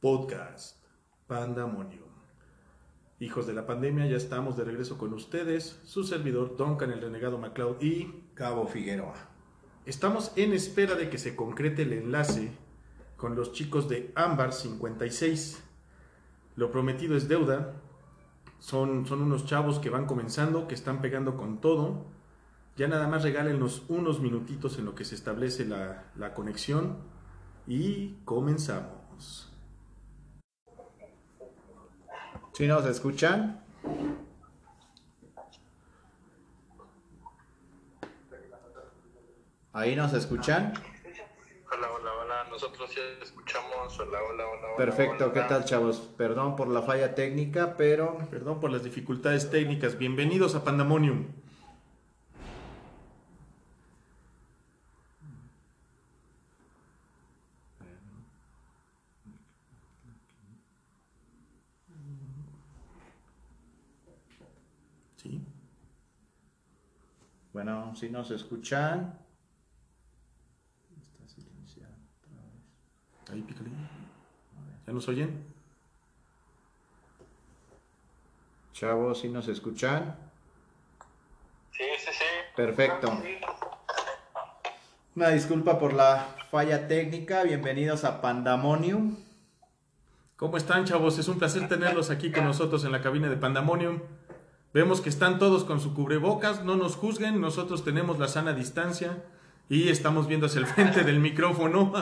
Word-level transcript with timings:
Podcast 0.00 0.76
Pandemonium. 1.26 2.06
Hijos 3.18 3.48
de 3.48 3.52
la 3.52 3.66
pandemia, 3.66 4.06
ya 4.06 4.16
estamos 4.16 4.56
de 4.56 4.62
regreso 4.62 4.96
con 4.96 5.12
ustedes, 5.12 5.80
su 5.84 6.04
servidor 6.04 6.56
Duncan 6.56 6.92
el 6.92 7.00
Renegado 7.00 7.36
MacLeod 7.36 7.82
y 7.82 8.30
Cabo 8.34 8.68
Figueroa. 8.68 9.16
Estamos 9.86 10.30
en 10.36 10.52
espera 10.52 10.94
de 10.94 11.10
que 11.10 11.18
se 11.18 11.34
concrete 11.34 11.82
el 11.82 11.94
enlace 11.94 12.52
con 13.16 13.34
los 13.34 13.52
chicos 13.52 13.88
de 13.88 14.12
Ámbar 14.14 14.52
56. 14.52 15.64
Lo 16.54 16.70
prometido 16.70 17.16
es 17.16 17.26
deuda. 17.26 17.74
Son, 18.60 19.04
son 19.04 19.20
unos 19.20 19.46
chavos 19.46 19.80
que 19.80 19.90
van 19.90 20.06
comenzando, 20.06 20.68
que 20.68 20.76
están 20.76 21.00
pegando 21.00 21.36
con 21.36 21.60
todo. 21.60 22.06
Ya 22.76 22.86
nada 22.86 23.08
más 23.08 23.24
regálenos 23.24 23.82
unos 23.88 24.20
minutitos 24.20 24.78
en 24.78 24.84
lo 24.84 24.94
que 24.94 25.04
se 25.04 25.16
establece 25.16 25.64
la, 25.64 26.04
la 26.14 26.34
conexión 26.34 26.98
y 27.66 28.18
comenzamos. 28.24 29.47
¿Sí 32.58 32.66
nos 32.66 32.84
escuchan? 32.86 33.60
¿Ahí 39.72 39.94
nos 39.94 40.12
escuchan? 40.12 40.74
Hola, 41.72 41.88
hola, 41.92 42.10
hola. 42.14 42.44
Nosotros 42.50 42.92
ya 42.92 43.02
escuchamos. 43.22 44.00
Hola, 44.00 44.18
hola, 44.28 44.44
hola. 44.48 44.66
hola, 44.66 44.76
Perfecto, 44.76 45.26
hola. 45.26 45.34
¿qué 45.34 45.40
tal 45.42 45.64
chavos? 45.66 45.98
Perdón 46.16 46.56
por 46.56 46.66
la 46.66 46.82
falla 46.82 47.14
técnica, 47.14 47.76
pero 47.76 48.18
Perdón 48.28 48.58
por 48.58 48.72
las 48.72 48.82
dificultades 48.82 49.52
técnicas. 49.52 49.96
Bienvenidos 49.96 50.56
a 50.56 50.64
Pandemonium. 50.64 51.26
Sí. 65.22 65.40
Bueno, 67.58 67.92
si 67.96 68.08
nos 68.08 68.30
escuchan. 68.30 69.18
Está 70.96 71.26
silenciado 71.26 71.92
otra 72.22 72.40
vez. 72.44 73.32
Ahí 73.32 73.42
pícale. 73.42 73.70
¿Ya 74.86 74.92
nos 74.92 75.08
oyen? 75.08 75.44
Chavos, 78.72 79.18
si 79.18 79.28
nos 79.28 79.48
escuchan. 79.48 80.16
Sí, 81.72 81.82
sí, 81.98 82.12
sí. 82.12 82.24
Perfecto. 82.54 83.12
Una 85.16 85.30
disculpa 85.30 85.80
por 85.80 85.94
la 85.94 86.28
falla 86.52 86.86
técnica. 86.86 87.42
Bienvenidos 87.42 88.04
a 88.04 88.20
Pandemonium. 88.20 89.16
¿Cómo 90.36 90.56
están, 90.58 90.84
chavos? 90.84 91.18
Es 91.18 91.26
un 91.26 91.40
placer 91.40 91.66
tenerlos 91.68 92.10
aquí 92.10 92.30
con 92.30 92.44
nosotros 92.44 92.84
en 92.84 92.92
la 92.92 93.02
cabina 93.02 93.28
de 93.28 93.36
Pandemonium. 93.36 94.00
Vemos 94.72 95.00
que 95.00 95.08
están 95.08 95.38
todos 95.38 95.64
con 95.64 95.80
su 95.80 95.94
cubrebocas, 95.94 96.62
no 96.64 96.76
nos 96.76 96.94
juzguen, 96.96 97.40
nosotros 97.40 97.84
tenemos 97.84 98.18
la 98.18 98.28
sana 98.28 98.52
distancia 98.52 99.24
y 99.68 99.88
estamos 99.88 100.26
viendo 100.28 100.46
hacia 100.46 100.60
el 100.60 100.66
frente 100.74 101.04
del 101.04 101.20
micrófono. 101.20 101.92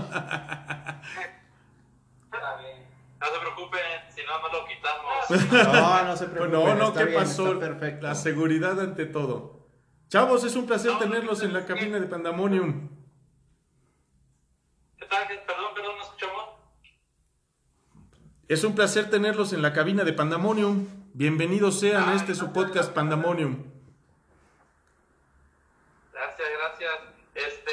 No 3.19 3.27
se 3.33 3.39
preocupen, 3.41 3.81
si 4.15 4.23
no, 4.25 4.41
no 4.41 4.49
lo 4.53 4.67
quitamos. 4.67 5.73
No, 5.73 6.05
no 6.05 6.17
se 6.17 6.27
preocupen. 6.27 6.53
no, 6.53 6.75
no, 6.75 6.89
está 6.89 7.01
¿qué 7.01 7.07
bien, 7.07 7.21
pasó? 7.21 7.59
perfecto. 7.59 8.07
La 8.07 8.15
seguridad 8.15 8.79
ante 8.81 9.07
todo. 9.07 9.67
Chavos, 10.09 10.45
es 10.45 10.55
un 10.55 10.67
placer 10.67 10.93
No, 10.93 10.99
tenerlos 10.99 11.43
en 11.43 11.53
la 11.53 11.67
cabina 11.67 11.99
de 11.99 12.07
Pandemonium. 12.07 12.89
¿Qué 14.99 15.07
tal? 15.07 15.27
Perdón, 15.27 15.75
perdón, 15.75 15.97
¿no 15.97 16.03
escuchamos? 16.03 16.45
Es 18.49 18.63
un 18.65 18.75
placer 18.75 19.11
tenerlos 19.11 19.53
en 19.53 19.63
la 19.63 19.73
cabina 19.73 20.05
de 20.05 20.13
Pandemonium. 20.13 20.87
Bienvenidos 21.21 21.81
sean 21.81 22.11
a 22.11 22.15
este 22.15 22.35
su 22.35 22.53
podcast 22.53 22.93
Pandemonium. 22.93 23.65
Gracias, 26.13 26.49
gracias. 26.61 26.93
Este, 27.35 27.73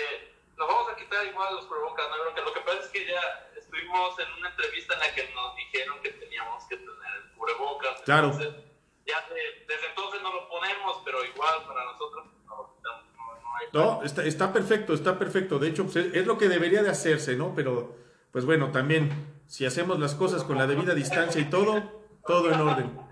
nos 0.57 0.65
vamos 0.65 0.89
a 0.93 0.95
quitar 0.95 1.25
igual 1.25 1.53
los 1.55 1.65
cubrebocas, 1.65 2.05
no. 2.07 2.41
Lo 2.41 2.53
que 2.53 2.61
pasa 2.61 2.79
es 2.79 2.87
que 2.87 3.05
ya 3.05 3.19
estuvimos 3.59 4.17
en 4.19 4.31
una 4.39 4.47
entrevista 4.49 4.93
en 4.93 4.99
la 5.01 5.13
que 5.13 5.29
nos 5.35 5.55
dijeron 5.57 5.99
que 6.01 6.11
teníamos 6.11 6.63
que 6.69 6.77
tener 6.77 6.93
el 7.21 7.31
cubrebocas. 7.37 8.01
Claro. 8.05 8.27
Entonces, 8.31 8.63
ya 9.05 9.19
de- 9.27 9.65
desde 9.67 9.87
entonces 9.89 10.21
no 10.21 10.33
lo 10.33 10.47
ponemos, 10.47 11.01
pero 11.03 11.25
igual 11.25 11.67
para 11.67 11.83
nosotros 11.83 12.25
no 12.47 12.55
lo 12.55 12.75
quitamos. 12.77 13.03
No, 13.17 13.41
no 13.41 13.55
hay 13.57 13.65
No, 13.73 14.03
está, 14.03 14.23
está 14.23 14.53
perfecto, 14.53 14.93
está 14.93 15.19
perfecto. 15.19 15.59
De 15.59 15.67
hecho, 15.67 15.83
pues, 15.83 15.97
es, 15.97 16.13
es 16.15 16.25
lo 16.25 16.37
que 16.37 16.47
debería 16.47 16.81
de 16.81 16.91
hacerse, 16.91 17.35
¿no? 17.35 17.53
Pero, 17.53 17.93
pues 18.31 18.45
bueno, 18.45 18.71
también, 18.71 19.11
si 19.47 19.65
hacemos 19.65 19.99
las 19.99 20.15
cosas 20.15 20.45
con 20.45 20.57
la 20.57 20.65
debida 20.65 20.93
distancia 20.93 21.41
y 21.41 21.49
todo, 21.49 21.83
todo 22.25 22.49
en 22.49 22.61
orden. 22.61 23.03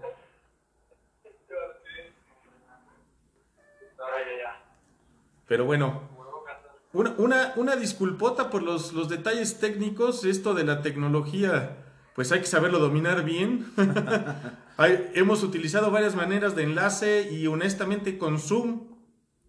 Ya, 3.98 4.08
ya, 4.26 4.38
ya. 4.44 4.62
Pero 5.52 5.66
bueno, 5.66 6.02
una, 6.94 7.10
una, 7.18 7.54
una 7.58 7.76
disculpota 7.76 8.50
por 8.50 8.64
los, 8.64 8.94
los 8.94 9.10
detalles 9.10 9.60
técnicos. 9.60 10.24
Esto 10.24 10.54
de 10.54 10.64
la 10.64 10.82
tecnología, 10.82 11.76
pues 12.16 12.32
hay 12.32 12.40
que 12.40 12.46
saberlo 12.46 12.80
dominar 12.80 13.26
bien. 13.26 13.70
Hay- 14.78 15.12
hemos 15.14 15.44
utilizado 15.44 15.92
varias 15.92 16.16
maneras 16.16 16.56
de 16.56 16.64
enlace 16.64 17.30
y 17.34 17.48
honestamente 17.48 18.18
con 18.18 18.40
Zoom 18.40 18.96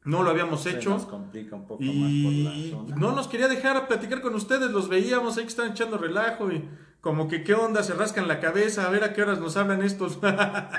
no 0.03 0.25
lo 0.25 0.31
habíamos 0.31 0.67
hecho. 0.67 0.91
nos 0.91 1.07
complica 1.07 1.55
un 1.55 1.69
poco 1.69 1.85
Y 1.85 1.93
más 1.95 2.11
por 2.25 2.33
la 2.33 2.71
zona. 2.89 2.97
no 2.97 3.13
nos 3.13 3.29
quería 3.29 3.47
dejar 3.47 3.87
platicar 3.87 4.23
con 4.23 4.35
ustedes, 4.35 4.73
los 4.73 4.89
veíamos 4.89 5.37
ahí 5.37 5.45
que 5.45 5.51
están 5.51 5.71
echando 5.71 5.99
relajo 5.99 6.51
y 6.51 6.69
como 7.01 7.29
que 7.29 7.45
qué 7.45 7.55
onda, 7.55 7.85
se 7.85 7.95
rascan 7.95 8.27
la 8.27 8.41
cabeza, 8.41 8.89
a 8.89 8.91
ver 8.91 9.05
a 9.05 9.13
qué 9.13 9.23
horas 9.23 9.39
nos 9.39 9.57
hablan 9.57 9.83
estos. 9.83 10.19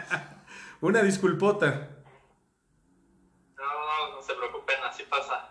Una 0.81 1.01
disculpota. 1.01 1.91
No, 3.55 3.63
no, 3.63 4.15
no 4.17 4.21
se 4.21 4.33
preocupen, 4.33 4.75
así 4.89 5.03
pasa. 5.09 5.49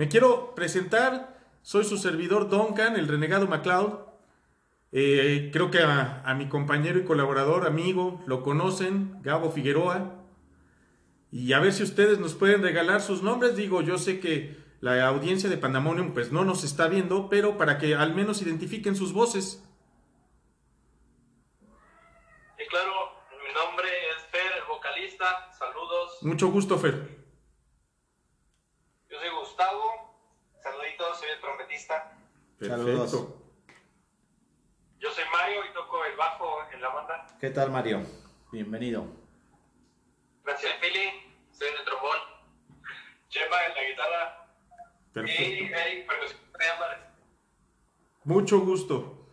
Me 0.00 0.08
quiero 0.08 0.54
presentar, 0.54 1.36
soy 1.60 1.84
su 1.84 1.98
servidor 1.98 2.48
Duncan, 2.48 2.96
el 2.96 3.06
renegado 3.06 3.46
MacLeod. 3.46 3.98
Eh, 4.92 5.50
creo 5.52 5.70
que 5.70 5.80
a, 5.80 6.22
a 6.24 6.32
mi 6.32 6.48
compañero 6.48 6.98
y 6.98 7.04
colaborador, 7.04 7.66
amigo, 7.66 8.22
lo 8.24 8.42
conocen, 8.42 9.20
Gabo 9.20 9.50
Figueroa. 9.50 10.24
Y 11.30 11.52
a 11.52 11.60
ver 11.60 11.74
si 11.74 11.82
ustedes 11.82 12.18
nos 12.18 12.32
pueden 12.32 12.62
regalar 12.62 13.02
sus 13.02 13.22
nombres. 13.22 13.56
Digo, 13.56 13.82
yo 13.82 13.98
sé 13.98 14.20
que 14.20 14.56
la 14.80 15.06
audiencia 15.06 15.50
de 15.50 15.58
Pandemonium 15.58 16.14
pues 16.14 16.32
no 16.32 16.46
nos 16.46 16.64
está 16.64 16.88
viendo, 16.88 17.28
pero 17.28 17.58
para 17.58 17.76
que 17.76 17.94
al 17.94 18.14
menos 18.14 18.40
identifiquen 18.40 18.96
sus 18.96 19.12
voces. 19.12 19.62
Y 22.58 22.66
claro, 22.68 22.94
mi 23.46 23.52
nombre 23.52 23.86
es 24.08 24.24
Fer, 24.30 24.50
el 24.62 24.66
vocalista. 24.66 25.52
Saludos. 25.58 26.22
Mucho 26.22 26.48
gusto, 26.48 26.78
Fer. 26.78 27.20
Yo 29.10 29.18
soy 29.18 29.28
Gustavo. 29.40 30.14
Saluditos, 30.62 31.18
soy 31.18 31.30
el 31.30 31.40
trompetista. 32.60 32.68
Saludos. 32.68 33.10
Perfecto. 33.10 33.40
Yo 35.00 35.10
soy 35.10 35.24
Mario 35.32 35.60
y 35.64 35.72
toco 35.72 36.04
el 36.04 36.16
bajo 36.16 36.58
en 36.72 36.82
la 36.82 36.88
banda. 36.90 37.26
¿Qué 37.40 37.50
tal, 37.50 37.70
Mario? 37.70 38.02
Bienvenido. 38.52 39.06
Gracias, 40.44 40.72
Philly. 40.80 41.08
Soy 41.52 41.68
en 41.68 41.78
el 41.78 41.84
trombón. 41.84 42.18
Chema 43.28 43.56
en 43.66 43.74
la 43.74 43.90
guitarra. 43.90 44.46
Y 45.08 45.12
Perfecto. 45.12 45.42
Eric, 45.42 46.06
percusión 46.06 46.40
de. 46.58 47.10
Mucho 48.24 48.60
gusto. 48.60 49.26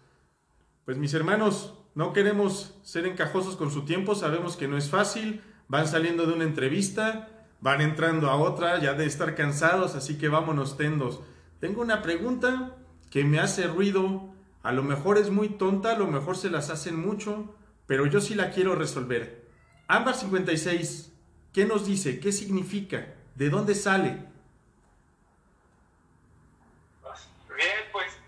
Pues 0.86 0.98
mis 0.98 1.14
hermanos, 1.14 1.78
no 1.96 2.14
queremos 2.14 2.80
ser 2.84 3.06
encajosos 3.06 3.58
con 3.58 3.72
su 3.72 3.84
tiempo, 3.84 4.16
sabemos 4.16 4.56
que 4.56 4.70
no 4.70 4.78
es 4.78 4.90
fácil, 4.90 5.44
van 5.68 5.86
saliendo 5.86 6.26
de 6.26 6.34
una 6.34 6.46
entrevista, 6.46 7.28
van 7.60 7.82
entrando 7.82 8.30
a 8.30 8.38
otra, 8.38 8.80
ya 8.80 8.94
de 8.94 9.06
estar 9.06 9.36
cansados, 9.36 9.96
así 9.96 10.18
que 10.18 10.30
vámonos 10.30 10.78
tendos. 10.78 11.20
Tengo 11.60 11.82
una 11.82 12.02
pregunta 12.02 12.77
que 13.12 13.24
me 13.24 13.40
hace 13.40 13.68
ruido, 13.68 14.30
a 14.64 14.72
lo 14.72 14.84
mejor 14.84 15.18
es 15.18 15.30
muy 15.30 15.50
tonta, 15.50 15.92
a 15.92 15.98
lo 15.98 16.08
mejor 16.08 16.36
se 16.38 16.50
las 16.50 16.70
hacen 16.70 17.00
mucho, 17.00 17.56
pero 17.86 18.06
yo 18.06 18.20
sí 18.20 18.36
la 18.36 18.52
quiero 18.52 18.76
resolver. 18.76 19.46
Ámbar 19.88 20.16
56, 20.16 21.14
¿qué 21.54 21.66
nos 21.66 21.86
dice? 21.88 22.20
¿Qué 22.20 22.32
significa? 22.32 23.16
¿De 23.36 23.50
dónde 23.50 23.76
sale? 23.76 24.26
Bien, 27.56 27.80
pues 27.92 28.20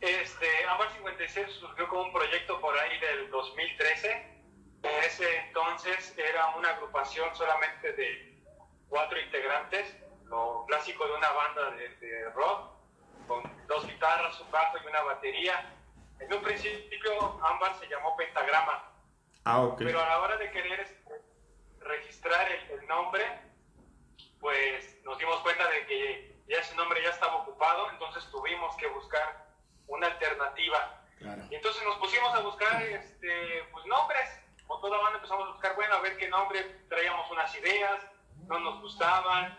este, 0.00 0.46
Ámbar 0.68 0.92
56 0.94 1.46
surgió 1.60 1.88
como 1.88 2.02
un 2.02 2.12
proyecto 2.12 2.60
por 2.60 2.76
ahí 2.76 2.98
del 2.98 3.30
2013. 3.30 4.36
En 4.82 5.04
ese 5.04 5.24
entonces 5.46 6.14
era 6.18 6.56
una 6.56 6.70
agrupación 6.70 7.34
solamente 7.34 7.92
de 7.92 8.42
cuatro 8.88 9.20
integrantes, 9.20 9.96
lo 10.24 10.64
clásico 10.66 11.06
de 11.06 11.14
una 11.14 11.30
banda 11.32 11.70
de, 11.72 11.88
de 12.06 12.30
rock, 12.30 12.75
con 13.26 13.42
dos 13.66 13.86
guitarras, 13.86 14.40
un 14.40 14.50
bajo 14.50 14.78
y 14.82 14.86
una 14.86 15.02
batería. 15.02 15.72
En 16.20 16.32
un 16.32 16.42
principio 16.42 17.40
Ámbar 17.44 17.74
se 17.78 17.86
llamó 17.88 18.16
Pentagrama, 18.16 18.90
Ah, 19.44 19.60
ok. 19.60 19.78
pero 19.78 20.00
a 20.00 20.06
la 20.06 20.20
hora 20.20 20.36
de 20.38 20.50
querer 20.50 20.80
este, 20.80 21.20
registrar 21.80 22.50
el, 22.50 22.70
el 22.80 22.86
nombre, 22.86 23.24
pues 24.40 24.98
nos 25.04 25.18
dimos 25.18 25.40
cuenta 25.40 25.68
de 25.68 25.86
que 25.86 26.36
ya 26.48 26.58
ese 26.58 26.74
nombre 26.76 27.02
ya 27.02 27.10
estaba 27.10 27.36
ocupado, 27.36 27.90
entonces 27.90 28.28
tuvimos 28.30 28.74
que 28.76 28.86
buscar 28.88 29.46
una 29.88 30.06
alternativa. 30.06 31.02
Y 31.50 31.54
entonces 31.54 31.82
nos 31.84 31.96
pusimos 31.96 32.32
a 32.34 32.40
buscar 32.40 32.82
este, 32.82 33.64
pues, 33.72 33.84
nombres. 33.86 34.40
Con 34.66 34.80
toda 34.80 34.96
la 34.96 35.02
banda 35.02 35.16
empezamos 35.18 35.48
a 35.48 35.52
buscar, 35.52 35.74
bueno, 35.76 35.94
a 35.94 36.00
ver 36.00 36.16
qué 36.18 36.28
nombre, 36.28 36.60
traíamos 36.88 37.30
unas 37.30 37.54
ideas, 37.56 38.04
no 38.46 38.58
nos 38.58 38.80
gustaban, 38.80 39.58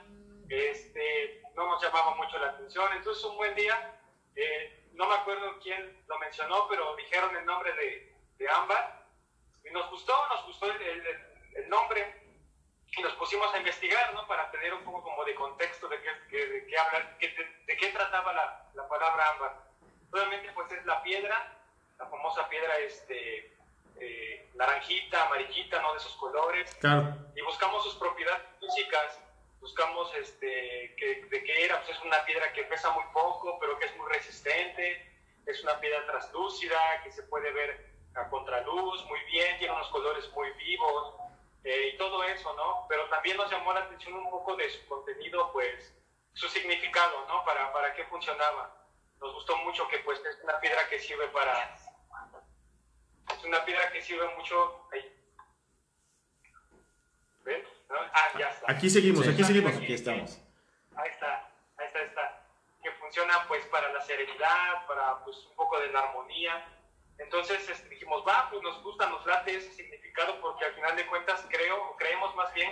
este, 0.50 1.42
no 1.56 1.68
nos 1.68 1.84
llamaba 1.84 2.16
mucho 2.16 2.38
la 2.38 2.50
atención. 2.52 2.92
Entonces 2.94 3.24
un 3.26 3.38
buen 3.38 3.56
día, 3.56 4.00
eh, 4.36 4.90
no 4.94 5.08
me 5.08 5.16
acuerdo 5.16 5.60
quién 5.62 6.04
lo 6.08 6.18
mencionó, 6.20 6.68
pero 6.70 6.96
dijeron 6.96 7.36
el 7.36 7.46
nombre 7.46 7.74
de, 7.74 8.16
de 8.38 8.50
Ámbar 8.50 9.06
y 9.64 9.70
nos 9.72 9.90
gustó, 9.90 10.14
nos 10.30 10.46
gustó 10.46 10.72
el, 10.72 10.82
el, 10.82 11.70
nombre 11.70 12.22
y 12.96 13.02
nos 13.02 13.14
pusimos 13.14 13.54
a 13.54 13.58
investigar, 13.58 14.14
¿no? 14.14 14.26
Para 14.28 14.50
tener 14.52 14.74
un 14.74 14.84
poco 14.84 15.04
como 15.04 15.26
de 15.26 15.36
contexto 15.36 15.88
de 15.90 16.00
qué, 16.30 16.46
de, 16.48 16.66
qué 16.66 16.78
hablar, 16.78 17.18
de, 17.20 17.78
qué 17.78 17.88
trataba 17.88 18.34
la, 18.34 18.70
la 18.74 18.88
palabra 18.88 19.32
ámbar. 19.32 19.68
Obviamente, 20.12 20.52
pues 20.54 20.72
es 20.72 20.86
la 20.86 21.04
piedra, 21.04 21.58
la 22.00 22.06
famosa 22.08 22.48
piedra 22.48 22.78
este, 22.80 23.58
eh, 24.00 24.50
naranjita, 24.56 25.26
amarillita, 25.26 25.82
¿no? 25.82 25.92
De 25.94 25.98
esos 25.98 26.16
colores. 26.16 26.74
Claro. 26.76 27.16
Y 27.36 27.42
buscamos 27.42 27.84
sus 27.84 27.96
propiedades 27.96 28.42
físicas, 28.60 29.20
buscamos 29.68 30.16
este, 30.16 30.46
de 30.48 31.44
qué 31.44 31.66
era, 31.66 31.81
pues 31.84 31.98
es 31.98 32.04
una 32.04 32.24
piedra 32.24 32.54
que 32.54 32.64
pesa 32.64 32.90
muy 32.92 33.04
poco, 33.12 33.60
pero 33.60 33.78
que 33.78 33.86
es 33.86 33.98
muy 33.98 34.08
resistente, 34.14 35.06
es 35.46 35.62
una 35.62 35.78
piedra 35.81 36.06
translúcida, 36.06 36.80
que 37.04 37.12
se 37.12 37.24
puede 37.24 37.52
ver 37.52 37.94
a 38.16 38.30
contraluz 38.30 39.04
muy 39.08 39.19
bien, 39.25 39.58
tiene 39.58 39.74
unos 39.74 39.90
colores 39.90 40.31
muy 40.31 40.50
vivos 40.52 41.16
eh, 41.66 41.92
y 41.94 41.98
todo 41.98 42.24
eso, 42.24 42.54
¿no? 42.54 42.86
Pero 42.88 43.10
también 43.10 43.36
nos 43.36 43.52
llamó 43.52 43.74
la 43.74 43.81
atención 43.81 44.14
un 44.14 44.30
poco 44.31 44.56
de 44.56 44.69
su 44.69 44.86
contenido, 44.88 45.52
pues 45.52 45.94
su 46.34 46.48
significado, 46.48 47.25
¿no? 47.28 47.44
Para, 47.44 47.74
para 47.74 47.94
qué 47.94 48.06
funcionaba. 48.06 48.74
Nos 49.19 49.34
gustó 49.34 49.58
mucho 49.58 49.86
que 49.90 50.00
pues 50.00 50.24
es 50.24 50.42
una 50.44 50.62
piedra 50.62 50.88
que 50.88 50.98
sirve 51.00 51.28
para... 51.28 51.75
Es 53.34 53.44
una 53.44 53.66
piedra 53.66 53.92
que 53.92 54.02
sirve 54.02 54.34
mucho... 54.36 54.88
Ahí. 54.94 55.14
¿Ven? 57.44 57.77
Ah, 57.89 58.30
ya 58.38 58.50
está. 58.50 58.72
Aquí 58.72 58.89
seguimos, 58.89 59.28
aquí 59.28 59.44
seguimos. 59.44 59.75
Aquí 59.75 59.94
estamos. 59.94 60.39
Ahí 60.95 61.10
está, 61.10 61.50
ahí 61.78 61.88
está, 61.88 62.01
está. 62.01 62.44
Que 62.84 62.92
funciona 62.94 63.45
pues 63.48 63.66
para 63.68 63.92
la 63.94 64.01
serenidad, 64.01 64.86
para 64.88 65.24
pues 65.24 65.38
un 65.50 65.56
poco 65.56 65.80
de 65.80 65.92
la 65.92 66.00
armonía 66.00 66.66
entonces 67.18 67.68
este, 67.68 67.89
dijimos, 67.89 68.24
va, 68.28 68.48
pues 68.50 68.62
nos 68.62 68.81
gusta, 68.84 69.10
nos 69.10 69.25
late 69.25 69.56
ese 69.56 69.72
significado 69.74 70.39
porque 70.39 70.66
al 70.66 70.74
final 70.74 70.95
de 70.95 71.07
cuentas 71.07 71.45
creo, 71.50 71.89
o 71.89 71.95
creemos 71.95 72.36
más 72.36 72.54
bien 72.54 72.72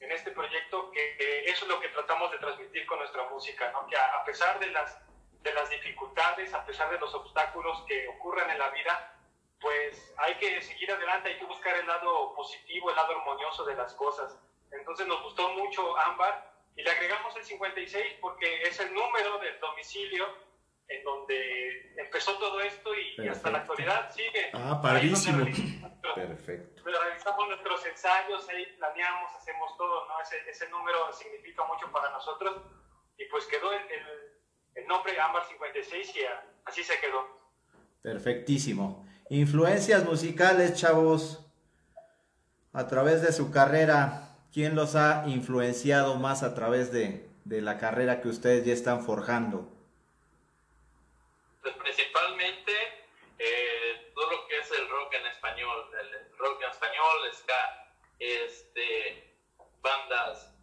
en 0.00 0.12
este 0.12 0.30
proyecto 0.30 0.90
que, 0.90 1.44
eso 1.46 1.64
es 1.64 1.70
lo 1.70 1.80
que 1.80 1.88
tratamos 1.88 2.30
de 2.30 2.38
transmitir 2.38 2.86
con 2.86 2.98
nuestra 2.98 3.28
música, 3.30 3.70
¿no? 3.72 3.86
que 3.86 3.96
a, 3.96 4.24
pesar 4.24 4.58
de 4.60 4.68
las, 4.68 4.98
de 5.42 5.52
las 5.54 5.70
dificultades, 5.70 6.52
a 6.54 6.64
pesar 6.64 6.90
de 6.90 6.98
los 6.98 7.12
obstáculos 7.14 7.82
que 7.88 8.08
ocurren 8.08 8.50
en 8.50 8.58
la 8.58 8.70
vida, 8.70 9.14
pues 9.60 10.14
hay 10.18 10.34
que 10.36 10.60
seguir 10.62 10.90
adelante, 10.92 11.30
hay 11.30 11.38
que 11.38 11.44
buscar 11.44 11.76
el 11.76 11.86
lado 11.86 12.34
positivo, 12.34 12.90
el 12.90 12.96
lado 12.96 13.12
armonioso 13.18 13.64
de 13.64 13.74
las 13.74 13.94
cosas. 13.94 14.38
Entonces 14.70 15.06
nos 15.06 15.22
gustó 15.22 15.48
mucho 15.50 15.96
Ámbar 15.98 16.52
y 16.76 16.82
le 16.82 16.90
agregamos 16.90 17.34
el 17.36 17.44
56 17.44 18.18
porque 18.20 18.62
es 18.62 18.78
el 18.80 18.92
número 18.94 19.38
del 19.38 19.58
domicilio 19.60 20.26
en 20.88 21.04
donde 21.04 21.92
empezó 21.96 22.38
todo 22.38 22.60
esto 22.60 22.90
y, 22.94 23.28
hasta 23.28 23.50
la 23.50 23.58
actualidad 23.58 24.10
sigue. 24.10 24.50
Ah, 24.54 24.80
padrísimo. 24.82 25.44
Perfecto. 26.14 26.82
Realizamos 26.84 27.48
nuestros 27.48 27.84
ensayos, 27.86 28.48
ahí 28.48 28.64
planeamos, 28.78 29.30
hacemos 29.36 29.76
todo, 29.76 30.08
¿no? 30.08 30.20
Ese, 30.22 30.38
ese 30.48 30.68
número 30.70 31.12
significa 31.12 31.64
mucho 31.64 31.90
para 31.92 32.10
nosotros 32.10 32.62
y 33.18 33.24
pues 33.26 33.44
quedó 33.46 33.72
el, 33.72 33.82
el, 34.74 34.86
nombre 34.86 35.20
Ámbar 35.20 35.44
56 35.46 36.16
y 36.16 36.20
así 36.64 36.82
se 36.82 36.98
quedó. 36.98 37.38
Perfectísimo. 38.00 39.07
Influencias 39.30 40.04
musicales, 40.04 40.74
chavos, 40.74 41.44
a 42.72 42.86
través 42.86 43.20
de 43.20 43.32
su 43.32 43.50
carrera, 43.50 44.36
¿quién 44.52 44.74
los 44.74 44.94
ha 44.94 45.24
influenciado 45.26 46.16
más 46.16 46.42
a 46.42 46.54
través 46.54 46.92
de, 46.92 47.28
de 47.44 47.60
la 47.60 47.76
carrera 47.78 48.20
que 48.22 48.28
ustedes 48.28 48.64
ya 48.64 48.72
están 48.72 49.04
forjando? 49.04 49.68
Pues 51.60 51.74
principalmente 51.76 52.72
eh, 53.38 54.12
todo 54.14 54.30
lo 54.30 54.46
que 54.48 54.58
es 54.58 54.70
el 54.70 54.88
rock 54.88 55.12
en 55.14 55.26
español, 55.26 55.90
el 56.00 56.38
rock 56.38 56.62
en 56.62 56.70
español, 56.70 57.18
ska, 57.34 57.92
este, 58.18 59.34
bandas 59.82 60.54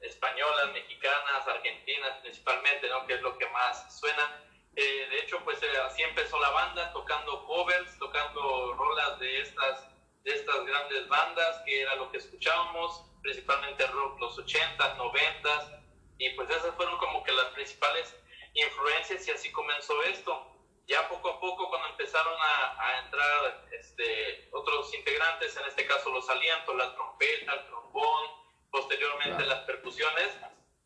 españolas, 0.00 0.72
mexicanas, 0.72 1.48
argentinas 1.48 2.18
principalmente, 2.20 2.88
¿no? 2.88 3.06
que 3.06 3.14
es 3.14 3.22
lo 3.22 3.36
que 3.38 3.48
más 3.48 3.98
suena. 3.98 4.40
Eh, 4.76 5.06
de 5.08 5.18
hecho, 5.20 5.38
pues 5.44 5.62
eh, 5.62 5.78
así 5.86 6.02
empezó 6.02 6.38
la 6.40 6.50
banda, 6.50 6.92
tocando 6.92 7.44
covers, 7.44 7.96
tocando 7.98 8.74
rolas 8.74 9.18
de 9.20 9.40
estas, 9.40 9.88
de 10.24 10.32
estas 10.32 10.64
grandes 10.64 11.08
bandas, 11.08 11.62
que 11.64 11.82
era 11.82 11.94
lo 11.94 12.10
que 12.10 12.18
escuchábamos, 12.18 13.02
principalmente 13.22 13.86
rock 13.86 14.18
los 14.20 14.38
80, 14.38 14.94
90, 14.94 15.82
y 16.18 16.30
pues 16.30 16.50
esas 16.50 16.74
fueron 16.74 16.98
como 16.98 17.22
que 17.22 17.32
las 17.32 17.46
principales 17.46 18.16
influencias 18.54 19.26
y 19.28 19.30
así 19.30 19.52
comenzó 19.52 20.02
esto. 20.04 20.50
Ya 20.86 21.08
poco 21.08 21.30
a 21.30 21.40
poco 21.40 21.68
cuando 21.68 21.88
empezaron 21.88 22.34
a, 22.38 23.00
entrar 23.04 23.66
este, 23.72 24.48
otros 24.52 24.92
integrantes, 24.92 25.56
en 25.56 25.64
este 25.66 25.86
caso 25.86 26.10
los 26.10 26.28
alientos, 26.28 26.76
la 26.76 26.94
trompeta, 26.94 27.54
el 27.54 27.66
trombón, 27.66 28.30
posteriormente 28.70 29.46
las 29.46 29.60
percusiones, 29.60 30.36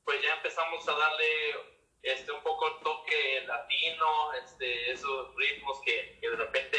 pues 0.05 0.23
ya 0.23 0.35
empezamos 0.35 0.87
a 0.89 0.93
darle 0.93 1.78
este, 2.03 2.33
un 2.33 2.43
poco 2.43 2.69
el 2.69 2.83
toque 2.83 3.45
latino, 3.47 4.33
este, 4.45 4.93
esos 4.93 5.35
ritmos 5.37 5.81
que, 5.81 6.19
que, 6.21 6.31
de 6.31 6.37
repente 6.37 6.79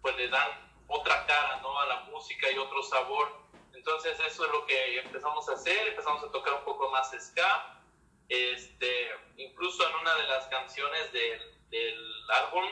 pues 0.00 0.16
le 0.16 0.28
dan 0.28 0.48
otra 0.88 1.26
cara 1.26 1.60
¿no? 1.62 1.78
a 1.78 1.86
la 1.86 2.00
música 2.02 2.50
y 2.50 2.58
otro 2.58 2.82
sabor. 2.82 3.46
Entonces 3.74 4.18
eso 4.20 4.44
es 4.44 4.52
lo 4.52 4.66
que 4.66 4.98
empezamos 4.98 5.48
a 5.48 5.52
hacer, 5.52 5.88
empezamos 5.88 6.24
a 6.24 6.32
tocar 6.32 6.54
un 6.54 6.64
poco 6.64 6.90
más 6.90 7.10
ska, 7.18 7.80
este, 8.28 9.10
incluso 9.36 9.88
en 9.88 9.94
una 9.96 10.14
de 10.16 10.22
las 10.24 10.46
canciones 10.48 11.12
del, 11.12 11.68
del 11.70 12.30
álbum, 12.30 12.64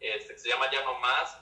este, 0.00 0.34
que 0.34 0.38
se 0.38 0.48
llama 0.48 0.70
Ya 0.70 0.82
No 0.82 0.98
Más, 1.00 1.38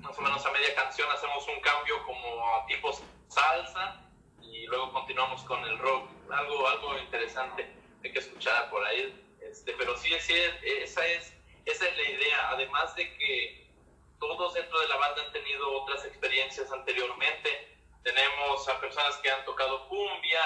más 0.00 0.18
o 0.18 0.20
menos 0.20 0.44
a 0.44 0.50
media 0.50 0.74
canción 0.74 1.08
hacemos 1.10 1.46
un 1.48 1.60
cambio 1.60 2.02
como 2.04 2.56
a 2.56 2.66
tipo 2.66 2.90
salsa 3.28 4.02
y 4.40 4.66
luego 4.66 4.92
continuamos 4.92 5.42
con 5.44 5.64
el 5.64 5.78
rock. 5.78 6.10
Algo, 6.30 6.68
algo 6.68 6.98
interesante 6.98 7.82
hay 8.04 8.12
que 8.12 8.18
escuchar 8.18 8.68
por 8.70 8.84
ahí. 8.84 9.21
Este, 9.52 9.74
pero 9.74 9.94
sí, 9.98 10.08
sí, 10.20 10.34
esa 10.64 11.06
es, 11.06 11.34
esa 11.66 11.86
es 11.86 11.96
la 11.96 12.02
idea. 12.02 12.48
Además 12.48 12.96
de 12.96 13.14
que 13.18 13.70
todos 14.18 14.54
dentro 14.54 14.80
de 14.80 14.88
la 14.88 14.96
banda 14.96 15.22
han 15.26 15.32
tenido 15.32 15.82
otras 15.82 16.06
experiencias 16.06 16.72
anteriormente. 16.72 17.76
Tenemos 18.02 18.66
a 18.68 18.80
personas 18.80 19.16
que 19.18 19.30
han 19.30 19.44
tocado 19.44 19.88
cumbia, 19.88 20.40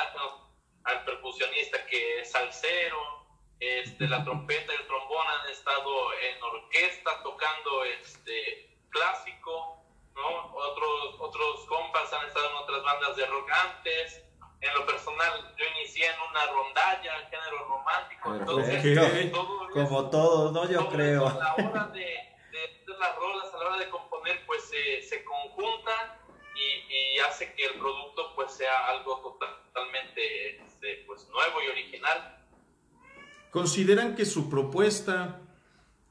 al 0.84 1.04
percusionista 1.04 1.86
que 1.86 2.20
es 2.20 2.32
salsero, 2.32 3.26
este, 3.60 4.08
la 4.08 4.25
trompeta 4.25 4.72
y 4.72 4.76
el 4.76 4.86
trombón 4.88 5.26
han 5.28 5.50
estado 5.50 6.12
en 6.14 6.42
orquesta 6.42 7.22
tocando 7.22 7.84
este, 7.84 8.76
clásico, 8.90 9.84
¿no? 10.14 10.52
Otros, 10.52 11.16
otros 11.20 11.64
compas 11.66 12.12
han 12.12 12.26
estado 12.26 12.50
en 12.50 12.56
otras 12.56 12.82
bandas 12.82 13.16
de 13.16 13.26
rock 13.26 13.50
antes. 13.50 14.25
En 14.60 14.75
lo 14.75 14.86
personal, 14.86 15.54
yo 15.56 15.64
inicié 15.78 16.06
en 16.06 16.16
una 16.30 16.46
rondalla, 16.46 17.16
el 17.16 17.25
género 17.26 17.68
romántico. 17.68 18.34
Entonces, 18.34 19.32
como 19.72 20.10
todos, 20.10 20.52
¿no? 20.52 20.70
Yo 20.70 20.88
creo. 20.88 21.28
a 21.28 21.34
la 21.34 21.54
hora 21.54 21.86
de, 21.92 22.00
de, 22.00 22.84
de, 22.86 22.98
las 22.98 23.16
rolas, 23.16 23.54
a 23.54 23.58
la 23.58 23.66
hora 23.66 23.78
de 23.78 23.90
componer, 23.90 24.44
pues 24.46 24.62
se, 24.64 25.02
se 25.02 25.25
conjuntan 25.25 26.18
y, 26.54 26.92
y, 26.92 27.18
hace 27.18 27.52
que 27.52 27.66
el 27.66 27.75
producto 27.75 28.32
pues 28.34 28.52
sea 28.52 28.86
algo 28.88 29.20
totalmente 29.20 30.62
este, 30.62 31.04
pues, 31.06 31.28
nuevo 31.28 31.62
y 31.62 31.68
original. 31.68 32.44
¿Consideran 33.50 34.14
que 34.14 34.25
su 34.25 34.48
propuesta 34.48 35.40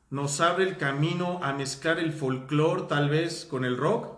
nos 0.09 0.39
abre 0.39 0.65
el 0.65 0.77
camino 0.77 1.39
a 1.43 1.53
mezclar 1.53 1.99
el 1.99 2.13
folclore 2.13 2.83
tal 2.83 3.09
vez 3.09 3.45
con 3.45 3.65
el 3.65 3.77
rock? 3.77 4.15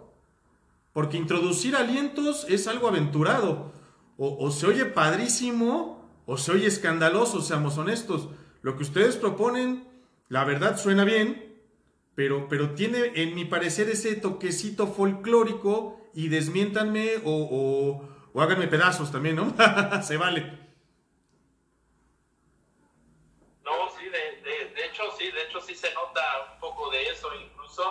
Porque 0.94 1.18
introducir 1.18 1.76
alientos 1.76 2.46
es 2.50 2.68
algo 2.68 2.88
aventurado. 2.88 3.72
O, 4.20 4.50
se 4.50 4.66
oye 4.66 4.86
padrísimo 4.86 6.10
o 6.26 6.38
se 6.38 6.52
oye 6.52 6.66
escandaloso, 6.66 7.42
seamos 7.42 7.78
honestos. 7.78 8.30
Lo 8.64 8.76
que 8.76 8.84
ustedes 8.84 9.16
proponen, 9.16 9.88
la 10.28 10.44
verdad 10.44 10.78
suena 10.78 11.04
bien, 11.04 11.62
pero, 12.16 12.48
pero 12.50 12.72
tiene, 12.72 13.12
en 13.16 13.36
mi 13.36 13.46
parecer, 13.46 13.90
ese 13.90 14.16
toquecito 14.16 14.88
folclórico 14.88 16.02
y 16.16 16.30
desmiéntanme 16.30 17.22
o, 17.26 18.04
háganme 18.36 18.68
pedazos 18.68 19.12
también, 19.12 19.36
¿no? 19.36 19.54
Se 20.02 20.18
vale. 20.18 20.42
No, 23.64 23.72
sí, 23.98 24.06
de, 24.10 24.86
hecho 24.86 25.04
sí, 25.16 25.30
de 25.30 25.44
hecho 25.44 25.62
sí 25.62 25.76
se 25.76 25.94
nota 25.94 26.22
un 26.54 26.60
poco 26.60 26.90
de 26.90 27.10
eso, 27.10 27.30
incluso 27.36 27.84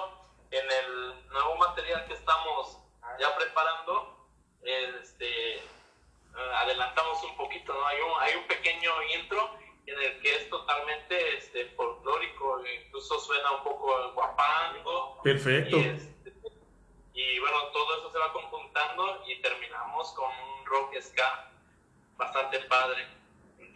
en 0.51 0.65
el 0.65 1.29
nuevo 1.31 1.57
material 1.57 2.05
que 2.07 2.15
estamos 2.15 2.79
ya 3.21 3.37
preparando, 3.37 4.27
este, 4.63 5.63
adelantamos 6.39 7.23
un 7.25 7.37
poquito, 7.37 7.73
¿no? 7.73 7.87
Hay 7.87 7.99
un, 8.01 8.13
hay 8.21 8.35
un 8.37 8.47
pequeño 8.47 8.91
intro 9.19 9.51
en 9.87 10.03
el 10.03 10.21
que 10.21 10.37
es 10.37 10.51
totalmente 10.51 11.37
este, 11.37 11.67
folclórico, 11.77 12.63
incluso 12.85 13.21
suena 13.21 13.53
un 13.53 13.63
poco 13.63 14.13
guapango. 14.15 15.23
Perfecto. 15.23 15.77
Y, 15.77 15.81
este, 15.81 16.33
y 17.15 17.39
bueno, 17.39 17.57
todo 17.73 17.99
eso 17.99 18.13
se 18.13 18.19
va 18.19 18.33
conjuntando 18.33 19.23
y 19.27 19.41
terminamos 19.41 20.13
con 20.13 20.29
un 20.29 20.67
rock 20.67 21.01
ska 21.01 21.51
bastante 22.17 22.61
padre. 22.61 23.07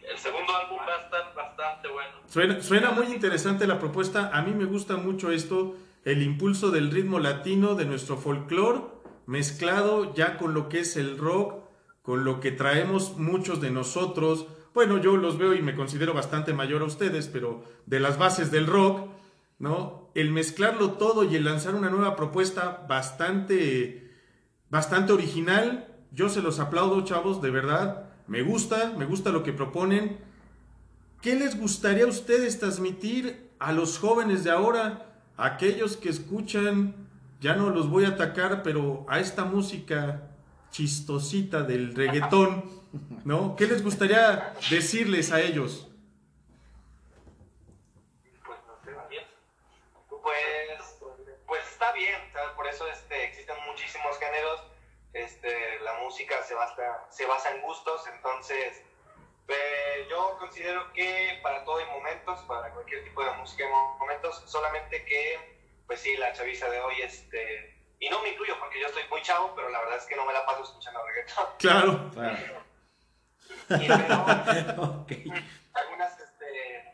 El 0.03 0.17
segundo 0.17 0.55
álbum 0.55 0.79
va 0.79 0.95
a 0.95 1.01
estar 1.01 1.33
bastante 1.33 1.87
bueno. 1.87 2.11
Suena, 2.27 2.61
suena 2.61 2.91
muy 2.91 3.07
interesante 3.07 3.67
la 3.67 3.79
propuesta. 3.79 4.31
A 4.33 4.41
mí 4.41 4.51
me 4.51 4.65
gusta 4.65 4.97
mucho 4.97 5.31
esto, 5.31 5.75
el 6.05 6.23
impulso 6.23 6.71
del 6.71 6.91
ritmo 6.91 7.19
latino, 7.19 7.75
de 7.75 7.85
nuestro 7.85 8.17
folclore, 8.17 8.81
mezclado 9.27 10.13
ya 10.13 10.37
con 10.37 10.53
lo 10.53 10.69
que 10.69 10.79
es 10.79 10.97
el 10.97 11.17
rock, 11.17 11.63
con 12.01 12.23
lo 12.23 12.39
que 12.39 12.51
traemos 12.51 13.17
muchos 13.17 13.61
de 13.61 13.71
nosotros. 13.71 14.47
Bueno, 14.73 14.97
yo 14.97 15.17
los 15.17 15.37
veo 15.37 15.53
y 15.53 15.61
me 15.61 15.75
considero 15.75 16.13
bastante 16.13 16.53
mayor 16.53 16.81
a 16.81 16.85
ustedes, 16.85 17.27
pero 17.27 17.63
de 17.85 17.99
las 17.99 18.17
bases 18.17 18.51
del 18.51 18.67
rock, 18.67 19.09
¿no? 19.59 20.09
El 20.15 20.31
mezclarlo 20.31 20.93
todo 20.93 21.23
y 21.23 21.35
el 21.35 21.45
lanzar 21.45 21.75
una 21.75 21.89
nueva 21.89 22.15
propuesta 22.15 22.85
bastante, 22.89 24.11
bastante 24.69 25.13
original, 25.13 25.87
yo 26.11 26.29
se 26.29 26.41
los 26.41 26.59
aplaudo, 26.59 27.01
chavos, 27.05 27.41
de 27.41 27.51
verdad. 27.51 28.09
Me 28.27 28.41
gusta, 28.41 28.93
me 28.97 29.05
gusta 29.05 29.31
lo 29.31 29.43
que 29.43 29.53
proponen. 29.53 30.17
¿Qué 31.21 31.35
les 31.35 31.59
gustaría 31.59 32.05
a 32.05 32.07
ustedes 32.07 32.59
transmitir 32.59 33.51
a 33.59 33.71
los 33.71 33.99
jóvenes 33.99 34.43
de 34.43 34.51
ahora? 34.51 35.21
Aquellos 35.37 35.95
que 35.95 36.09
escuchan, 36.09 36.95
ya 37.39 37.55
no 37.55 37.69
los 37.69 37.89
voy 37.89 38.05
a 38.05 38.09
atacar, 38.09 38.63
pero 38.63 39.05
a 39.07 39.19
esta 39.19 39.45
música 39.45 40.30
chistosita 40.71 41.63
del 41.63 41.95
reggaetón, 41.95 42.81
¿no? 43.25 43.55
¿Qué 43.55 43.67
les 43.67 43.83
gustaría 43.83 44.53
decirles 44.69 45.31
a 45.31 45.41
ellos? 45.41 45.87
Pues 48.45 48.57
no 48.65 48.75
sé, 48.83 48.91
bien. 49.09 49.25
Pues, 50.09 50.95
pues 51.45 51.61
está 51.71 51.91
bien, 51.93 52.19
por 52.55 52.67
eso 52.67 52.87
este, 52.87 53.25
existen 53.25 53.55
muchísimos 53.67 54.17
géneros. 54.17 54.63
Este, 55.13 55.79
la 55.81 55.99
música 55.99 56.41
se 56.43 56.55
basa, 56.55 57.05
se 57.09 57.25
basa 57.25 57.53
en 57.53 57.61
gustos, 57.61 58.07
entonces 58.15 58.81
eh, 59.49 60.07
yo 60.09 60.37
considero 60.39 60.91
que 60.93 61.39
para 61.43 61.65
todo 61.65 61.77
hay 61.79 61.85
momentos, 61.87 62.39
para 62.43 62.71
cualquier 62.71 63.03
tipo 63.03 63.23
de 63.23 63.31
música 63.31 63.65
hay 63.65 63.99
momentos, 63.99 64.41
solamente 64.45 65.03
que, 65.03 65.59
pues 65.85 65.99
sí, 65.99 66.15
la 66.15 66.31
chaviza 66.31 66.69
de 66.69 66.79
hoy, 66.79 67.01
este, 67.01 67.70
y 68.01 68.09
no 68.09 68.21
me 68.21 68.29
incluyo 68.29 68.59
porque 68.59 68.81
yo 68.81 68.87
estoy 68.87 69.03
muy 69.09 69.21
chavo, 69.21 69.53
pero 69.55 69.69
la 69.69 69.79
verdad 69.79 69.97
es 69.97 70.05
que 70.05 70.15
no 70.17 70.25
me 70.25 70.33
la 70.33 70.45
paso 70.45 70.63
escuchando 70.63 71.01
reggaetón. 71.05 71.45
Claro. 71.59 72.11
Claro. 72.11 72.63
Y 73.69 73.87
pero, 73.87 74.83
Ok. 75.01 75.11
algunas 75.73 76.19
este, 76.19 76.91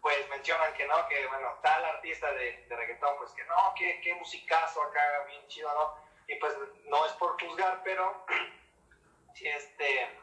pues 0.00 0.28
mencionan 0.28 0.72
que 0.74 0.86
no, 0.86 1.08
que 1.08 1.26
bueno, 1.26 1.48
tal 1.62 1.84
artista 1.84 2.30
de, 2.32 2.64
de 2.68 2.76
reggaetón, 2.76 3.16
pues 3.18 3.32
que 3.32 3.44
no, 3.46 3.74
que, 3.76 4.00
que 4.00 4.14
musicazo 4.14 4.82
acá, 4.82 5.00
bien 5.26 5.44
chido, 5.48 5.68
¿no? 5.74 5.96
Y 6.28 6.36
pues 6.36 6.54
no 6.84 7.04
es 7.06 7.12
por 7.12 7.40
juzgar, 7.42 7.80
pero 7.82 8.24
este, 9.42 10.18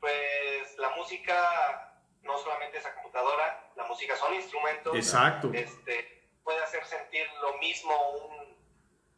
pues 0.00 0.76
la 0.78 0.88
música 0.90 1.92
no 2.22 2.36
solamente 2.38 2.78
es 2.78 2.86
a 2.86 2.94
computadora, 2.94 3.70
la 3.76 3.84
música 3.84 4.16
son 4.16 4.34
instrumentos. 4.34 4.94
Exacto. 4.96 5.50
Este, 5.52 6.24
puede 6.42 6.62
hacer 6.62 6.84
sentir 6.86 7.26
lo 7.42 7.56
mismo 7.58 7.94
un- 8.12 8.39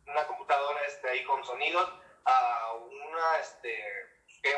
una 0.07 0.27
computadora 0.27 0.81
este, 0.87 1.09
ahí 1.09 1.25
con 1.25 1.45
sonidos 1.45 1.93
a 2.25 2.73
una, 2.75 3.39
este, 3.41 3.75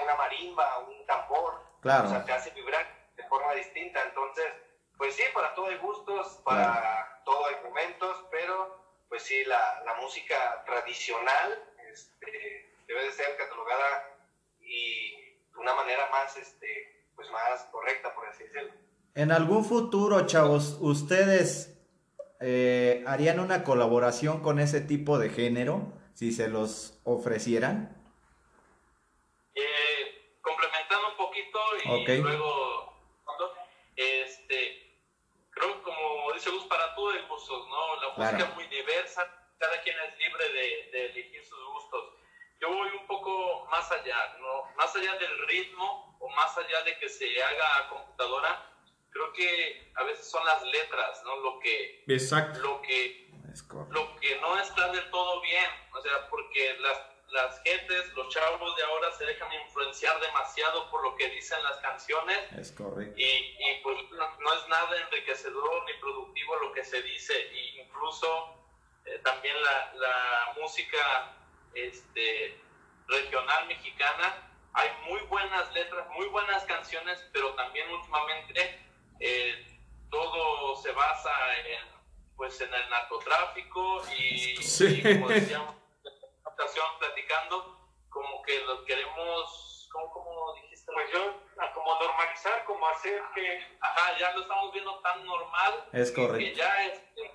una 0.02 0.14
marimba, 0.16 0.78
un 0.80 1.06
tambor. 1.06 1.62
Claro. 1.80 2.06
O 2.06 2.10
sea, 2.10 2.24
te 2.24 2.32
hace 2.32 2.50
vibrar 2.50 2.86
de 3.16 3.24
forma 3.24 3.52
distinta. 3.54 4.02
Entonces, 4.02 4.46
pues 4.96 5.14
sí, 5.14 5.22
para 5.34 5.54
todo 5.54 5.66
hay 5.66 5.78
gustos, 5.78 6.40
para 6.44 7.22
todo 7.24 7.46
hay 7.46 7.56
momentos, 7.64 8.24
pero 8.30 8.82
pues 9.08 9.22
sí, 9.22 9.44
la, 9.44 9.82
la 9.84 9.94
música 9.94 10.64
tradicional 10.64 11.72
este, 11.90 12.74
debe 12.86 13.04
de 13.04 13.12
ser 13.12 13.36
catalogada 13.36 14.08
y 14.60 15.10
de 15.52 15.58
una 15.58 15.74
manera 15.74 16.08
más, 16.10 16.36
este, 16.36 17.06
pues 17.14 17.30
más 17.30 17.64
correcta, 17.70 18.14
por 18.14 18.26
así 18.28 18.44
decirlo. 18.44 18.72
En 19.14 19.30
algún 19.30 19.64
futuro, 19.64 20.26
chavos, 20.26 20.78
¿ustedes 20.80 21.73
eh, 22.46 23.02
harían 23.06 23.40
una 23.40 23.64
colaboración 23.64 24.42
con 24.42 24.58
ese 24.58 24.82
tipo 24.82 25.18
de 25.18 25.30
género 25.30 25.80
si 26.12 26.30
se 26.30 26.48
los 26.48 27.00
ofrecieran? 27.04 27.96
Eh, 29.54 30.36
complementando 30.42 31.08
un 31.08 31.16
poquito 31.16 31.58
y 31.84 31.88
Ok. 32.02 32.08
luego, 32.22 32.92
este, 33.96 34.92
creo 35.52 35.82
como 35.82 36.32
dice 36.34 36.50
Gus, 36.50 36.64
para 36.64 36.94
todo 36.94 37.10
hay 37.12 37.22
gustos, 37.28 37.66
¿no? 37.68 37.96
La 38.02 38.08
música 38.08 38.36
Claro. 38.36 38.44
es 38.50 38.54
muy 38.56 38.66
diversa, 38.66 39.22
cada 39.58 39.80
quien 39.82 39.96
es 40.06 40.18
libre 40.18 40.44
de, 40.52 40.90
de 40.92 41.06
elegir 41.12 41.42
sus 41.46 41.58
gustos. 41.72 42.04
Yo 42.60 42.68
voy 42.68 42.88
un 43.00 43.06
poco 43.06 43.66
más 43.70 43.90
allá, 43.90 44.36
¿no? 44.38 44.64
Más 44.76 44.94
allá 44.96 45.14
del 45.16 45.46
ritmo 45.48 46.16
o 46.20 46.28
más 46.30 46.56
allá 46.58 46.82
de 46.84 46.98
que 46.98 47.08
se 47.08 47.42
haga 47.42 47.78
a 47.78 47.88
computadora, 47.88 48.70
creo 49.14 49.32
que 49.32 49.92
a 49.94 50.02
veces 50.02 50.28
son 50.28 50.44
las 50.44 50.60
letras, 50.64 51.22
¿no? 51.24 51.36
Lo 51.36 51.60
que, 51.60 52.02
Exacto. 52.08 52.58
lo 52.60 52.82
que 52.82 53.30
Es 53.52 53.62
correcto. 53.62 53.94
lo 53.94 54.16
que 54.20 54.36
no 54.40 54.58
está 54.58 54.90
del 54.90 55.08
todo 55.10 55.40
bien, 55.40 55.70
o 55.92 56.02
sea, 56.02 56.28
porque 56.28 56.76
las, 56.80 57.00
las 57.28 57.62
gentes, 57.62 58.12
los 58.14 58.28
chavos 58.34 58.76
de 58.76 58.82
ahora 58.82 59.12
se 59.12 59.24
dejan 59.24 59.52
influenciar 59.52 60.20
demasiado 60.20 60.90
por 60.90 61.04
lo 61.04 61.14
que 61.14 61.28
dicen 61.30 61.62
las 61.62 61.76
canciones 61.78 62.38
Es 62.58 62.72
correcto. 62.72 63.14
y, 63.16 63.22
y, 63.24 63.80
pues 63.84 63.96
no, 64.10 64.36
no 64.40 64.54
es 64.54 64.68
nada 64.68 65.00
enriquecedor 65.02 65.84
ni 65.86 65.92
productivo 66.00 66.56
lo 66.56 66.72
que 66.72 66.84
se 66.84 67.00
dice, 67.02 67.34
e 67.34 67.82
incluso 67.82 68.58
eh, 69.04 69.20
también 69.22 69.54
la, 69.62 69.92
la 69.94 70.54
música 70.60 71.36
este, 71.74 72.60
regional 73.06 73.66
mexicana, 73.68 74.50
hay 74.72 74.90
muy 75.08 75.20
buenas 75.28 75.72
letras, 75.72 76.04
muy 76.10 76.26
buenas 76.26 76.64
canciones, 76.64 77.24
pero 77.32 77.54
también 77.54 77.88
últimamente 77.92 78.80
eh, 79.20 79.66
todo 80.10 80.76
se 80.76 80.92
basa 80.92 81.30
en 81.66 81.94
pues 82.36 82.60
en 82.60 82.72
el 82.74 82.90
narcotráfico 82.90 84.02
y, 84.18 84.56
Sí. 84.56 85.00
y 85.04 85.14
como 85.14 85.28
decíamos 85.28 85.74
en 86.04 86.42
la 86.44 86.50
ocasión 86.50 86.86
platicando, 86.98 87.78
como 88.10 88.42
que 88.42 88.60
lo 88.62 88.84
queremos, 88.84 89.88
¿cómo, 89.92 90.10
cómo 90.12 90.54
dijiste? 90.54 90.92
Pues 90.92 91.10
yo, 91.12 91.32
como 91.74 91.94
normalizar, 92.00 92.64
como 92.64 92.86
hacer 92.88 93.22
que 93.36 93.64
Ajá, 93.80 94.18
ya 94.18 94.32
lo 94.32 94.42
estamos 94.42 94.72
viendo 94.72 94.98
tan 95.00 95.24
normal 95.24 95.88
Es 95.92 96.10
que 96.10 96.26
correcto. 96.26 96.56
ya 96.56 96.86
este, 96.86 97.30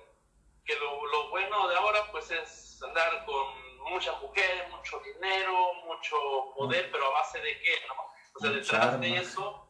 que 0.66 0.76
lo, 0.76 1.06
lo 1.06 1.30
bueno 1.30 1.68
de 1.68 1.76
ahora 1.76 2.00
pues 2.12 2.30
es 2.30 2.82
andar 2.82 3.24
con 3.24 3.78
muchas 3.90 4.20
mujeres, 4.20 4.68
mucho 4.70 5.00
dinero, 5.00 5.74
mucho 5.86 6.16
poder, 6.56 6.90
pero 6.92 7.06
a 7.06 7.10
base 7.20 7.40
de 7.40 7.58
qué, 7.60 7.72
¿no? 7.88 7.94
O 8.36 8.38
sea, 8.38 8.50
detrás 8.50 9.00
de 9.00 9.16
eso 9.16 9.66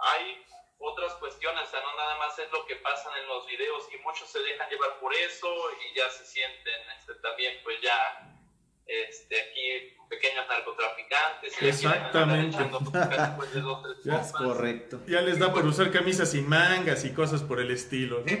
hay 0.00 0.44
otras 0.78 1.14
cuestiones, 1.14 1.64
o 1.64 1.70
sea, 1.70 1.80
no 1.80 1.96
nada 1.96 2.16
más 2.18 2.29
es 2.40 2.50
lo 2.52 2.66
que 2.66 2.76
pasan 2.76 3.12
en 3.18 3.26
los 3.28 3.46
videos 3.46 3.88
y 3.92 3.98
muchos 3.98 4.30
se 4.30 4.40
dejan 4.40 4.68
llevar 4.70 4.98
por 5.00 5.14
eso 5.14 5.48
y 5.72 5.96
ya 5.96 6.08
se 6.10 6.24
sienten 6.24 6.80
este, 6.98 7.14
también 7.16 7.60
pues 7.62 7.80
ya 7.80 8.30
este, 8.86 9.40
aquí 9.40 9.96
pequeños 10.08 10.46
narcotraficantes. 10.48 11.62
Exactamente. 11.62 12.58
después 12.58 13.54
de 13.54 13.60
dos, 13.60 13.82
tres 13.82 14.04
Ya 14.04 14.20
Es 14.20 14.32
correcto. 14.32 15.00
Ya 15.06 15.20
les 15.20 15.38
da 15.38 15.52
por 15.52 15.64
usar 15.64 15.92
camisas 15.92 16.32
sin 16.32 16.48
mangas 16.48 17.04
y 17.04 17.14
cosas 17.14 17.42
por 17.42 17.60
el 17.60 17.70
estilo, 17.70 18.20
¿no? 18.20 18.32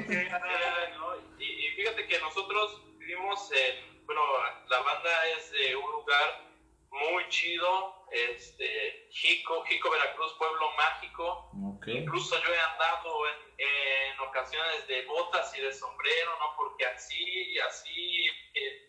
Y, 1.38 1.44
y 1.44 1.68
fíjate 1.76 2.06
que 2.06 2.18
nosotros 2.18 2.82
vivimos 2.98 3.50
en, 3.52 4.04
bueno, 4.06 4.22
la 4.68 4.80
banda 4.80 5.10
es 5.38 5.52
de 5.52 5.76
un 5.76 5.90
lugar 5.92 6.50
muy 6.90 7.28
chido, 7.28 7.99
este, 8.10 9.08
Jico, 9.10 9.64
Jico, 9.64 9.90
Veracruz, 9.90 10.34
pueblo 10.34 10.70
mágico. 10.72 11.50
Ok. 11.76 11.88
Incluso 11.88 12.40
yo 12.42 12.54
he 12.54 12.58
andado 12.58 13.28
en, 13.28 13.54
en 13.58 14.20
ocasiones 14.20 14.86
de 14.86 15.04
botas 15.06 15.56
y 15.56 15.60
de 15.60 15.72
sombrero, 15.72 16.38
¿no? 16.38 16.56
Porque 16.56 16.86
así, 16.86 17.58
así, 17.60 18.26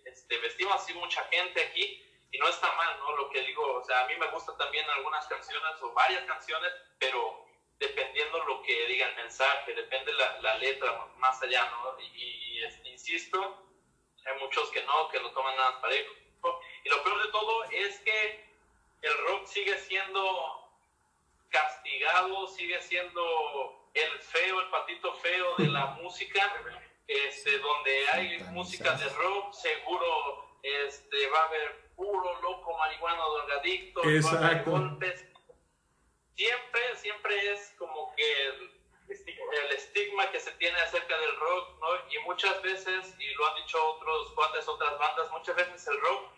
este, 0.05 0.37
vestimos 0.37 0.75
así 0.75 0.93
mucha 0.93 1.23
gente 1.25 1.61
aquí 1.61 2.03
y 2.31 2.37
no 2.37 2.47
está 2.47 2.71
mal, 2.73 2.97
¿no? 2.99 3.15
Lo 3.17 3.29
que 3.29 3.41
digo, 3.41 3.73
o 3.73 3.83
sea, 3.83 4.01
a 4.01 4.07
mí 4.07 4.15
me 4.17 4.27
gustan 4.27 4.57
también 4.57 4.89
algunas 4.89 5.27
canciones 5.27 5.81
o 5.81 5.93
varias 5.93 6.23
canciones, 6.23 6.71
pero 6.97 7.45
dependiendo 7.77 8.43
lo 8.45 8.61
que 8.61 8.87
diga 8.87 9.07
el 9.07 9.15
mensaje, 9.15 9.73
depende 9.73 10.13
la, 10.13 10.39
la 10.41 10.57
letra 10.57 11.07
más 11.17 11.41
allá, 11.41 11.69
¿no? 11.71 11.99
Y, 11.99 12.05
y, 12.05 12.63
este, 12.63 12.89
insisto, 12.89 13.67
hay 14.25 14.39
muchos 14.39 14.69
que 14.71 14.83
no, 14.83 15.09
que 15.09 15.19
lo 15.19 15.31
toman 15.31 15.55
nada 15.55 15.81
parejo. 15.81 16.13
Y 16.83 16.89
lo 16.89 17.03
peor 17.03 17.23
de 17.23 17.31
todo 17.31 17.63
es 17.65 17.99
que 17.99 18.50
el 19.01 19.17
rock 19.25 19.45
sigue 19.45 19.77
siendo 19.77 20.61
castigado, 21.49 22.47
sigue 22.47 22.81
siendo 22.81 23.89
el 23.93 24.19
feo, 24.19 24.61
el 24.61 24.69
patito 24.69 25.13
feo 25.15 25.55
de 25.57 25.67
la 25.67 25.85
música, 26.01 26.41
este, 27.07 27.57
donde 27.59 28.09
hay 28.09 28.39
música 28.51 28.93
de 28.95 29.09
rock, 29.09 29.53
seguro 29.53 30.57
este, 30.63 31.27
va 31.29 31.39
a 31.39 31.47
haber 31.47 31.89
puro 31.95 32.41
loco, 32.41 32.77
marihuano, 32.77 33.33
drogadicto, 33.33 34.01
va 34.01 34.31
a 34.31 34.47
haber 34.47 34.63
golpes. 34.63 35.25
Siempre, 36.35 36.95
siempre 36.95 37.53
es 37.53 37.73
como 37.77 38.15
que 38.15 38.47
el 38.47 39.71
estigma 39.75 40.31
que 40.31 40.39
se 40.39 40.51
tiene 40.53 40.79
acerca 40.79 41.17
del 41.19 41.35
rock, 41.35 41.79
¿no? 41.79 41.87
Y 42.09 42.19
muchas 42.19 42.61
veces, 42.61 43.13
y 43.19 43.33
lo 43.33 43.47
han 43.47 43.55
dicho 43.55 43.85
otros 43.95 44.31
cuantas 44.33 44.67
otras 44.67 44.97
bandas, 44.97 45.29
muchas 45.31 45.55
veces 45.55 45.85
el 45.87 45.99
rock 45.99 46.31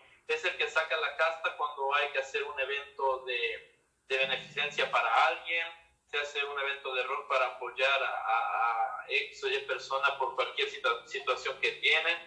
es 0.44 0.52
el 0.52 0.58
que 0.58 0.68
saca 0.68 0.98
la 0.98 1.16
casta 1.16 1.56
cuando 1.56 1.94
hay 1.96 2.10
que 2.12 2.20
hacer 2.20 2.44
un 2.44 2.60
evento 2.60 3.24
de, 3.26 3.80
de 4.08 4.18
beneficencia 4.18 4.92
para 4.92 5.28
alguien, 5.28 5.66
se 6.06 6.18
hace 6.18 6.44
un 6.44 6.60
evento 6.60 6.94
de 6.94 7.04
rock 7.04 7.28
para 7.30 7.48
apoyar 7.48 8.04
a, 8.04 8.08
a, 8.08 9.06
X 9.08 9.44
o 9.44 9.50
Y 9.50 9.58
persona 9.66 10.18
por 10.18 10.36
cualquier 10.36 10.70
situación 11.06 11.60
que 11.60 11.72
tienen. 11.74 12.18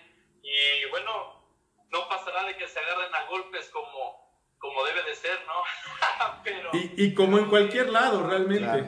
Y 0.43 0.89
bueno, 0.91 1.43
no 1.89 2.09
pasará 2.09 2.45
de 2.45 2.57
que 2.57 2.69
se 2.69 2.79
agarren 2.79 3.15
a 3.15 3.25
golpes 3.27 3.69
como, 3.71 4.57
como 4.59 4.85
debe 4.85 5.03
de 5.03 5.15
ser, 5.15 5.39
¿no? 5.47 5.63
pero, 6.45 6.71
y, 6.73 7.05
y, 7.05 7.15
como 7.15 7.39
en 7.39 7.49
cualquier 7.49 7.89
lado, 7.91 8.27
realmente. 8.27 8.83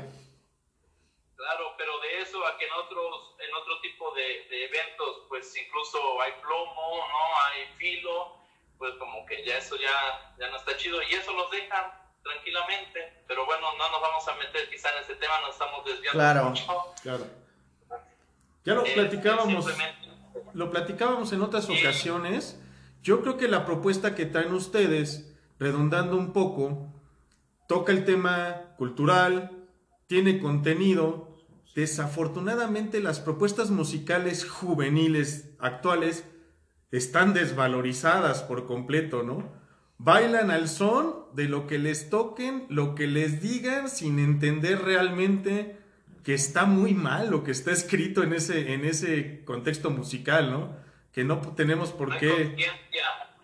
Claro, 1.37 1.75
pero 1.79 1.99
de 2.01 2.21
eso 2.21 2.45
a 2.47 2.59
que 2.59 2.67
en 2.67 2.73
otros, 2.73 3.37
en 3.41 3.55
otro 3.55 3.81
tipo 3.81 4.13
de, 4.15 4.47
de, 4.51 4.65
eventos, 4.65 5.25
pues 5.29 5.55
incluso 5.57 6.21
hay 6.21 6.33
plomo, 6.43 7.07
¿no? 7.09 7.41
Hay 7.47 7.67
filo, 7.79 8.38
pues 8.79 8.95
como 8.95 9.27
que 9.27 9.45
ya 9.45 9.59
eso 9.59 9.77
ya, 9.77 10.35
ya 10.39 10.51
no 10.51 10.57
está 10.57 10.77
chido. 10.77 10.99
Y 11.03 11.15
eso 11.15 11.33
los 11.33 11.51
dejan 11.51 11.85
tranquilamente, 12.23 13.23
pero 13.27 13.45
bueno, 13.47 13.67
no 13.77 13.91
nos 13.91 14.01
vamos 14.01 14.29
a 14.29 14.35
meter 14.37 14.69
quizá 14.71 14.91
en 14.97 15.03
ese 15.03 15.15
tema, 15.17 15.35
nos 15.41 15.51
estamos 15.51 15.85
desviando 15.85 16.19
claro, 16.19 16.45
mucho. 16.45 16.95
Claro. 17.03 17.27
Ya 18.65 18.75
lo 18.75 18.85
eh, 18.85 18.93
platicábamos, 18.95 19.67
lo 20.53 20.71
platicábamos 20.71 21.33
en 21.33 21.43
otras 21.43 21.69
ocasiones. 21.71 22.61
Yo 23.03 23.23
creo 23.23 23.37
que 23.37 23.49
la 23.49 23.65
propuesta 23.65 24.15
que 24.15 24.27
traen 24.27 24.53
ustedes, 24.53 25.35
redundando 25.59 26.17
un 26.17 26.33
poco, 26.33 26.93
toca 27.67 27.93
el 27.93 28.05
tema 28.05 28.75
cultural, 28.77 29.67
tiene 30.07 30.41
contenido. 30.41 31.37
Desafortunadamente 31.75 33.01
las 33.01 33.21
propuestas 33.21 33.71
musicales 33.71 34.49
juveniles 34.49 35.51
actuales 35.61 36.25
están 36.91 37.35
desvalorizadas 37.35 38.43
por 38.43 38.67
completo, 38.67 39.23
¿no? 39.23 39.53
Bailan 39.99 40.51
al 40.51 40.69
son 40.69 41.15
de 41.35 41.49
lo 41.49 41.67
que 41.67 41.79
les 41.79 42.09
toquen, 42.09 42.67
lo 42.69 42.95
que 42.95 43.07
les 43.07 43.43
digan, 43.43 43.89
sin 43.89 44.19
entender 44.19 44.83
realmente 44.83 45.77
que 46.23 46.35
está 46.35 46.67
muy 46.67 46.95
mal 46.95 47.31
lo 47.31 47.43
que 47.43 47.53
está 47.53 47.73
escrito 47.73 48.23
en 48.23 48.35
ese, 48.35 48.75
en 48.75 48.85
ese 48.85 49.43
contexto 49.45 49.91
musical, 49.91 50.51
¿no? 50.51 50.77
Que 51.13 51.25
no 51.25 51.41
tenemos 51.41 51.91
por 51.91 52.11
no 52.11 52.19
qué... 52.19 52.31
Hay 52.31 52.67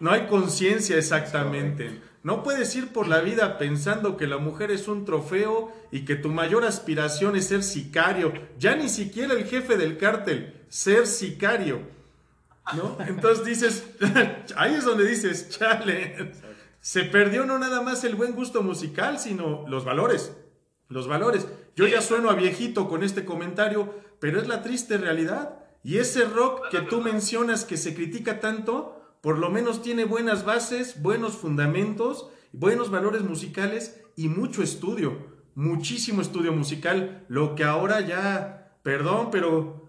no 0.00 0.10
hay 0.10 0.26
conciencia 0.26 0.98
exactamente. 0.98 2.00
No 2.22 2.42
puedes 2.42 2.74
ir 2.74 2.88
por 2.88 3.06
la 3.08 3.20
vida 3.20 3.58
pensando 3.58 4.16
que 4.16 4.26
la 4.26 4.38
mujer 4.38 4.70
es 4.70 4.88
un 4.88 5.04
trofeo 5.04 5.72
y 5.92 6.04
que 6.04 6.16
tu 6.16 6.28
mayor 6.28 6.64
aspiración 6.64 7.36
es 7.36 7.46
ser 7.46 7.62
sicario. 7.62 8.32
Ya 8.58 8.74
ni 8.74 8.88
siquiera 8.88 9.34
el 9.34 9.46
jefe 9.46 9.76
del 9.76 9.96
cártel, 9.96 10.54
ser 10.68 11.06
sicario. 11.06 11.80
Entonces 13.06 13.44
dices, 13.44 13.85
ahí 14.56 14.75
es 14.75 14.85
donde 14.85 15.06
dices, 15.06 15.50
chale, 15.50 16.33
se 16.80 17.04
perdió 17.04 17.47
no 17.47 17.59
nada 17.59 17.83
más 17.83 18.04
el 18.04 18.14
buen 18.14 18.35
gusto 18.35 18.62
musical, 18.62 19.18
sino 19.18 19.64
los 19.68 19.85
valores. 19.85 20.33
Los 20.88 21.09
valores. 21.09 21.47
Yo 21.76 21.87
ya 21.87 22.00
sueno 22.00 22.30
a 22.30 22.35
viejito 22.35 22.88
con 22.88 23.02
este 23.02 23.25
comentario, 23.25 23.94
pero 24.21 24.40
es 24.40 24.49
la 24.49 24.62
triste 24.62 24.99
realidad. 24.99 25.59
Y 25.83 25.99
ese 25.99 26.25
rock 26.25 26.68
que 26.71 26.80
tú 26.80 27.00
mencionas 27.00 27.64
que 27.64 27.76
se 27.76 27.94
critica 27.94 28.40
tanto, 28.40 29.18
por 29.21 29.38
lo 29.38 29.50
menos 29.50 29.83
tiene 29.83 30.04
buenas 30.04 30.44
bases, 30.44 31.02
buenos 31.02 31.35
fundamentos, 31.35 32.28
buenos 32.52 32.90
valores 32.90 33.23
musicales 33.23 34.00
y 34.16 34.28
mucho 34.28 34.62
estudio, 34.62 35.26
muchísimo 35.54 36.23
estudio 36.23 36.52
musical, 36.52 37.25
lo 37.28 37.54
que 37.54 37.64
ahora 37.64 38.00
ya, 38.00 38.76
perdón, 38.83 39.30
pero 39.30 39.83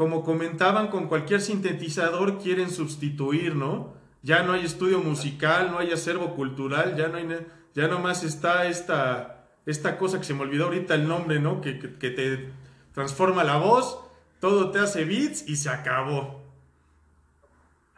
como 0.00 0.24
comentaban 0.24 0.88
con 0.88 1.08
cualquier 1.08 1.42
sintetizador 1.42 2.38
quieren 2.38 2.70
sustituir, 2.70 3.54
¿no? 3.54 3.92
Ya 4.22 4.42
no 4.42 4.54
hay 4.54 4.64
estudio 4.64 5.00
musical, 5.00 5.70
no 5.70 5.78
hay 5.78 5.92
acervo 5.92 6.34
cultural, 6.34 6.96
ya 6.96 7.08
no 7.08 7.18
hay 7.18 7.46
ya 7.74 7.86
nomás 7.86 8.24
está 8.24 8.64
esta 8.64 9.44
esta 9.66 9.98
cosa 9.98 10.16
que 10.16 10.24
se 10.24 10.32
me 10.32 10.40
olvidó 10.40 10.64
ahorita 10.64 10.94
el 10.94 11.06
nombre, 11.06 11.38
¿no? 11.38 11.60
Que, 11.60 11.78
que, 11.78 11.98
que 11.98 12.08
te 12.08 12.50
transforma 12.94 13.44
la 13.44 13.58
voz, 13.58 14.00
todo 14.40 14.70
te 14.70 14.78
hace 14.78 15.04
beats 15.04 15.46
y 15.46 15.56
se 15.56 15.68
acabó. 15.68 16.46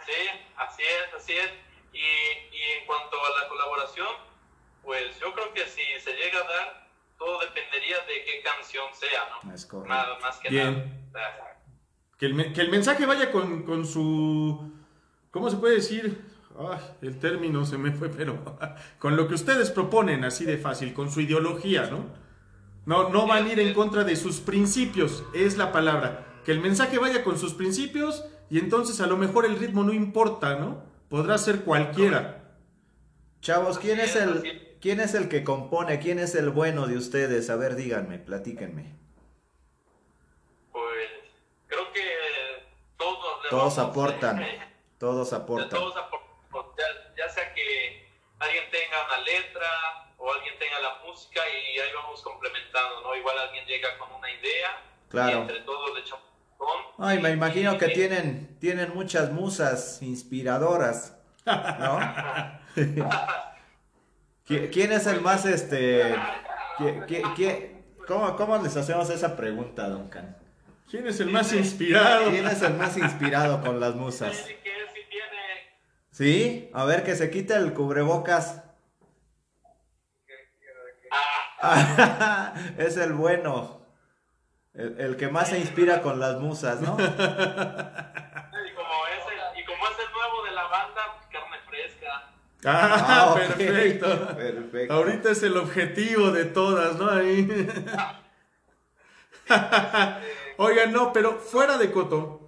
Sí, 0.04 0.12
Así 0.56 0.82
es, 0.82 1.14
así 1.14 1.32
es. 1.34 1.52
Y, 1.92 1.98
y, 1.98 2.62
en 2.80 2.84
cuanto 2.84 3.16
a 3.16 3.42
la 3.42 3.48
colaboración, 3.48 4.08
pues 4.82 5.20
yo 5.20 5.32
creo 5.34 5.54
que 5.54 5.64
si 5.66 5.82
se 6.02 6.12
llega 6.14 6.40
a 6.40 6.52
dar, 6.52 6.88
todo 7.16 7.38
dependería 7.38 7.98
de 7.98 8.24
qué 8.24 8.42
canción 8.42 8.86
sea, 8.92 9.38
¿no? 9.44 9.54
Es 9.54 9.64
correcto. 9.64 9.94
Nada 9.94 10.18
más 10.18 10.38
que 10.38 10.48
Bien. 10.48 11.08
nada. 11.12 11.51
Que 12.22 12.26
el, 12.26 12.52
que 12.52 12.60
el 12.60 12.70
mensaje 12.70 13.04
vaya 13.04 13.32
con, 13.32 13.64
con, 13.64 13.84
su... 13.84 14.70
¿Cómo 15.32 15.50
se 15.50 15.56
puede 15.56 15.74
decir? 15.74 16.20
Ay, 16.56 16.78
el 17.02 17.18
término 17.18 17.66
se 17.66 17.78
me 17.78 17.90
fue, 17.90 18.10
pero 18.10 18.38
con 19.00 19.16
lo 19.16 19.26
que 19.26 19.34
ustedes 19.34 19.72
proponen, 19.72 20.22
así 20.22 20.44
de 20.44 20.56
fácil, 20.56 20.94
con 20.94 21.10
su 21.10 21.20
ideología, 21.20 21.90
¿no? 21.90 22.06
No, 22.86 23.08
no 23.08 23.26
van 23.26 23.46
a 23.46 23.52
ir 23.52 23.58
en 23.58 23.74
contra 23.74 24.04
de 24.04 24.14
sus 24.14 24.38
principios, 24.38 25.24
es 25.34 25.56
la 25.56 25.72
palabra. 25.72 26.40
Que 26.44 26.52
el 26.52 26.60
mensaje 26.60 26.96
vaya 26.96 27.24
con 27.24 27.40
sus 27.40 27.54
principios 27.54 28.24
y 28.48 28.60
entonces 28.60 29.00
a 29.00 29.08
lo 29.08 29.16
mejor 29.16 29.44
el 29.44 29.58
ritmo 29.58 29.82
no 29.82 29.92
importa, 29.92 30.60
¿no? 30.60 30.84
Podrá 31.08 31.38
ser 31.38 31.62
cualquiera. 31.62 32.54
Chavos, 33.40 33.80
¿quién 33.80 33.98
es 33.98 34.14
el, 34.14 34.76
quién 34.80 35.00
es 35.00 35.14
el 35.14 35.28
que 35.28 35.42
compone? 35.42 35.98
¿Quién 35.98 36.20
es 36.20 36.36
el 36.36 36.50
bueno 36.50 36.86
de 36.86 36.98
ustedes? 36.98 37.50
A 37.50 37.56
ver, 37.56 37.74
díganme, 37.74 38.20
platíquenme. 38.20 38.94
Pues 40.70 41.08
creo 41.66 41.92
que 41.92 42.12
todos... 43.58 43.78
Aportan, 43.78 44.46
todos 44.98 45.32
aportan. 45.32 45.68
Todos 45.68 45.96
aportan, 45.96 46.74
ya, 46.78 47.24
ya 47.24 47.28
sea 47.28 47.52
que 47.54 48.08
alguien 48.38 48.64
tenga 48.70 49.04
una 49.06 49.18
letra 49.20 49.68
o 50.18 50.32
alguien 50.32 50.58
tenga 50.58 50.80
la 50.80 50.98
música 51.06 51.40
y 51.48 51.78
ahí 51.78 51.90
vamos 51.94 52.22
complementando, 52.22 53.02
¿no? 53.02 53.14
Igual 53.14 53.38
alguien 53.38 53.64
llega 53.66 53.96
con 53.98 54.12
una 54.12 54.30
idea 54.30 54.82
Claro. 55.08 55.38
y 55.38 55.40
entre 55.42 55.60
todos 55.60 55.94
le 55.94 56.00
echamos 56.00 56.32
Ay, 56.98 57.20
me 57.20 57.30
imagino 57.30 57.76
que 57.78 57.88
tienen, 57.88 58.56
tienen 58.60 58.94
muchas 58.94 59.32
musas 59.32 60.00
inspiradoras, 60.02 61.18
¿no? 61.44 61.98
¿Quién 64.46 64.92
es 64.92 65.06
el 65.06 65.20
más, 65.20 65.44
este, 65.44 66.14
cómo, 68.06 68.36
cómo 68.36 68.58
les 68.58 68.76
hacemos 68.76 69.10
esa 69.10 69.36
pregunta, 69.36 69.88
Duncan? 69.88 70.36
¿Quién 70.92 71.06
es 71.06 71.18
el 71.20 71.30
más 71.30 71.50
inspirado? 71.54 72.28
¿Quién 72.28 72.46
es 72.46 72.60
el 72.60 72.74
más 72.74 72.98
inspirado 72.98 73.62
con 73.62 73.80
las 73.80 73.94
musas? 73.94 74.46
¿Sí? 76.10 76.68
A 76.74 76.84
ver, 76.84 77.02
que 77.02 77.16
se 77.16 77.30
quite 77.30 77.54
el 77.54 77.72
cubrebocas. 77.72 78.62
Ah. 81.62 82.52
es 82.76 82.98
el 82.98 83.14
bueno. 83.14 83.86
El, 84.74 85.00
el, 85.00 85.16
que 85.16 85.28
más 85.28 85.48
se 85.48 85.58
inspira 85.58 86.02
con 86.02 86.20
las 86.20 86.38
musas, 86.38 86.82
¿no? 86.82 86.92
Y 86.92 86.96
como, 86.96 87.06
es 87.06 87.14
el, 89.30 89.60
y 89.60 89.64
como 89.64 89.88
es 89.88 89.98
el 89.98 90.12
nuevo 90.12 90.44
de 90.44 90.50
la 90.50 90.64
banda, 90.64 91.00
pues 91.16 91.26
carne 91.32 91.56
fresca. 91.70 92.28
Ah, 92.66 93.06
Ah, 93.08 93.34
perfecto. 93.34 94.36
Perfecto. 94.36 94.92
Ahorita 94.92 95.30
es 95.30 95.42
el 95.42 95.56
objetivo 95.56 96.32
de 96.32 96.44
todas, 96.44 96.96
¿no? 96.96 97.08
Ahí. 97.08 97.48
Oigan, 100.58 100.92
no, 100.92 101.12
pero 101.12 101.38
fuera 101.38 101.78
de 101.78 101.90
Coto, 101.90 102.46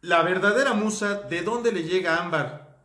la 0.00 0.22
verdadera 0.22 0.74
musa, 0.74 1.14
¿de 1.14 1.42
dónde 1.42 1.72
le 1.72 1.84
llega 1.84 2.18
Ámbar? 2.18 2.78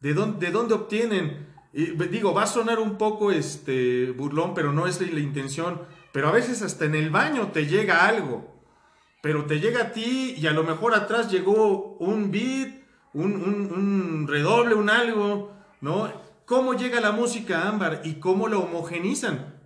¿De 0.00 0.14
dónde, 0.14 0.46
de 0.46 0.52
dónde 0.52 0.74
obtienen? 0.74 1.54
Y, 1.72 1.92
digo, 2.08 2.32
va 2.32 2.44
a 2.44 2.46
sonar 2.46 2.78
un 2.78 2.98
poco 2.98 3.32
este 3.32 4.10
burlón, 4.12 4.54
pero 4.54 4.72
no 4.72 4.86
es 4.86 5.00
la 5.00 5.20
intención. 5.20 5.86
Pero 6.12 6.28
a 6.28 6.32
veces 6.32 6.62
hasta 6.62 6.86
en 6.86 6.94
el 6.94 7.10
baño 7.10 7.52
te 7.52 7.66
llega 7.66 8.06
algo. 8.06 8.62
Pero 9.22 9.44
te 9.46 9.60
llega 9.60 9.82
a 9.82 9.92
ti 9.92 10.34
y 10.38 10.46
a 10.46 10.52
lo 10.52 10.62
mejor 10.62 10.94
atrás 10.94 11.30
llegó 11.30 11.96
un 11.98 12.30
beat, 12.30 12.82
un, 13.12 13.34
un, 13.34 13.72
un 13.72 14.28
redoble, 14.28 14.74
un 14.74 14.88
algo, 14.88 15.52
¿no? 15.80 16.10
¿Cómo 16.46 16.74
llega 16.74 17.00
la 17.00 17.10
música 17.10 17.58
a 17.58 17.68
Ámbar 17.68 18.02
y 18.04 18.20
cómo 18.20 18.46
lo 18.46 18.60
homogenizan? 18.60 19.60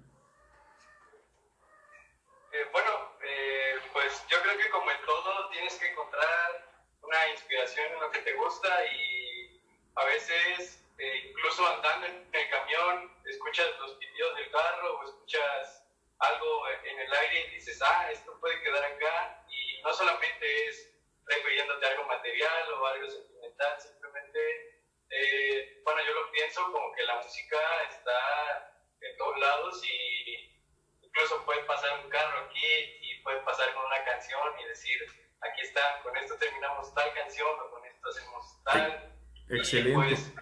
Eh, 2.52 2.66
bueno, 2.72 2.90
eh, 3.22 3.74
pues 3.92 4.24
yo 4.30 4.40
creo 4.42 4.56
que 4.56 4.70
como 4.70 4.90
en 4.90 4.96
todo 5.04 5.50
tienes 5.50 5.74
que 5.74 5.90
encontrar 5.90 6.72
una 7.02 7.30
inspiración 7.32 7.86
en 7.92 8.00
lo 8.00 8.10
que 8.10 8.20
te 8.20 8.34
gusta 8.34 8.68
y 8.86 9.60
a 9.94 10.04
veces 10.06 10.82
eh, 10.96 11.30
incluso 11.30 11.66
andando 11.66 12.06
en 12.06 12.28
el 12.32 12.50
camión 12.50 13.10
escuchas 13.50 13.78
los 13.80 13.92
pitidos 13.94 14.36
del 14.36 14.50
carro 14.52 15.00
o 15.00 15.04
escuchas 15.04 15.84
algo 16.20 16.68
en 16.84 17.00
el 17.00 17.12
aire 17.12 17.46
y 17.48 17.54
dices, 17.54 17.82
ah, 17.82 18.08
esto 18.12 18.38
puede 18.38 18.62
quedar 18.62 18.84
acá 18.84 19.44
y 19.48 19.82
no 19.82 19.92
solamente 19.92 20.68
es 20.68 20.94
refiriéndote 21.24 21.84
a 21.84 21.90
algo 21.90 22.04
material 22.04 22.72
o 22.74 22.86
algo 22.86 23.10
sentimental, 23.10 23.80
simplemente, 23.80 24.84
eh, 25.10 25.80
bueno, 25.84 26.00
yo 26.06 26.12
lo 26.14 26.30
pienso 26.30 26.62
como 26.70 26.92
que 26.94 27.02
la 27.02 27.16
música 27.16 27.58
está 27.88 28.72
en 29.00 29.16
todos 29.16 29.38
lados 29.40 29.82
y 29.84 30.60
incluso 31.02 31.44
puede 31.44 31.62
pasar 31.64 32.04
un 32.04 32.10
carro 32.10 32.46
aquí 32.46 32.98
y 33.02 33.20
pueden 33.22 33.44
pasar 33.44 33.74
con 33.74 33.84
una 33.84 34.04
canción 34.04 34.60
y 34.60 34.68
decir, 34.68 35.06
aquí 35.40 35.62
está, 35.62 36.00
con 36.02 36.16
esto 36.16 36.36
terminamos 36.36 36.94
tal 36.94 37.12
canción 37.14 37.58
o 37.58 37.70
con 37.70 37.84
esto 37.84 38.08
hacemos 38.10 38.62
tal. 38.64 39.12
Excelente. 39.48 39.90
Y 39.90 39.94
pues 39.94 40.34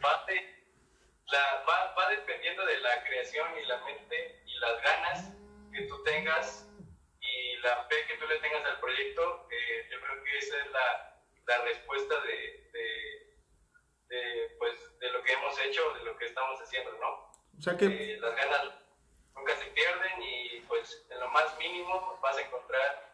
la, 1.32 1.64
va, 1.68 1.94
va 1.94 2.10
dependiendo 2.10 2.64
de 2.66 2.78
la 2.78 3.02
creación 3.04 3.46
y 3.62 3.66
la 3.66 3.78
mente 3.84 4.42
y 4.46 4.54
las 4.58 4.82
ganas 4.82 5.32
que 5.72 5.82
tú 5.82 6.02
tengas 6.04 6.66
y 7.20 7.56
la 7.58 7.84
fe 7.84 7.96
que 8.06 8.16
tú 8.16 8.26
le 8.26 8.38
tengas 8.38 8.64
al 8.64 8.80
proyecto, 8.80 9.48
eh, 9.50 9.88
yo 9.90 10.00
creo 10.00 10.24
que 10.24 10.38
esa 10.38 10.56
es 10.58 10.70
la, 10.72 11.20
la 11.46 11.58
respuesta 11.64 12.14
de, 12.22 12.70
de, 12.72 13.36
de, 14.08 14.56
pues, 14.58 14.98
de 15.00 15.10
lo 15.10 15.22
que 15.22 15.32
hemos 15.32 15.58
hecho, 15.60 15.82
de 15.94 16.04
lo 16.04 16.16
que 16.16 16.26
estamos 16.26 16.58
haciendo, 16.60 16.92
¿no? 16.98 17.30
O 17.58 17.60
sea 17.60 17.76
que 17.76 17.86
Eh, 17.86 18.18
las 18.20 18.34
ganas 18.36 18.70
nunca 19.34 19.54
se 19.56 19.66
pierden 19.66 20.22
y 20.22 20.60
pues 20.68 21.06
en 21.10 21.20
lo 21.20 21.28
más 21.30 21.56
mínimo 21.58 22.18
vas 22.22 22.36
a 22.38 22.42
encontrar 22.42 23.12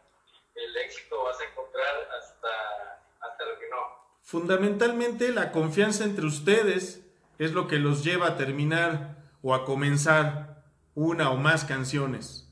el 0.55 0.77
éxito, 0.77 1.23
vas 1.23 1.39
a 1.41 1.45
encontrar 1.45 2.09
hasta, 2.17 3.03
hasta 3.19 3.45
lo 3.45 3.59
que 3.59 3.67
no. 3.69 4.05
fundamentalmente 4.23 5.29
la 5.29 5.51
confianza 5.51 6.03
entre 6.05 6.25
ustedes 6.25 7.04
es 7.39 7.51
lo 7.51 7.67
que 7.67 7.77
los 7.77 8.03
lleva 8.03 8.27
a 8.27 8.37
terminar 8.37 9.17
o 9.41 9.53
a 9.53 9.65
comenzar 9.65 10.63
una 10.93 11.29
o 11.31 11.37
más 11.37 11.65
canciones. 11.65 12.49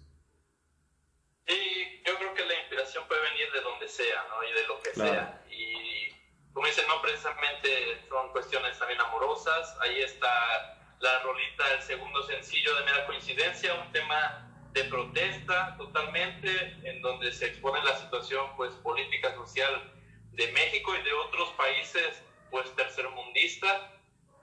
Sí, 1.48 2.02
yo 2.06 2.18
creo 2.18 2.34
que 2.34 2.46
la 2.46 2.54
inspiración 2.60 3.04
puede 3.08 3.22
venir 3.22 3.52
de 3.54 3.62
donde 3.62 3.88
sea, 3.88 4.26
¿no? 4.30 4.44
Y 4.48 4.54
de 4.54 4.68
lo 4.68 4.82
que 4.82 4.92
Claro. 4.92 5.12
sea. 5.12 5.44
Y 5.50 6.10
como 6.54 6.68
dicen, 6.68 6.86
no 6.88 7.02
precisamente 7.02 8.02
son 8.10 8.32
cuestiones 8.32 8.78
también 8.78 9.00
amorosas. 9.02 9.76
Ahí 9.82 10.02
está 10.02 10.78
la 11.00 11.20
rolita, 11.20 11.64
el 11.76 11.82
segundo 11.82 12.22
sencillo 12.24 12.76
de 12.76 12.86
mera 12.86 13.06
coincidencia, 13.06 13.74
un 13.76 13.92
tema 13.92 14.50
de 14.72 14.84
protesta 14.86 15.76
totalmente, 15.78 16.78
en 16.84 17.02
donde 17.02 17.32
se 17.32 17.48
expone 17.48 17.84
la 17.84 17.96
situación 17.98 18.56
pues 18.56 18.74
política, 18.76 19.34
social 19.36 19.92
de 20.32 20.52
México 20.52 20.96
y 20.96 21.04
de 21.04 21.14
otros 21.14 21.50
países 21.52 22.24
pues 22.50 22.74
tercermundistas, 22.76 23.82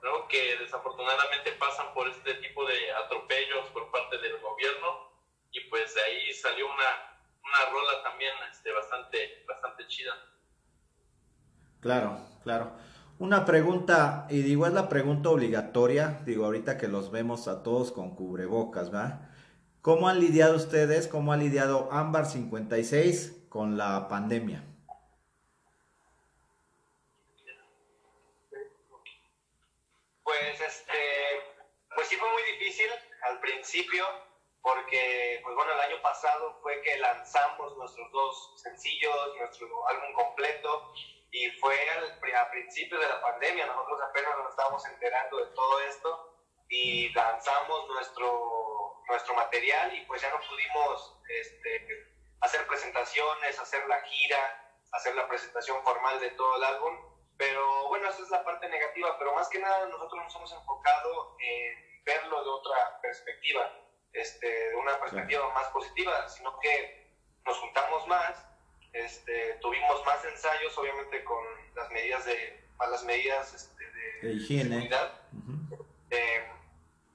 ¿no? 0.03 0.27
que 0.27 0.57
desafortunadamente 0.57 1.51
pasan 1.53 1.93
por 1.93 2.07
este 2.07 2.35
tipo 2.35 2.65
de 2.65 2.91
atropellos 2.93 3.67
por 3.73 3.91
parte 3.91 4.17
del 4.17 4.37
gobierno 4.39 5.11
y 5.51 5.59
pues 5.69 5.93
de 5.95 6.01
ahí 6.01 6.33
salió 6.33 6.65
una, 6.65 7.19
una 7.43 7.71
rola 7.71 8.03
también 8.03 8.33
este, 8.51 8.71
bastante, 8.71 9.43
bastante 9.47 9.87
chida. 9.87 10.13
Claro, 11.81 12.19
claro. 12.43 12.71
Una 13.19 13.45
pregunta, 13.45 14.25
y 14.29 14.41
digo, 14.41 14.65
es 14.65 14.73
la 14.73 14.89
pregunta 14.89 15.29
obligatoria, 15.29 16.21
digo, 16.25 16.45
ahorita 16.45 16.77
que 16.77 16.87
los 16.87 17.11
vemos 17.11 17.47
a 17.47 17.61
todos 17.61 17.91
con 17.91 18.15
cubrebocas, 18.15 18.89
¿verdad? 18.89 19.29
¿Cómo 19.81 20.07
han 20.07 20.19
lidiado 20.19 20.55
ustedes, 20.55 21.07
cómo 21.07 21.33
ha 21.33 21.37
lidiado 21.37 21.91
Ámbar 21.91 22.25
56 22.25 23.45
con 23.49 23.77
la 23.77 24.07
pandemia? 24.07 24.63
Pues 30.23 30.61
este, 30.61 31.53
pues 31.95 32.07
sí 32.07 32.15
fue 32.15 32.29
muy 32.29 32.43
difícil 32.43 32.89
al 33.23 33.39
principio, 33.39 34.05
porque 34.61 35.39
pues 35.43 35.55
bueno, 35.55 35.73
el 35.73 35.79
año 35.79 36.01
pasado 36.01 36.59
fue 36.61 36.81
que 36.81 36.97
lanzamos 36.97 37.75
nuestros 37.77 38.11
dos 38.11 38.61
sencillos, 38.61 39.35
nuestro 39.37 39.87
álbum 39.87 40.13
completo, 40.13 40.93
y 41.31 41.49
fue 41.59 41.89
al, 41.89 42.19
a 42.35 42.51
principio 42.51 42.99
de 42.99 43.07
la 43.07 43.21
pandemia, 43.21 43.65
nosotros 43.65 43.99
apenas 44.09 44.37
nos 44.37 44.49
estábamos 44.49 44.85
enterando 44.85 45.37
de 45.37 45.55
todo 45.55 45.79
esto, 45.81 46.31
y 46.69 47.09
lanzamos 47.13 47.87
nuestro, 47.87 49.01
nuestro 49.07 49.33
material, 49.35 49.93
y 49.95 50.05
pues 50.05 50.21
ya 50.21 50.29
no 50.29 50.39
pudimos 50.47 51.19
este, 51.29 51.87
hacer 52.41 52.65
presentaciones, 52.67 53.59
hacer 53.59 53.87
la 53.87 54.01
gira, 54.01 54.79
hacer 54.91 55.15
la 55.15 55.27
presentación 55.27 55.83
formal 55.83 56.19
de 56.19 56.31
todo 56.31 56.57
el 56.57 56.63
álbum, 56.63 57.10
pero 57.37 57.87
bueno, 57.89 58.09
esa 58.09 58.21
es 58.21 58.29
la 58.29 58.43
parte 58.43 58.67
negativa, 58.69 59.17
pero 59.17 59.33
más 59.33 59.47
que 59.49 59.59
nada 59.59 59.87
nosotros 59.87 60.23
nos 60.23 60.35
hemos 60.35 60.53
enfocado 60.53 61.35
en 61.39 62.03
verlo 62.05 62.43
de 62.43 62.49
otra 62.49 62.99
perspectiva, 63.01 63.71
este, 64.13 64.47
de 64.69 64.75
una 64.75 64.99
perspectiva 64.99 65.51
más 65.53 65.67
positiva, 65.69 66.27
sino 66.29 66.59
que 66.59 67.09
nos 67.45 67.57
juntamos 67.57 68.07
más, 68.07 68.45
este, 68.93 69.53
tuvimos 69.61 70.05
más 70.05 70.23
ensayos, 70.25 70.77
obviamente 70.77 71.23
con 71.23 71.43
las 71.75 71.89
medidas 71.91 72.25
de, 72.25 72.63
más 72.77 72.89
las 72.89 73.03
medidas 73.03 73.53
este, 73.53 73.85
de, 73.85 74.27
De 74.27 74.33
higiene. 74.33 74.69
seguridad. 74.69 75.21
Ujú. 75.33 75.85
Eh, 76.09 76.47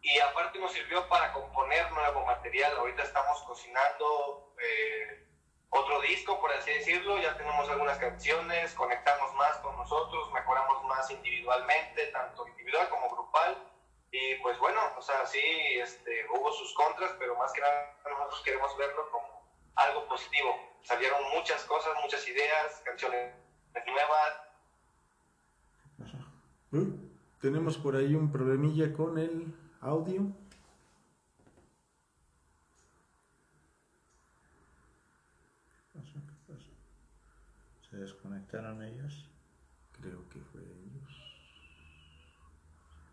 y 0.03 0.19
aparte 0.21 0.59
nos 0.59 0.73
sirvió 0.73 1.09
para 1.09 1.33
componer 1.33 1.91
nuevo 1.93 2.25
material. 2.25 2.77
Ahorita 2.79 3.03
estamos 3.03 3.43
cocinando 3.43 4.55
eh, 4.63 5.26
otro 5.77 6.01
disco, 6.01 6.41
por 6.41 6.53
así 6.53 6.71
decirlo. 6.71 7.19
Ya 7.19 7.37
tenemos 7.37 7.69
algunas 7.69 7.99
canciones, 7.99 8.75
conectamos 8.75 9.35
más 9.35 9.57
con 9.59 9.77
nosotros, 9.77 10.33
mejoramos 10.33 10.85
más 10.85 11.11
individualmente, 11.11 12.07
tanto 12.07 12.47
individual 12.49 12.89
como 12.89 13.11
grupal. 13.11 13.57
Y 14.11 14.37
pues 14.37 14.59
bueno, 14.59 14.81
o 14.97 15.03
sea, 15.03 15.27
sí, 15.27 15.41
este, 15.81 16.27
hubo 16.31 16.53
sus 16.53 16.73
contras, 16.75 17.13
pero 17.19 17.37
más 17.37 17.53
que 17.53 17.61
nada 17.61 17.97
nosotros 18.05 18.43
queremos 18.45 18.77
verlo 18.77 19.11
como 19.11 19.43
algo 19.75 20.07
positivo. 20.09 20.57
Salieron 20.83 21.23
muchas 21.35 21.65
cosas, 21.65 21.93
muchas 22.03 22.27
ideas, 22.29 22.81
canciones 22.85 23.35
nuevas, 23.87 24.47
Uh, 26.73 26.93
tenemos 27.41 27.79
por 27.79 27.95
ahí 27.95 28.15
un 28.15 28.31
problemilla 28.31 28.93
con 28.93 29.19
el 29.19 29.55
audio. 29.81 30.33
¿Qué 35.93 35.99
pasó? 35.99 36.15
¿Qué 36.27 36.53
pasó? 36.53 36.71
¿Se 37.89 37.97
desconectaron 38.57 38.83
ellos? 38.83 39.29
Creo 39.93 40.29
que 40.29 40.41
fue 40.41 40.63
ellos. 40.63 41.11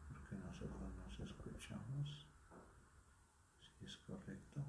Porque 0.10 0.36
nosotros 0.36 0.90
nos 0.96 1.20
escuchamos. 1.20 2.28
Si 3.60 3.86
es 3.86 3.98
correcto. 3.98 4.62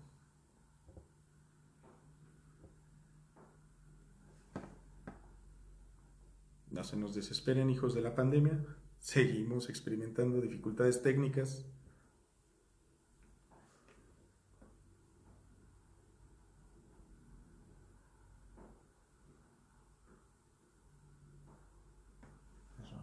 No 6.70 6.82
se 6.82 6.96
nos 6.96 7.14
desesperen, 7.14 7.70
hijos 7.70 7.94
de 7.94 8.02
la 8.02 8.14
pandemia. 8.14 8.58
Seguimos 8.98 9.68
experimentando 9.68 10.40
dificultades 10.40 11.02
técnicas. 11.02 11.64
Eso. 22.82 22.96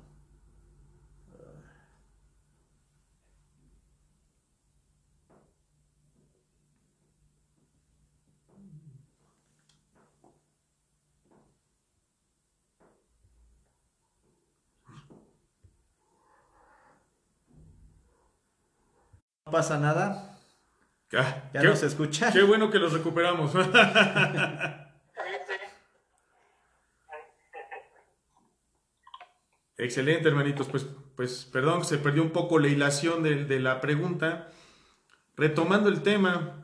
No 19.40 19.40
pasa 19.51 19.77
nada. 19.77 20.39
Ah, 21.13 21.49
¿Ya 21.53 21.61
qué, 21.61 21.67
nos 21.67 21.83
escucha? 21.83 22.31
qué 22.31 22.41
bueno 22.41 22.71
que 22.71 22.79
los 22.79 22.93
recuperamos. 22.93 23.51
Excelente, 29.77 30.29
hermanitos. 30.29 30.67
Pues, 30.67 30.87
pues 31.15 31.45
perdón, 31.51 31.85
se 31.85 31.97
perdió 31.97 32.23
un 32.23 32.31
poco 32.31 32.57
la 32.59 32.69
hilación 32.69 33.21
de, 33.23 33.45
de 33.45 33.59
la 33.59 33.81
pregunta. 33.81 34.47
Retomando 35.35 35.89
el 35.89 36.01
tema, 36.03 36.61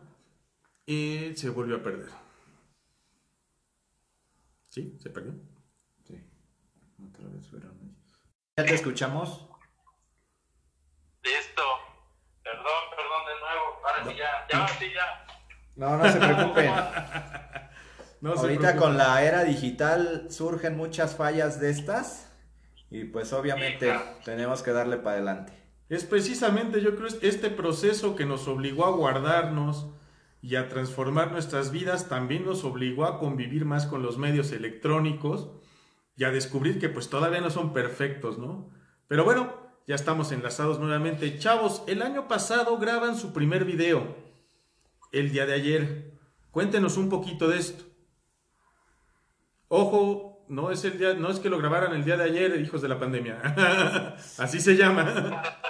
y 0.88 1.34
se 1.36 1.50
volvió 1.50 1.76
a 1.76 1.84
perder. 1.84 2.10
¿Sí? 4.69 4.97
¿Se 5.00 5.10
perdió? 5.10 5.34
Sí. 6.06 6.15
Otra 7.06 7.28
vez 7.28 7.45
fueron 7.50 7.78
ellos. 7.82 8.19
¿Ya 8.56 8.65
te 8.65 8.73
escuchamos? 8.73 9.50
Listo. 11.23 11.62
Sí 14.09 14.15
ya, 14.17 14.47
ya, 14.51 14.67
sí 14.67 14.85
ya. 14.93 15.25
No, 15.75 15.97
no 15.97 16.11
se 16.11 16.17
preocupen. 16.17 16.71
No 18.19 18.33
se 18.33 18.39
Ahorita 18.39 18.59
preocupen. 18.71 18.81
con 18.89 18.97
la 18.97 19.21
era 19.23 19.43
digital 19.43 20.25
surgen 20.31 20.75
muchas 20.75 21.15
fallas 21.15 21.59
de 21.59 21.69
estas 21.69 22.31
y 22.89 23.03
pues 23.03 23.31
obviamente 23.31 23.93
tenemos 24.25 24.63
que 24.63 24.71
darle 24.71 24.97
para 24.97 25.17
adelante. 25.17 25.53
Es 25.87 26.03
precisamente, 26.03 26.81
yo 26.81 26.95
creo, 26.95 27.07
este 27.21 27.51
proceso 27.51 28.15
que 28.15 28.25
nos 28.25 28.47
obligó 28.47 28.85
a 28.87 28.89
guardarnos 28.89 29.91
y 30.41 30.55
a 30.55 30.67
transformar 30.67 31.31
nuestras 31.31 31.71
vidas, 31.71 32.09
también 32.09 32.43
nos 32.43 32.63
obligó 32.63 33.05
a 33.05 33.19
convivir 33.19 33.65
más 33.65 33.85
con 33.85 34.01
los 34.01 34.17
medios 34.17 34.51
electrónicos 34.51 35.51
y 36.15 36.23
a 36.23 36.31
descubrir 36.31 36.79
que 36.79 36.89
pues 36.89 37.09
todavía 37.09 37.41
no 37.41 37.51
son 37.51 37.71
perfectos, 37.71 38.39
¿no? 38.39 38.71
Pero 39.07 39.25
bueno, 39.25 39.66
ya 39.88 39.95
estamos 39.95 40.32
enlazados 40.32 40.80
nuevamente. 40.80 41.39
Chavos, 41.39 41.82
el 41.88 42.02
año 42.02 42.28
pasado 42.28 42.78
graban 42.78 43.17
su 43.17 43.34
primer 43.34 43.63
video, 43.63 44.15
el 45.13 45.32
día 45.32 45.45
de 45.45 45.54
ayer. 45.54 46.12
Cuéntenos 46.52 46.97
un 46.97 47.10
poquito 47.10 47.47
de 47.47 47.58
esto. 47.58 47.86
Ojo, 49.69 50.45
no 50.50 50.71
es 50.71 50.84
el 50.84 50.97
día, 50.97 51.13
no 51.13 51.30
es 51.30 51.39
que 51.39 51.50
lo 51.50 51.58
grabaran 51.58 51.93
el 51.93 52.04
día 52.04 52.17
de 52.17 52.26
ayer, 52.26 52.60
hijos 52.60 52.82
de 52.82 52.89
la 52.89 53.00
pandemia. 53.00 53.41
Así 54.38 54.60
se 54.60 54.76
llama. 54.76 55.43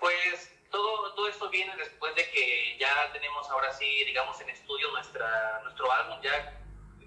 Pues 0.00 0.52
todo, 0.70 1.14
todo 1.14 1.28
esto 1.28 1.48
viene 1.48 1.76
después 1.76 2.14
de 2.16 2.28
que 2.30 2.76
ya 2.78 3.12
tenemos 3.12 3.48
ahora 3.50 3.72
sí, 3.72 3.86
digamos, 4.04 4.40
en 4.40 4.50
estudio 4.50 4.90
nuestra, 4.90 5.60
nuestro 5.62 5.90
álbum 5.92 6.20
ya, 6.22 6.60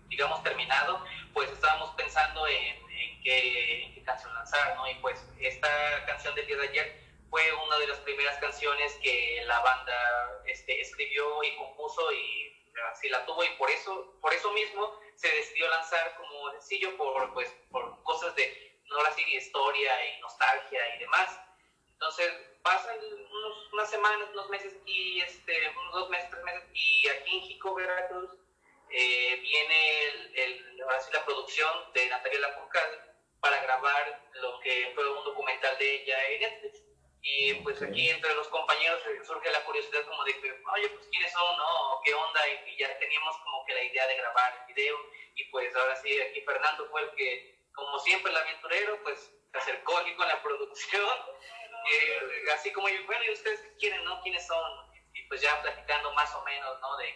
digamos, 0.08 0.42
terminado. 0.44 1.04
Pues 1.34 1.52
estábamos 1.52 1.94
pensando 1.96 2.48
en, 2.48 2.78
en, 2.78 2.85
qué, 3.26 3.92
qué 3.94 4.04
canción 4.04 4.34
lanzar, 4.36 4.76
¿no? 4.78 4.90
Y 4.90 4.94
pues 4.96 5.20
esta 5.40 6.06
canción 6.06 6.34
de 6.36 6.42
ayer 6.44 7.02
fue 7.30 7.42
una 7.66 7.78
de 7.80 7.88
las 7.88 7.98
primeras 8.00 8.38
canciones 8.38 8.94
que 9.02 9.44
la 9.46 9.60
banda 9.60 10.42
este, 10.46 10.80
escribió 10.80 11.44
y 11.44 11.58
compuso 11.58 12.14
y 12.14 12.54
así 12.92 13.10
la 13.10 13.26
tuvo 13.26 13.44
y 13.44 13.50
por 13.58 13.70
eso, 13.70 14.16
por 14.22 14.34
eso 14.34 14.52
mismo 14.52 15.00
se 15.16 15.28
decidió 15.28 15.68
lanzar 15.70 16.16
como 16.18 16.52
sencillo 16.52 16.96
por, 16.98 17.34
pues, 17.34 17.50
por 17.72 18.02
cosas 18.04 18.36
de, 18.36 18.80
no 18.86 18.98
ahora 18.98 19.12
sí, 19.14 19.24
historia 19.36 19.92
y 20.06 20.22
nostalgia 20.22 20.96
y 20.96 21.00
demás. 21.00 21.40
Entonces 21.94 22.32
pasan 22.62 22.98
unos, 23.00 23.74
unas 23.74 23.90
semanas, 23.90 24.30
unos 24.34 24.50
meses 24.50 24.76
y 24.86 25.22
este, 25.22 25.70
unos 25.70 25.94
dos 25.94 26.10
meses, 26.10 26.30
tres 26.30 26.44
meses 26.44 26.64
y 26.74 27.08
aquí 27.08 27.38
en 27.38 27.42
Jico, 27.42 27.74
Veracruz, 27.74 28.30
eh, 28.92 29.40
viene 29.42 30.04
el, 30.04 30.40
el, 30.40 30.78
la 30.78 31.26
producción 31.26 31.72
de 31.94 32.08
Natalia 32.08 32.40
Lafourcade 32.40 33.15
para 33.46 33.62
grabar 33.62 34.22
lo 34.42 34.60
que 34.60 34.92
fue 34.96 35.08
un 35.08 35.24
documental 35.24 35.78
de 35.78 36.02
ella 36.02 36.30
en 36.30 36.40
Netflix. 36.42 36.82
Y 37.22 37.54
pues 37.62 37.80
aquí 37.80 38.10
entre 38.10 38.34
los 38.34 38.48
compañeros 38.48 39.04
surge 39.24 39.52
la 39.52 39.64
curiosidad 39.66 40.04
como 40.08 40.24
de 40.24 40.34
que, 40.42 40.64
oye, 40.74 40.90
pues 40.90 41.08
quiénes 41.12 41.32
son, 41.32 41.56
¿no? 41.56 42.02
¿Qué 42.04 42.12
onda? 42.16 42.42
Y 42.66 42.76
ya 42.76 42.98
teníamos 42.98 43.38
como 43.38 43.64
que 43.66 43.76
la 43.76 43.84
idea 43.84 44.08
de 44.08 44.18
grabar 44.18 44.52
el 44.62 44.74
video. 44.74 44.98
Y 45.36 45.44
pues 45.46 45.76
ahora 45.76 45.96
sí, 45.98 46.20
aquí 46.22 46.42
Fernando 46.42 46.90
fue 46.90 47.04
el 47.04 47.12
que, 47.12 47.60
como 47.76 48.00
siempre 48.00 48.32
el 48.32 48.38
aventurero, 48.38 49.04
pues 49.04 49.32
se 49.52 49.58
acercó 49.60 49.96
aquí 49.98 50.16
con 50.16 50.28
la 50.28 50.42
producción. 50.44 51.20
Eh, 51.92 52.52
así 52.52 52.72
como, 52.72 52.88
bueno, 53.06 53.26
¿y 53.26 53.32
ustedes 53.32 53.62
qué 53.62 53.78
quieren, 53.78 54.04
no? 54.06 54.24
¿Quiénes 54.24 54.48
son? 54.48 54.92
Y 55.14 55.22
pues 55.28 55.40
ya 55.42 55.62
platicando 55.62 56.12
más 56.14 56.34
o 56.34 56.44
menos, 56.46 56.82
¿no? 56.82 56.98
De, 56.98 57.14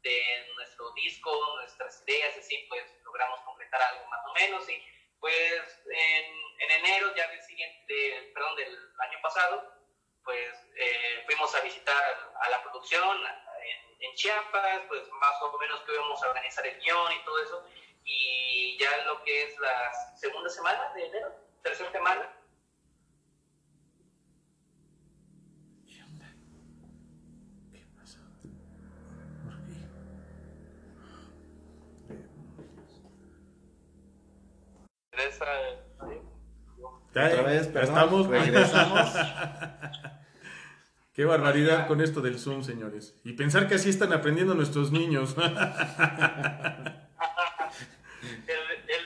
de 0.00 0.52
nuestro 0.54 0.90
disco, 0.92 1.30
nuestras 1.56 2.02
ideas, 2.06 2.34
así, 2.38 2.64
pues 2.70 2.82
logramos 3.04 3.40
completar 3.40 3.82
algo 3.82 4.06
más 4.06 4.24
o 4.24 4.32
menos. 4.32 4.68
Y 4.70 4.95
pues 5.20 5.82
en, 5.86 6.24
en 6.60 6.70
enero 6.70 7.14
ya 7.14 7.28
del 7.28 7.42
siguiente, 7.42 8.30
perdón, 8.34 8.56
del 8.56 8.78
año 8.98 9.18
pasado, 9.22 9.76
pues 10.26 10.50
eh, 10.74 11.22
fuimos 11.24 11.54
a 11.54 11.60
visitar 11.60 12.32
a 12.42 12.50
la 12.50 12.62
producción 12.62 13.16
en, 14.00 14.14
Chiapas, 14.14 14.80
pues 14.88 15.02
más 15.20 15.42
o 15.42 15.58
menos 15.58 15.80
que 15.82 15.92
íbamos 15.92 16.22
a 16.22 16.28
organizar 16.30 16.66
el 16.66 16.80
guion 16.80 17.12
y 17.12 17.24
todo 17.24 17.42
eso, 17.42 17.66
y 18.02 18.78
ya 18.78 19.04
lo 19.04 19.22
que 19.24 19.42
es 19.42 19.58
la 19.58 19.92
segunda 20.16 20.48
semana 20.48 20.90
de 20.94 21.06
enero, 21.06 21.34
tercera 21.62 21.92
semana. 21.92 22.32
¿Qué 25.86 26.02
onda? 26.02 26.26
¿Qué 27.70 27.84
pasa? 27.94 28.20
¿Por 35.16 35.16
qué? 35.16 35.28
Esa, 35.28 35.44
Otra 37.10 37.42
vez, 37.42 37.66
perdón, 37.68 37.94
estamos. 37.94 38.26
regresamos. 38.26 39.10
Qué 41.14 41.24
barbaridad 41.24 41.86
con 41.86 42.02
esto 42.02 42.20
del 42.20 42.38
Zoom, 42.38 42.62
señores. 42.62 43.18
Y 43.24 43.32
pensar 43.32 43.66
que 43.68 43.76
así 43.76 43.88
están 43.88 44.12
aprendiendo 44.12 44.54
nuestros 44.54 44.92
niños. 44.92 45.34
el, 45.38 45.44
el 45.46 45.54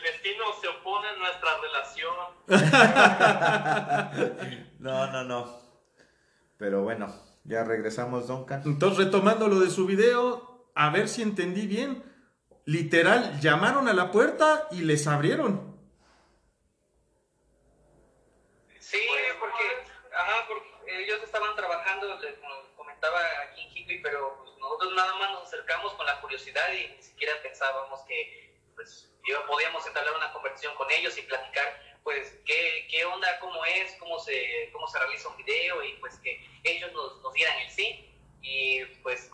destino 0.03 0.45
se 0.61 0.67
opone 0.69 1.07
a 1.09 1.17
nuestra 1.17 1.51
relación. 1.63 2.15
No, 4.81 5.07
no, 5.13 5.23
no. 5.25 5.61
Pero 6.57 6.83
bueno, 6.83 7.15
ya 7.45 7.63
regresamos, 7.65 8.27
Duncan. 8.29 8.63
Entonces, 8.65 9.05
retomando 9.05 9.47
lo 9.47 9.61
de 9.61 9.69
su 9.71 9.85
video, 9.87 10.71
a 10.75 10.89
ver 10.91 11.07
si 11.09 11.21
entendí 11.23 11.67
bien. 11.67 12.03
Literal, 12.65 13.39
llamaron 13.41 13.89
a 13.89 13.93
la 13.93 14.11
puerta 14.11 14.67
y 14.71 14.81
les 14.83 15.07
abrieron. 15.07 15.77
Sí, 18.79 18.99
porque, 19.39 19.65
ajá, 20.17 20.47
porque 20.49 21.05
ellos 21.05 21.20
estaban 21.31 21.55
trabajando, 21.55 22.19
comentaba 22.77 23.21
aquí 23.45 23.63
en 23.63 23.71
Jiqui, 23.71 23.99
pero 23.99 24.37
pues, 24.39 24.57
nosotros 24.59 24.93
nada 24.95 25.15
más 25.15 25.31
nos 25.31 25.43
acercamos 25.45 25.95
con 25.95 26.05
la 26.05 26.21
curiosidad 26.21 26.73
y 26.73 26.89
ni 26.89 27.03
siquiera 27.03 27.35
pensábamos 27.41 28.01
que 28.03 28.59
pues, 28.75 29.09
podíamos 29.47 29.87
entablar 29.87 30.17
una 30.17 30.33
conversación 30.33 30.75
con 30.75 30.91
ellos 30.91 31.17
y 31.17 31.23
platicar 31.23 31.81
pues 32.03 32.37
qué, 32.45 32.89
qué 32.91 33.05
onda, 33.05 33.39
cómo 33.39 33.65
es, 33.65 33.95
cómo 34.01 34.19
se, 34.19 34.71
cómo 34.73 34.89
se 34.89 34.99
realiza 34.99 35.29
un 35.29 35.37
video 35.37 35.85
y 35.85 35.93
pues 36.01 36.19
que 36.19 36.45
ellos 36.65 36.93
nos, 36.93 37.23
nos 37.23 37.33
dieran 37.35 37.57
el 37.61 37.71
sí 37.71 38.13
y 38.41 38.85
pues 39.03 39.31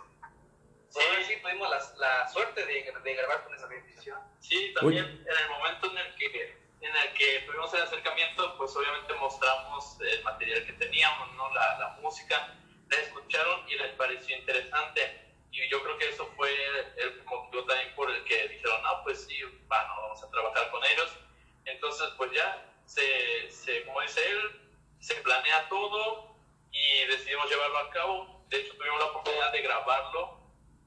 sí, 0.90 1.00
sí 1.26 1.36
tuvimos 1.40 1.70
la, 1.70 1.78
la 1.96 2.28
suerte 2.28 2.66
de, 2.66 2.92
de, 2.92 3.14
grabar 3.14 3.44
con 3.44 3.54
esa 3.54 3.68
bendición. 3.68 4.20
Sí, 4.40 4.74
también 4.74 5.04
Uy. 5.04 5.10
en 5.12 5.44
el 5.44 5.48
momento 5.48 5.90
en 5.92 5.98
el 5.98 6.14
que 6.16 6.58
en 6.86 6.96
el 6.96 7.12
que 7.14 7.40
tuvimos 7.40 7.72
el 7.74 7.82
acercamiento, 7.82 8.56
pues 8.56 8.74
obviamente 8.76 9.14
mostramos 9.14 9.98
el 10.00 10.22
material 10.22 10.64
que 10.64 10.72
teníamos, 10.74 11.32
¿no? 11.34 11.52
la, 11.52 11.78
la 11.78 11.88
música, 12.00 12.54
la 12.88 12.96
escucharon 12.98 13.68
y 13.68 13.76
les 13.76 13.92
pareció 13.94 14.36
interesante. 14.36 15.22
Y 15.50 15.68
yo 15.68 15.82
creo 15.82 15.96
que 15.98 16.08
eso 16.08 16.26
fue 16.36 16.50
el 16.98 17.24
motivo 17.24 17.64
también 17.64 17.94
por 17.94 18.10
el 18.10 18.22
que 18.24 18.48
dijeron, 18.48 18.82
no, 18.82 19.02
pues 19.04 19.26
sí, 19.26 19.42
bueno, 19.42 19.94
vamos 20.02 20.22
a 20.22 20.30
trabajar 20.30 20.70
con 20.70 20.84
ellos. 20.84 21.16
Entonces, 21.64 22.08
pues 22.16 22.30
ya, 22.32 22.62
se, 22.84 23.50
se, 23.50 23.84
como 23.84 24.00
dice 24.02 24.20
él, 24.30 24.60
se 25.00 25.14
planea 25.16 25.68
todo 25.68 26.36
y 26.70 27.06
decidimos 27.06 27.48
llevarlo 27.48 27.78
a 27.78 27.90
cabo. 27.90 28.44
De 28.48 28.58
hecho, 28.58 28.76
tuvimos 28.76 29.00
la 29.00 29.06
oportunidad 29.06 29.52
de 29.52 29.62
grabarlo 29.62 30.40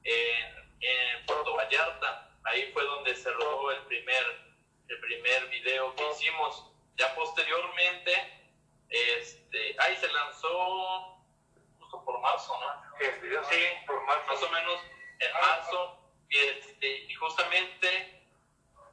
en, 0.04 0.70
en 0.80 1.26
Puerto 1.26 1.54
Vallarta. 1.54 2.30
Ahí 2.44 2.70
fue 2.72 2.84
donde 2.84 3.14
se 3.14 3.30
rodó 3.30 3.72
el 3.72 3.82
primer 3.86 4.49
el 4.90 5.00
primer 5.00 5.48
video 5.48 5.94
que 5.94 6.10
hicimos. 6.10 6.66
Ya 6.96 7.14
posteriormente, 7.14 8.12
este, 8.88 9.76
ahí 9.78 9.96
se 9.96 10.12
lanzó 10.12 11.22
justo 11.78 12.04
por 12.04 12.20
marzo, 12.20 12.58
¿no? 12.60 12.98
El 12.98 13.20
video, 13.20 13.42
sí, 13.44 13.62
por 13.86 14.04
marzo. 14.04 14.26
Más 14.26 14.42
o 14.42 14.50
menos 14.50 14.80
en 15.20 15.32
marzo. 15.32 15.96
Y, 16.28 16.36
este, 16.36 16.88
y 17.08 17.14
justamente 17.14 18.20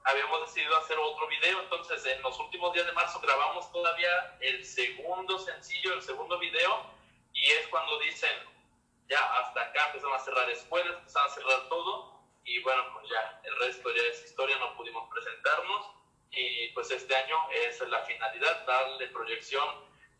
habíamos 0.05 0.41
decidido 0.41 0.77
hacer 0.77 0.97
otro 0.97 1.27
video, 1.27 1.61
entonces 1.61 2.05
en 2.05 2.21
los 2.21 2.39
últimos 2.39 2.73
días 2.73 2.85
de 2.85 2.93
marzo 2.93 3.19
grabamos 3.19 3.69
todavía 3.71 4.37
el 4.39 4.63
segundo 4.63 5.37
sencillo, 5.37 5.93
el 5.93 6.01
segundo 6.01 6.39
video, 6.39 6.85
y 7.33 7.45
es 7.45 7.67
cuando 7.67 7.99
dicen, 7.99 8.31
ya 9.09 9.19
hasta 9.19 9.61
acá 9.61 9.87
empezaron 9.87 10.15
a 10.15 10.19
cerrar 10.19 10.49
escuelas, 10.49 10.95
empezaron 10.97 11.29
a 11.29 11.33
cerrar 11.33 11.69
todo, 11.69 12.16
y 12.47 12.59
bueno, 12.63 12.81
pues 12.93 13.05
ya, 13.11 13.41
el 13.43 13.55
resto 13.59 13.89
ya 13.93 14.01
es 14.09 14.23
historia, 14.23 14.57
no 14.57 14.75
pudimos 14.77 15.07
presentarnos 15.13 15.91
y 16.31 16.69
pues 16.73 16.89
este 16.91 17.13
año 17.13 17.35
es 17.67 17.79
la 17.89 17.99
finalidad, 18.05 18.65
darle 18.65 19.07
proyección 19.07 19.67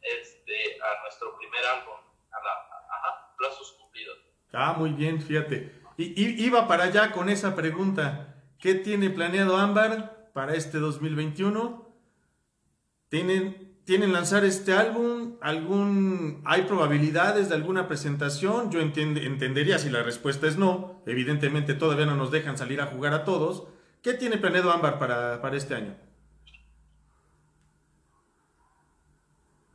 este, 0.02 0.78
a 0.82 1.02
nuestro 1.04 1.38
primer 1.38 1.66
álbum, 1.66 1.96
a 2.32 2.44
la, 2.44 2.52
ajá, 2.96 3.34
plazos 3.38 3.72
cumplidos. 3.80 4.18
Ah, 4.52 4.74
muy 4.74 4.92
bien, 4.92 5.22
fíjate. 5.22 5.72
Y, 5.98 6.46
iba 6.46 6.68
para 6.68 6.86
allá 6.86 7.12
con 7.12 7.30
esa 7.30 7.56
pregunta. 7.56 8.36
¿Qué 8.60 8.76
tiene 8.76 9.10
planeado 9.10 9.56
Ámbar 9.56 10.32
para 10.34 10.54
este 10.54 10.80
2021? 10.80 11.88
¿Tienen, 13.10 13.67
¿Tienen 13.88 14.12
lanzar 14.12 14.44
este 14.44 14.74
álbum? 14.74 15.38
¿Algún, 15.40 16.44
¿Hay 16.46 16.64
probabilidades 16.64 17.48
de 17.48 17.56
alguna 17.56 17.88
presentación? 17.88 18.70
Yo 18.70 18.82
entendería 18.82 19.80
si 19.80 19.90
la 19.90 20.04
respuesta 20.04 20.46
es 20.46 20.58
no. 20.58 21.02
Evidentemente 21.06 21.74
todavía 21.74 22.06
no 22.06 22.18
nos 22.18 22.30
dejan 22.30 22.58
salir 22.58 22.82
a 22.82 22.88
jugar 22.88 23.14
a 23.14 23.24
todos. 23.24 23.66
¿Qué 24.04 24.14
tiene 24.14 24.40
planeado 24.40 24.74
Ámbar 24.74 25.00
para, 25.00 25.42
para 25.42 25.56
este 25.56 25.76
año? 25.76 25.96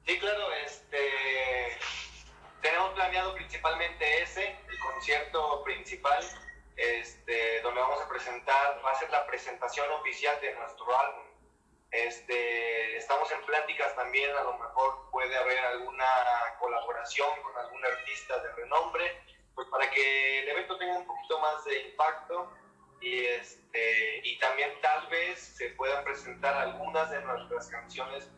Sí, 0.06 0.18
claro, 0.18 0.44
este, 0.66 0.98
tenemos 2.60 2.92
planeado 2.92 3.34
principalmente 3.34 4.04
ese, 4.24 4.58
el 4.68 4.78
concierto 4.78 5.64
principal, 5.64 6.22
este, 6.76 7.62
donde 7.62 7.80
vamos 7.80 8.02
a 8.02 8.08
presentar, 8.10 8.78
va 8.84 8.90
a 8.90 8.94
ser 8.94 9.08
la 9.08 9.26
presentación 9.26 9.90
oficial 10.02 10.36
de 10.42 10.54
nuestro 10.54 10.84
álbum. 10.98 11.31
Este, 11.92 12.96
estamos 12.96 13.30
en 13.32 13.44
pláticas 13.44 13.94
también, 13.94 14.34
a 14.34 14.42
lo 14.44 14.54
mejor 14.58 15.10
puede 15.10 15.36
haber 15.36 15.58
alguna 15.58 16.06
colaboración 16.58 17.28
con 17.42 17.54
algún 17.56 17.84
artista 17.84 18.38
de 18.38 18.52
renombre, 18.54 19.20
pues 19.54 19.68
para 19.68 19.90
que 19.90 20.40
el 20.40 20.48
evento 20.48 20.78
tenga 20.78 20.96
un 20.96 21.06
poquito 21.06 21.38
más 21.38 21.62
de 21.66 21.82
impacto 21.82 22.50
y, 22.98 23.24
este, 23.26 24.20
y 24.24 24.38
también 24.38 24.70
tal 24.80 25.06
vez 25.08 25.38
se 25.38 25.68
puedan 25.70 26.02
presentar 26.02 26.54
algunas 26.54 27.10
de 27.10 27.20
nuestras 27.20 27.68
canciones 27.68 28.30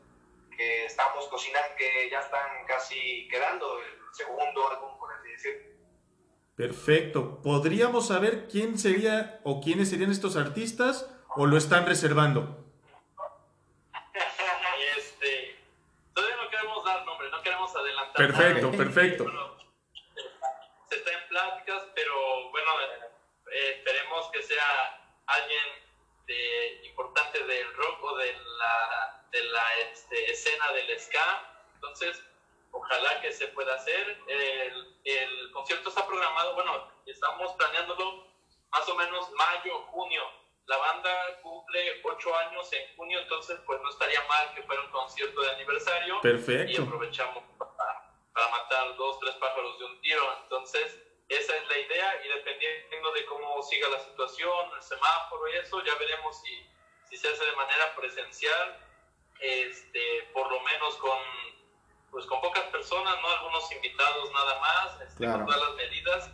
que 0.57 0.87
estamos 0.87 1.29
cocinando, 1.29 1.77
que 1.77 2.11
ya 2.11 2.21
están 2.21 2.67
casi 2.67 3.29
quedando, 3.29 3.79
el 3.79 4.15
segundo 4.15 4.69
álbum, 4.69 4.99
por 4.99 5.13
así 5.13 5.29
decirlo. 5.29 5.75
Perfecto. 6.57 7.43
¿Podríamos 7.43 8.09
saber 8.09 8.49
quién 8.49 8.79
sería 8.79 9.41
o 9.45 9.61
quiénes 9.61 9.91
serían 9.91 10.11
estos 10.11 10.37
artistas 10.37 11.09
o 11.37 11.47
lo 11.47 11.57
están 11.57 11.87
reservando? 11.87 12.65
Este, 14.97 15.57
todavía 16.15 16.37
no 16.37 16.49
queremos 16.49 16.85
dar 16.85 17.05
nombre, 17.05 17.29
no 17.31 17.43
queremos 17.43 17.75
adelantar. 17.75 18.04
Perfecto, 18.15 18.71
perfecto. 18.71 19.25
se 20.89 20.97
está 20.97 21.13
en 21.13 21.29
pláticas, 21.29 21.83
pero 21.95 22.51
bueno, 22.51 22.71
eh, 23.53 23.75
esperemos 23.77 24.31
que 24.31 24.43
sea 24.43 25.01
alguien 25.27 25.85
de, 26.27 26.81
importante 26.87 27.45
del 27.45 27.75
rock 27.75 28.05
o 28.05 28.17
de 28.17 28.33
la, 28.33 29.27
de 29.33 29.45
la 29.45 29.79
este, 29.91 30.31
escena 30.31 30.73
del 30.73 30.99
ska. 30.99 31.67
Entonces, 31.75 32.23
ojalá 32.71 33.21
que 33.21 33.33
se 33.33 33.49
pueda 33.49 33.75
hacer. 33.75 34.19
El, 34.29 34.97
el 35.05 35.51
concierto 35.53 35.89
está 35.89 36.07
programado, 36.07 36.55
bueno, 36.55 36.89
estamos 37.07 37.53
planeándolo 37.55 38.29
más 38.71 38.89
o 38.89 38.95
menos 38.97 39.31
mayo, 39.33 39.79
junio. 39.91 40.23
La 40.67 40.79
banda 40.79 41.41
cumple 41.43 42.01
ocho 42.05 42.35
años 42.37 42.73
en 42.73 42.97
junio, 42.97 43.21
entonces 43.21 43.59
pues 43.67 43.81
no 43.83 43.91
estaría 43.91 44.21
mal 44.27 44.55
que 44.55 44.63
fuera 44.63 44.83
un 44.83 44.91
concierto 44.91 45.43
de 45.43 45.51
aniversario. 45.51 46.21
Perfecto. 46.23 46.73
Y 46.73 46.77
aprovechamos 46.77 47.45
para, 47.59 47.74
para 48.35 48.49
matar 48.49 48.97
dos, 48.97 49.19
tres 49.21 49.35
pájaros 49.37 49.79
de 49.79 49.85
un 49.87 50.01
tiro. 50.01 50.39
Entonces, 50.43 51.01
esa 51.29 51.57
es 51.57 51.69
la 51.69 51.79
idea 51.79 52.25
y 52.25 52.29
dependiendo 52.29 53.13
de 53.13 53.25
cómo 53.27 53.63
siga 53.63 53.89
la 53.89 54.01
situación, 54.01 54.71
el 54.77 54.83
semáforo 54.83 55.49
y 55.49 55.57
eso, 55.57 55.83
ya 55.85 55.95
veremos 55.95 56.41
si, 56.43 56.69
si 57.09 57.17
se 57.17 57.29
hace 57.29 57.45
de 57.45 57.57
manera 57.57 57.95
presencial, 57.95 58.79
este, 59.41 60.29
por 60.33 60.51
lo 60.51 60.61
menos 60.61 60.97
con 60.97 61.19
pues 62.11 62.27
con 62.27 62.41
pocas 62.41 62.63
personas, 62.67 63.21
¿no? 63.21 63.29
Algunos 63.29 63.73
invitados 63.73 64.31
nada 64.31 64.61
más, 64.61 65.01
este, 65.01 65.27
con 65.27 65.47
todas 65.47 65.61
las 65.61 65.75
medidas. 65.75 66.31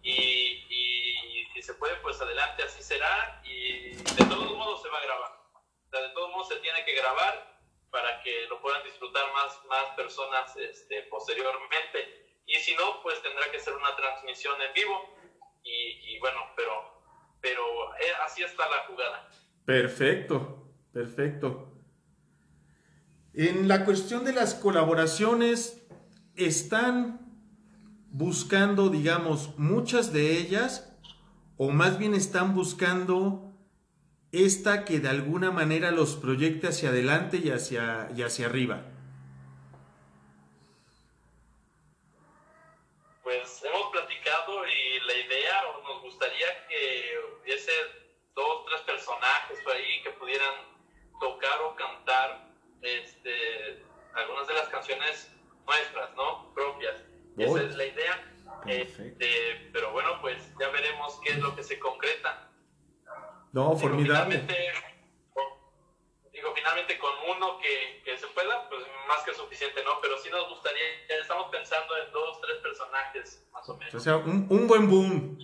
Y, 0.00 0.64
y, 0.70 1.48
si 1.52 1.62
se 1.62 1.74
puede, 1.74 1.96
pues 1.96 2.20
adelante, 2.20 2.62
así 2.62 2.80
será. 2.80 3.42
Y 3.42 3.96
de 3.96 4.24
todos 4.28 4.52
modos 4.52 4.82
se 4.82 4.88
va 4.88 4.98
a 4.98 5.02
grabar. 5.02 5.32
O 5.52 5.90
sea, 5.90 6.00
de 6.00 6.10
todos 6.10 6.30
modos 6.30 6.46
se 6.46 6.56
tiene 6.60 6.84
que 6.84 6.94
grabar 6.94 7.55
para 7.96 8.20
que 8.22 8.46
lo 8.50 8.60
puedan 8.60 8.84
disfrutar 8.84 9.24
más, 9.32 9.58
más 9.70 9.96
personas 9.96 10.54
este, 10.58 11.04
posteriormente. 11.04 12.42
Y 12.46 12.56
si 12.56 12.74
no, 12.74 13.00
pues 13.02 13.22
tendrá 13.22 13.50
que 13.50 13.58
ser 13.58 13.72
una 13.72 13.96
transmisión 13.96 14.54
en 14.60 14.74
vivo. 14.74 15.16
Y, 15.64 16.14
y 16.14 16.18
bueno, 16.18 16.40
pero, 16.54 16.74
pero 17.40 17.94
eh, 17.94 18.12
así 18.26 18.42
está 18.42 18.68
la 18.68 18.84
jugada. 18.86 19.30
Perfecto, 19.64 20.68
perfecto. 20.92 21.72
En 23.32 23.66
la 23.66 23.86
cuestión 23.86 24.26
de 24.26 24.34
las 24.34 24.54
colaboraciones, 24.54 25.86
están 26.36 27.18
buscando, 28.10 28.90
digamos, 28.90 29.58
muchas 29.58 30.12
de 30.12 30.32
ellas, 30.38 30.94
o 31.56 31.70
más 31.70 31.98
bien 31.98 32.12
están 32.14 32.54
buscando 32.54 33.45
esta 34.32 34.84
que 34.84 35.00
de 35.00 35.08
alguna 35.08 35.50
manera 35.50 35.90
los 35.90 36.16
proyecte 36.16 36.68
hacia 36.68 36.90
adelante 36.90 37.38
y 37.42 37.50
hacia, 37.50 38.10
y 38.16 38.22
hacia 38.22 38.46
arriba. 38.46 38.82
Pues 43.22 43.62
hemos 43.64 43.90
platicado 43.90 44.66
y 44.66 45.00
la 45.06 45.14
idea, 45.14 45.62
nos 45.82 46.02
gustaría 46.02 46.66
que 46.68 47.14
hubiese 47.42 47.72
dos, 48.34 48.66
tres 48.66 48.82
personajes 48.82 49.58
por 49.64 49.72
ahí 49.72 50.02
que 50.02 50.10
pudieran 50.10 50.54
tocar 51.20 51.60
o 51.62 51.74
cantar 51.74 52.48
este, 52.82 53.84
algunas 54.14 54.46
de 54.46 54.54
las 54.54 54.68
canciones 54.68 55.30
nuestras, 55.66 56.14
¿no? 56.14 56.52
Propias. 56.54 57.02
Esa 57.36 57.62
es 57.62 57.76
la 57.76 57.84
idea. 57.84 58.32
Este, 58.66 59.70
pero 59.72 59.92
bueno, 59.92 60.20
pues 60.20 60.42
ya 60.58 60.68
veremos 60.68 61.20
qué 61.24 61.32
es 61.32 61.38
lo 61.38 61.54
que 61.54 61.62
se 61.62 61.78
concreta. 61.78 62.50
No, 63.56 63.74
formidable. 63.74 64.44
Digo, 66.30 66.48
finalmente, 66.54 66.98
con 66.98 67.10
uno 67.34 67.56
que, 67.58 68.02
que, 68.04 68.18
se 68.18 68.26
pueda, 68.26 68.68
pues 68.68 68.82
más 69.08 69.24
que 69.24 69.32
suficiente, 69.32 69.82
¿no? 69.82 69.92
Pero 70.02 70.18
sí 70.22 70.28
nos 70.28 70.46
gustaría, 70.50 70.82
estamos 71.18 71.46
pensando 71.50 71.96
en 71.96 72.12
dos, 72.12 72.38
tres 72.42 72.58
personajes, 72.58 73.48
más 73.54 73.66
o 73.70 73.78
menos. 73.78 73.94
O 73.94 73.98
sea, 74.00 74.18
un, 74.18 74.46
un 74.50 74.66
buen 74.66 74.90
boom. 74.90 75.38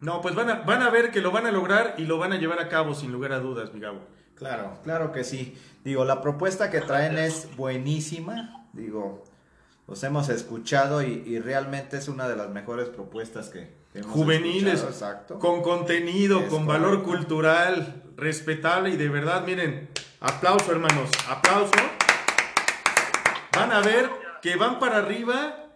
No, 0.00 0.20
pues 0.20 0.34
van 0.34 0.50
a, 0.50 0.54
van 0.62 0.82
a 0.82 0.90
ver 0.90 1.12
que 1.12 1.20
lo 1.20 1.30
van 1.30 1.46
a 1.46 1.52
lograr 1.52 1.94
y 1.98 2.02
lo 2.02 2.18
van 2.18 2.32
a 2.32 2.36
llevar 2.36 2.58
a 2.58 2.68
cabo 2.68 2.94
sin 2.94 3.12
lugar 3.12 3.30
a 3.30 3.38
dudas, 3.38 3.72
mi 3.72 3.78
Gabo. 3.78 4.00
Claro, 4.34 4.80
claro 4.82 5.12
que 5.12 5.22
sí. 5.22 5.56
Digo, 5.84 6.04
la 6.04 6.20
propuesta 6.20 6.68
que 6.68 6.80
traen 6.80 7.16
es 7.16 7.54
buenísima. 7.54 8.66
Digo, 8.72 9.22
los 9.86 10.02
hemos 10.02 10.28
escuchado 10.30 11.00
y, 11.02 11.38
realmente 11.38 11.96
es 11.96 12.08
una 12.08 12.28
de 12.28 12.34
las 12.34 12.50
mejores 12.50 12.88
propuestas 12.88 13.50
que 13.50 13.81
Juveniles, 14.00 14.86
con 15.38 15.62
contenido, 15.62 16.48
con 16.48 16.66
valor 16.66 17.02
cultural, 17.02 18.02
respetable 18.16 18.90
y 18.90 18.96
de 18.96 19.08
verdad, 19.08 19.44
miren, 19.44 19.90
aplauso 20.20 20.72
hermanos, 20.72 21.10
aplauso. 21.28 21.72
Van 23.54 23.72
a 23.72 23.80
ver 23.80 24.08
que 24.40 24.56
van 24.56 24.78
para 24.78 24.98
arriba 24.98 25.68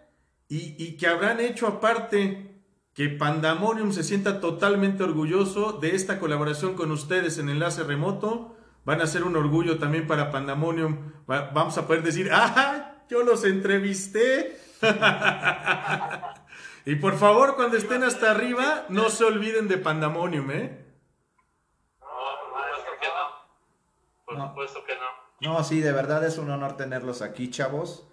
y, 0.49 0.83
y 0.83 0.97
que 0.97 1.09
habrán 1.09 1.41
hecho 1.41 1.67
aparte 1.67 2.63
que 2.95 3.11
Pandamonium 3.11 3.93
se 3.93 4.03
sienta 4.03 4.41
totalmente 4.41 5.03
orgulloso 5.03 5.73
de 5.73 5.95
esta 5.95 6.19
colaboración 6.19 6.75
con 6.75 6.91
ustedes 6.91 7.37
en 7.37 7.51
Enlace 7.51 7.85
Remoto 7.85 8.57
van 8.87 9.03
a 9.03 9.07
ser 9.07 9.25
un 9.25 9.37
orgullo 9.37 9.79
también 9.79 10.07
para 10.07 10.31
Pandemonium. 10.31 11.13
vamos 11.27 11.77
a 11.77 11.87
poder 11.87 12.03
decir, 12.05 12.31
¡ah! 12.33 13.03
Yo 13.11 13.23
los 13.25 13.45
entrevisté. 13.45 14.57
y 16.87 16.95
por 16.97 17.19
favor, 17.19 17.57
cuando 17.57 17.77
estén 17.77 18.03
hasta 18.05 18.31
arriba, 18.31 18.87
no 18.89 19.11
se 19.11 19.25
olviden 19.25 19.69
de 19.69 19.77
Pandemonium, 19.77 20.51
¿eh? 20.53 20.87
Por 24.25 24.37
supuesto 24.37 24.85
que 24.85 24.95
no. 24.95 25.53
No, 25.53 25.65
sí, 25.65 25.81
de 25.81 25.93
verdad 25.93 26.25
es 26.25 26.39
un 26.39 26.51
honor 26.51 26.77
tenerlos 26.77 27.21
aquí, 27.21 27.51
chavos. 27.51 28.09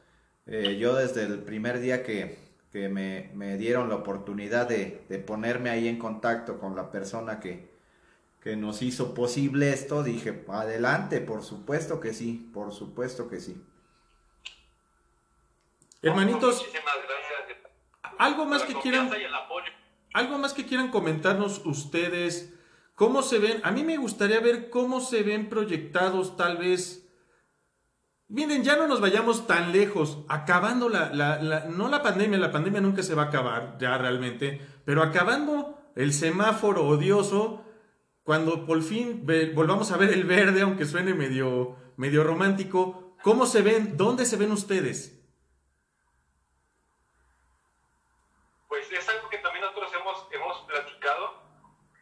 Eh, 0.46 0.78
yo 0.78 0.96
desde 0.96 1.24
el 1.24 1.44
primer 1.44 1.80
día 1.80 2.04
que, 2.04 2.38
me, 2.74 3.58
dieron 3.58 3.90
la 3.90 3.96
oportunidad 3.96 4.68
de, 4.68 5.06
de 5.08 5.20
ponerme 5.20 5.70
ahí 5.70 5.88
en 5.88 5.98
contacto 5.98 6.60
con 6.60 6.76
la 6.76 6.92
persona 6.92 7.40
que, 7.40 7.72
que 8.44 8.58
nos 8.58 8.82
hizo 8.82 9.14
posible 9.14 9.72
esto, 9.72 10.04
dije, 10.04 10.44
adelante, 10.50 11.22
por 11.22 11.44
supuesto 11.44 12.02
que 12.02 12.14
sí, 12.14 12.52
por 12.54 12.74
supuesto 12.74 13.30
que 13.30 13.40
sí. 13.40 13.64
Hermanitos, 16.02 16.66
algo 18.18 18.46
más 18.46 18.64
que 18.64 18.74
quieran 18.76 19.10
algo 20.14 20.38
más 20.38 20.54
que 20.54 20.66
quieran 20.66 20.90
comentarnos 20.90 21.66
ustedes, 21.66 22.54
cómo 22.94 23.24
se 23.24 23.40
ven, 23.40 23.62
a 23.64 23.72
mí 23.72 23.84
me 23.84 23.98
gustaría 23.98 24.40
ver 24.40 24.70
cómo 24.70 25.02
se 25.02 25.24
ven 25.24 25.50
proyectados 25.50 26.38
tal 26.38 26.58
vez. 26.58 27.10
Miren, 28.28 28.64
ya 28.64 28.76
no 28.78 28.88
nos 28.88 29.02
vayamos 29.02 29.48
tan 29.48 29.72
lejos, 29.72 30.20
acabando 30.30 30.90
la, 30.90 31.12
la, 31.14 31.66
no 31.66 31.90
la 31.90 32.02
pandemia, 32.02 32.38
la 32.38 32.52
pandemia 32.52 32.82
nunca 32.82 33.04
se 33.04 33.16
va 33.16 33.24
a 33.24 33.26
acabar 33.26 33.78
ya 33.80 33.98
realmente, 33.98 34.62
pero 34.86 35.02
acabando 35.02 35.92
el 35.96 36.14
semáforo 36.14 36.86
odioso, 36.86 37.64
cuando 38.24 38.66
por 38.66 38.82
fin 38.82 39.26
volvamos 39.54 39.92
a 39.92 39.98
ver 39.98 40.12
el 40.12 40.24
verde, 40.24 40.62
aunque 40.62 40.86
suene 40.86 41.14
medio, 41.14 41.76
medio 41.98 42.24
romántico, 42.24 43.16
¿cómo 43.22 43.46
se 43.46 43.62
ven? 43.62 43.98
¿Dónde 43.98 44.26
se 44.26 44.38
ven 44.38 44.52
ustedes? 44.52 45.20
Pues 48.68 48.92
es 48.92 49.08
algo 49.10 49.30
que 49.30 49.38
también 49.38 49.66
nosotros 49.66 49.92
hemos, 49.94 50.28
hemos 50.32 50.58
platicado 50.62 51.44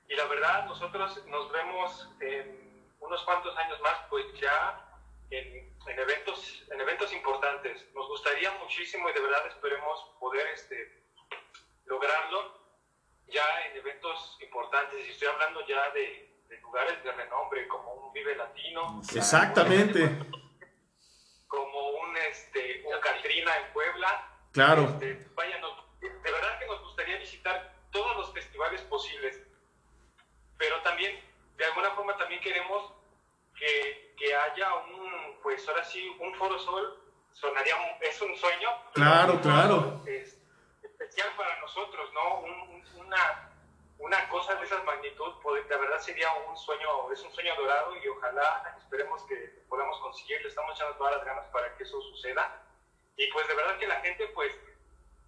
y 0.08 0.16
la 0.16 0.26
verdad 0.28 0.68
nosotros 0.82 1.24
nos 1.28 1.52
vemos 1.52 2.10
en 2.22 2.90
unos 3.02 3.22
cuantos 3.24 3.56
años 3.56 3.80
más 3.82 3.98
pues 4.10 4.26
ya 4.40 4.84
en, 5.30 5.72
en, 5.86 6.00
eventos, 6.00 6.64
en 6.72 6.82
eventos 6.82 7.14
importantes. 7.14 7.88
Nos 7.94 8.08
gustaría 8.08 8.52
muchísimo 8.58 9.08
y 9.08 9.14
de 9.14 9.20
verdad 9.20 9.46
esperemos 9.46 10.16
poder 10.20 10.48
este, 10.48 11.04
lograrlo 11.86 12.60
ya 13.28 13.46
en 13.70 13.78
eventos 13.78 14.40
importantes, 14.42 15.08
y 15.08 15.12
estoy 15.12 15.28
hablando 15.28 15.66
ya 15.68 15.92
de, 15.92 16.30
lugares 16.62 17.02
de 17.04 17.12
renombre, 17.12 17.68
como 17.68 17.94
un 17.94 18.14
Vive 18.14 18.36
Latino. 18.36 19.02
Exactamente. 19.16 20.18
Como 21.48 21.90
un, 21.90 22.18
este, 22.18 22.84
un 22.88 23.00
Catrina 23.00 23.56
en 23.58 23.72
Puebla. 23.72 24.28
Claro. 24.52 24.84
Este, 24.84 25.14
de 25.14 26.32
verdad 26.32 26.60
que 26.60 26.66
nos 26.66 26.82
gustaría 26.82 27.20
visitar 27.20 27.72
todos 27.92 28.18
los 28.18 28.34
festivales 28.34 28.82
posibles, 28.82 29.40
pero 30.62 30.80
también, 30.82 31.20
de 31.58 31.66
alguna 31.66 31.90
forma, 31.92 32.16
también 32.18 32.40
queremos 32.40 32.94
que, 33.58 34.14
que 34.16 34.36
haya 34.36 34.76
un, 34.76 35.40
pues 35.42 35.68
ahora 35.68 35.84
sí, 35.84 36.08
un 36.20 36.36
Foro 36.36 36.60
Sol, 36.60 37.02
sonaría, 37.32 37.76
es 38.00 38.22
un 38.22 38.38
sueño. 38.38 38.70
Claro, 38.94 39.42
claro. 39.42 40.04
especial 40.06 41.30
para 41.36 41.60
nosotros, 41.62 42.14
¿no? 42.14 42.42
Un, 42.42 42.86
una, 43.00 43.50
una 43.98 44.30
cosa 44.30 44.54
de 44.54 44.66
esa 44.66 44.84
magnitud, 44.84 45.34
pues, 45.42 45.68
la 45.68 45.78
verdad 45.78 45.98
sería 45.98 46.32
un 46.48 46.56
sueño, 46.56 47.12
es 47.12 47.24
un 47.24 47.32
sueño 47.34 47.56
dorado 47.56 47.96
y 47.96 48.08
ojalá 48.08 48.76
esperemos 48.78 49.24
que 49.24 49.64
podamos 49.68 49.98
conseguirlo. 49.98 50.48
Estamos 50.48 50.76
echando 50.76 50.96
todas 50.98 51.18
las 51.18 51.26
ganas 51.26 51.48
para 51.48 51.76
que 51.76 51.84
eso 51.86 52.00
suceda. 52.04 52.62
Y 53.18 53.26
pues 53.32 53.48
de 53.48 53.56
verdad 53.56 53.80
que 53.80 53.88
la 53.88 54.00
gente, 54.02 54.28
pues, 54.36 54.54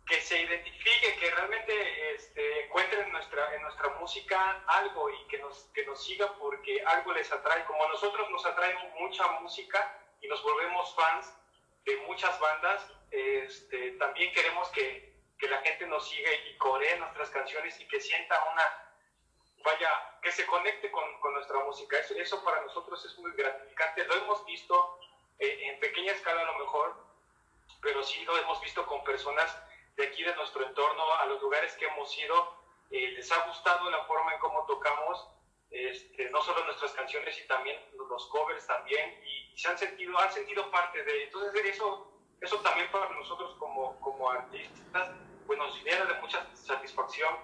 que 0.06 0.20
se 0.22 0.42
identifique, 0.42 1.16
que 1.18 1.32
realmente 1.32 2.16
este, 2.16 2.66
encuentren 2.66 3.06
en 3.06 3.12
nuestra, 3.14 3.56
en 3.56 3.62
nuestra 3.62 3.90
música 4.00 4.64
algo 4.68 5.10
y 5.10 5.28
que 5.28 5.38
nos, 5.40 5.70
que 5.74 5.86
nos 5.86 6.04
siga 6.04 6.34
porque 6.38 6.84
algo 6.86 7.14
les 7.14 7.32
atrae. 7.32 7.64
Como 7.66 7.84
a 7.86 7.88
nosotros 7.88 8.30
nos 8.30 8.46
atrae 8.46 8.76
mucha 9.00 9.28
música 9.40 10.00
y 10.22 10.28
nos 10.28 10.44
volvemos 10.44 10.94
fans 10.96 11.34
de 11.86 11.98
muchas 12.08 12.38
bandas, 12.40 12.86
este, 13.12 13.92
también 13.92 14.34
queremos 14.34 14.68
que, 14.70 15.14
que 15.38 15.48
la 15.48 15.62
gente 15.62 15.88
nos 15.88 16.08
siga 16.10 16.32
y 16.34 16.58
coree 16.58 16.98
nuestras 16.98 17.30
canciones 17.30 17.80
y 17.80 17.88
que 17.88 18.02
sienta 18.02 18.44
una, 18.52 18.94
vaya, 19.64 20.20
que 20.22 20.32
se 20.32 20.46
conecte 20.46 20.92
con, 20.92 21.20
con 21.22 21.34
nuestra 21.34 21.60
música. 21.60 21.98
Eso, 22.00 22.14
eso, 22.16 22.44
para 22.44 22.62
nosotros 22.62 23.06
es 23.06 23.18
muy 23.20 23.32
gratificante. 23.32 24.06
Lo 24.06 24.16
hemos 24.16 24.46
visto 24.46 25.00
eh, 25.40 25.60
en 25.64 25.80
pequeña 25.80 26.12
escala 26.12 26.42
a 26.42 26.46
lo 26.46 26.58
mejor, 26.58 26.96
pero 27.82 28.04
sí 28.04 28.24
lo 28.26 28.38
hemos 28.38 28.60
visto 28.62 28.86
con 28.86 29.04
personas 29.04 29.58
de 29.96 30.08
aquí 30.08 30.24
de 30.24 30.36
nuestro 30.36 30.66
entorno, 30.66 31.04
a 31.16 31.26
los 31.26 31.42
lugares 31.42 31.74
que 31.76 31.86
hemos 31.86 32.18
ido, 32.18 32.58
eh, 32.90 33.12
les 33.12 33.32
ha 33.32 33.46
gustado 33.48 33.90
la 33.90 34.04
forma 34.06 34.34
en 34.34 34.40
cómo 34.40 34.66
tocamos, 34.66 35.28
este, 35.70 36.30
no 36.30 36.42
solo 36.42 36.66
nuestras 36.66 36.92
canciones, 36.94 37.40
y 37.40 37.48
también 37.48 37.80
los 38.10 38.28
covers 38.28 38.66
también, 38.68 39.20
y, 39.26 39.58
se 39.58 39.68
han 39.68 39.78
sentido, 39.78 40.18
han 40.18 40.32
sentido 40.32 40.70
parte 40.72 41.04
de, 41.04 41.26
entonces 41.26 41.66
eso, 41.66 42.12
eso 42.42 42.60
también 42.62 42.90
para 42.92 43.10
nosotros 43.10 43.56
como, 43.60 44.00
como 44.00 44.32
artistas, 44.32 45.12
pues 45.46 45.60
nos 45.60 45.78
genera 45.78 46.06
de 46.06 46.22
mucha 46.22 46.48
satisfacción, 46.56 47.36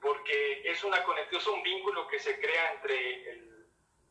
porque 0.00 0.62
es 0.64 0.84
una 0.84 1.02
conexión, 1.02 1.40
es 1.40 1.46
un 1.48 1.62
vínculo 1.62 2.06
que 2.06 2.20
se 2.20 2.38
crea 2.40 2.74
entre 2.74 3.30
el, 3.30 3.66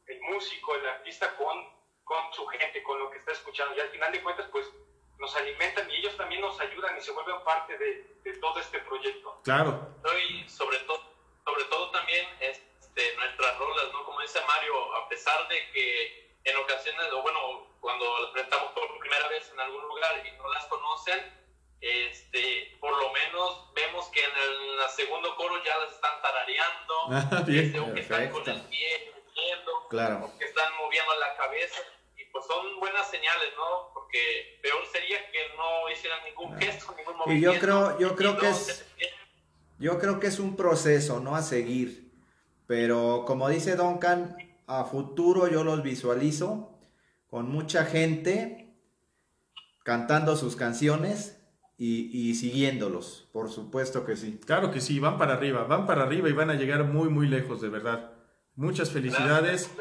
el 0.07 0.21
músico, 0.21 0.75
el 0.75 0.87
artista 0.87 1.35
con, 1.37 1.69
con 2.03 2.33
su 2.33 2.45
gente, 2.47 2.83
con 2.83 2.99
lo 2.99 3.09
que 3.09 3.19
está 3.19 3.31
escuchando, 3.31 3.75
y 3.75 3.79
al 3.79 3.89
final 3.89 4.11
de 4.11 4.21
cuentas, 4.21 4.47
pues 4.51 4.69
nos 5.19 5.35
alimentan 5.35 5.89
y 5.89 5.95
ellos 5.95 6.15
también 6.17 6.41
nos 6.41 6.59
ayudan 6.59 6.97
y 6.97 7.01
se 7.01 7.11
vuelven 7.11 7.43
parte 7.43 7.77
de, 7.77 8.17
de 8.23 8.37
todo 8.37 8.59
este 8.59 8.79
proyecto. 8.79 9.41
Claro. 9.43 9.87
Y 10.29 10.47
sobre 10.49 10.79
todo, 10.79 11.01
sobre 11.45 11.63
todo 11.65 11.91
también 11.91 12.25
este, 12.39 13.15
nuestras 13.15 13.57
rolas, 13.57 13.85
¿no? 13.91 14.05
Como 14.05 14.21
dice 14.21 14.39
Mario, 14.45 14.95
a 14.95 15.09
pesar 15.09 15.47
de 15.47 15.71
que 15.71 16.37
en 16.43 16.57
ocasiones, 16.57 17.11
o 17.13 17.21
bueno, 17.21 17.67
cuando 17.79 18.19
las 18.21 18.31
presentamos 18.31 18.71
por 18.71 18.99
primera 18.99 19.27
vez 19.29 19.49
en 19.51 19.59
algún 19.59 19.81
lugar 19.83 20.23
y 20.25 20.37
no 20.37 20.51
las 20.51 20.65
conocen, 20.65 21.43
este, 21.81 22.77
por 22.79 22.97
lo 22.97 23.11
menos 23.11 23.73
vemos 23.73 24.07
que 24.07 24.21
en 24.23 24.31
el, 24.31 24.89
segundo 24.89 25.35
coro 25.35 25.61
ya 25.63 25.77
las 25.79 25.91
están 25.91 26.21
tarareando, 26.21 26.95
ah, 27.11 27.43
bien. 27.45 27.65
Este, 27.65 27.93
que 27.93 27.99
están 27.99 28.29
con 28.29 28.49
el 28.49 28.61
pie, 28.67 29.13
claro. 29.89 30.31
que 30.37 30.45
están 30.45 30.75
moviendo 30.77 31.15
la 31.15 31.35
cabeza 31.35 31.81
pues 32.33 32.45
son 32.47 32.79
buenas 32.79 33.09
señales, 33.09 33.49
¿no? 33.55 33.93
Porque 33.93 34.59
peor 34.61 34.81
sería 34.91 35.17
que 35.31 35.39
no 35.55 35.89
hicieran 35.89 36.19
ningún 36.25 36.59
gesto, 36.59 36.93
ningún 36.97 37.17
movimiento. 37.17 37.51
Y 37.51 37.53
yo 37.53 37.61
creo, 37.61 37.99
yo 37.99 38.15
creo 38.15 38.37
que 38.37 38.49
es, 38.49 38.85
yo 39.77 39.99
creo 39.99 40.19
que 40.19 40.27
es 40.27 40.39
un 40.39 40.55
proceso, 40.55 41.19
¿no? 41.19 41.35
A 41.35 41.43
seguir. 41.43 42.11
Pero 42.65 43.23
como 43.27 43.47
dice 43.49 43.75
Duncan, 43.75 44.35
a 44.65 44.83
futuro 44.85 45.47
yo 45.47 45.63
los 45.63 45.83
visualizo 45.83 46.79
con 47.27 47.49
mucha 47.51 47.85
gente 47.85 48.75
cantando 49.83 50.35
sus 50.35 50.55
canciones 50.55 51.39
y, 51.77 52.09
y, 52.17 52.35
siguiéndolos, 52.35 53.27
por 53.31 53.51
supuesto 53.51 54.05
que 54.05 54.15
sí. 54.15 54.39
Claro 54.45 54.71
que 54.71 54.81
sí, 54.81 54.99
van 54.99 55.17
para 55.17 55.33
arriba, 55.33 55.65
van 55.65 55.85
para 55.85 56.03
arriba 56.03 56.29
y 56.29 56.33
van 56.33 56.49
a 56.49 56.55
llegar 56.55 56.85
muy, 56.85 57.09
muy 57.09 57.27
lejos, 57.27 57.61
de 57.61 57.69
verdad. 57.69 58.12
Muchas 58.55 58.91
felicidades. 58.91 59.71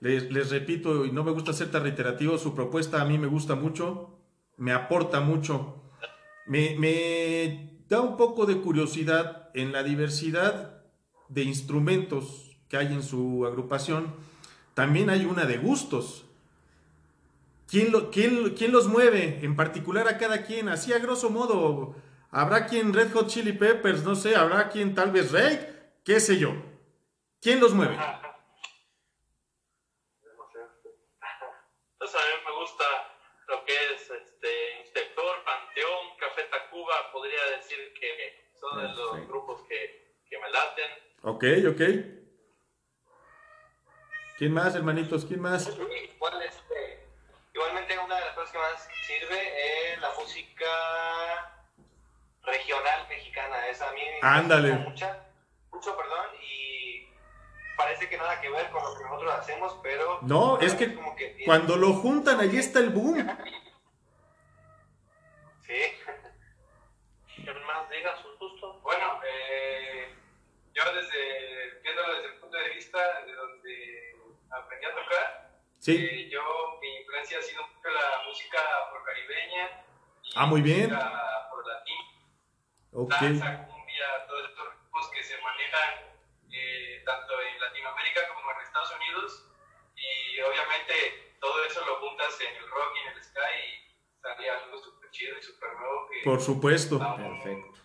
Les, 0.00 0.50
repito, 0.50 1.04
y 1.04 1.12
no 1.12 1.24
me 1.24 1.32
gusta 1.32 1.52
ser 1.52 1.70
tan 1.70 1.82
reiterativo, 1.82 2.38
su 2.38 2.54
propuesta 2.54 3.02
a 3.02 3.04
mí 3.04 3.18
me 3.18 3.26
gusta 3.26 3.54
mucho, 3.54 4.18
me 4.56 4.72
aporta 4.72 5.20
mucho. 5.20 5.82
Me, 6.46 6.76
me 6.78 7.82
da 7.88 8.00
un 8.00 8.16
poco 8.16 8.46
de 8.46 8.60
curiosidad 8.60 9.50
en 9.54 9.72
la 9.72 9.82
diversidad 9.82 10.82
de 11.28 11.42
instrumentos 11.42 12.56
que 12.68 12.76
hay 12.76 12.86
en 12.86 13.02
su 13.02 13.44
agrupación. 13.44 14.14
También 14.74 15.10
hay 15.10 15.24
una 15.24 15.44
de 15.44 15.58
gustos. 15.58 16.24
¿Quién, 17.68 17.92
lo, 17.92 18.10
quién, 18.10 18.54
quién 18.56 18.72
los 18.72 18.88
mueve? 18.88 19.40
En 19.42 19.56
particular 19.56 20.08
a 20.08 20.16
cada 20.16 20.44
quien. 20.44 20.68
Así 20.68 20.92
a 20.92 20.98
grosso 20.98 21.28
modo. 21.28 21.96
Habrá 22.30 22.66
quien 22.66 22.92
Red 22.92 23.12
Hot 23.12 23.28
Chili 23.28 23.52
Peppers, 23.52 24.04
no 24.04 24.14
sé, 24.14 24.36
habrá 24.36 24.68
quien 24.68 24.94
tal 24.94 25.10
vez 25.10 25.32
Rake, 25.32 25.66
qué 26.04 26.20
sé 26.20 26.38
yo. 26.38 26.54
¿Quién 27.40 27.60
los 27.60 27.72
mueve? 27.72 27.94
Entonces 31.92 32.20
a 32.20 32.24
mí 32.24 32.42
me 32.46 32.52
gusta 32.60 32.84
lo 33.48 33.64
que 33.64 33.74
es 33.94 34.10
este 34.10 34.80
Inspector, 34.80 35.44
Panteón, 35.44 36.16
Café 36.18 36.42
Tacuba, 36.44 37.12
podría 37.12 37.44
decir 37.56 37.92
que 37.98 38.52
son 38.58 38.78
de 38.82 38.88
los 38.88 39.26
grupos 39.28 39.62
que, 39.68 40.14
que 40.28 40.38
me 40.38 40.50
laten. 40.50 40.90
Ok, 41.22 41.44
ok. 41.70 41.82
¿Quién 44.38 44.52
más, 44.52 44.74
hermanitos? 44.76 45.24
¿Quién 45.24 45.40
más? 45.40 45.68
Igual, 45.68 46.42
este, 46.42 47.08
igualmente 47.52 47.98
una 47.98 48.14
de 48.16 48.24
las 48.26 48.34
cosas 48.34 48.52
que 48.52 48.58
más 48.58 48.88
sirve 49.06 49.92
es 49.92 50.00
la 50.00 50.10
música 50.14 50.66
regional 52.42 53.08
mexicana. 53.08 53.66
Esa 53.68 53.88
a 53.88 53.92
mí 53.92 54.00
Ándale. 54.22 54.72
me 54.74 54.84
gusta 54.84 55.26
mucho, 55.72 55.96
perdón, 55.96 56.26
parece 57.78 58.08
que 58.08 58.18
nada 58.18 58.40
que 58.40 58.50
ver 58.50 58.68
con 58.70 58.82
lo 58.82 58.98
que 58.98 59.04
nosotros 59.04 59.34
hacemos, 59.38 59.78
pero... 59.82 60.18
No, 60.22 60.58
es 60.58 60.74
que, 60.74 60.98
cuando 61.46 61.76
lo 61.76 61.94
juntan, 61.94 62.40
allí 62.40 62.58
está 62.58 62.80
el 62.80 62.90
boom. 62.90 63.24
Sí. 65.68 65.74
¿Qué 67.44 67.52
más 67.52 67.90
digas, 67.90 68.18
justo? 68.22 68.80
Bueno, 68.82 69.20
eh, 69.22 70.08
yo 70.72 70.82
desde, 70.94 71.80
viéndolo 71.82 72.14
desde 72.14 72.28
el 72.28 72.40
punto 72.40 72.56
de 72.56 72.70
vista 72.70 72.98
de 73.26 73.34
donde 73.34 74.16
aprendí 74.48 74.86
a 74.86 74.94
tocar, 74.94 75.50
sí. 75.78 75.94
Eh, 75.94 76.30
yo, 76.30 76.40
mi 76.80 76.88
influencia 77.00 77.38
ha 77.38 77.42
sido 77.42 77.60
mucho 77.66 77.90
la 77.90 78.26
música 78.26 78.58
afrocaribeña. 78.86 79.84
Y 80.22 80.32
ah, 80.36 80.46
muy 80.46 80.62
bien. 80.62 80.90
La 80.90 81.44
afrolatín, 81.44 81.96
okay. 82.92 83.38
danza, 83.38 83.68
juntas 92.18 92.40
en 92.40 92.56
el 92.56 92.70
rock 92.70 92.94
y 92.96 93.08
en 93.08 93.16
el 93.16 93.24
sky 93.24 93.38
y 93.64 94.20
sale 94.20 94.50
algo 94.50 94.78
súper 94.78 95.10
chido 95.10 95.38
y 95.38 95.42
súper 95.42 95.72
nuevo. 95.74 96.08
Que, 96.08 96.24
Por 96.24 96.40
supuesto. 96.40 96.98
Perfecto. 96.98 97.80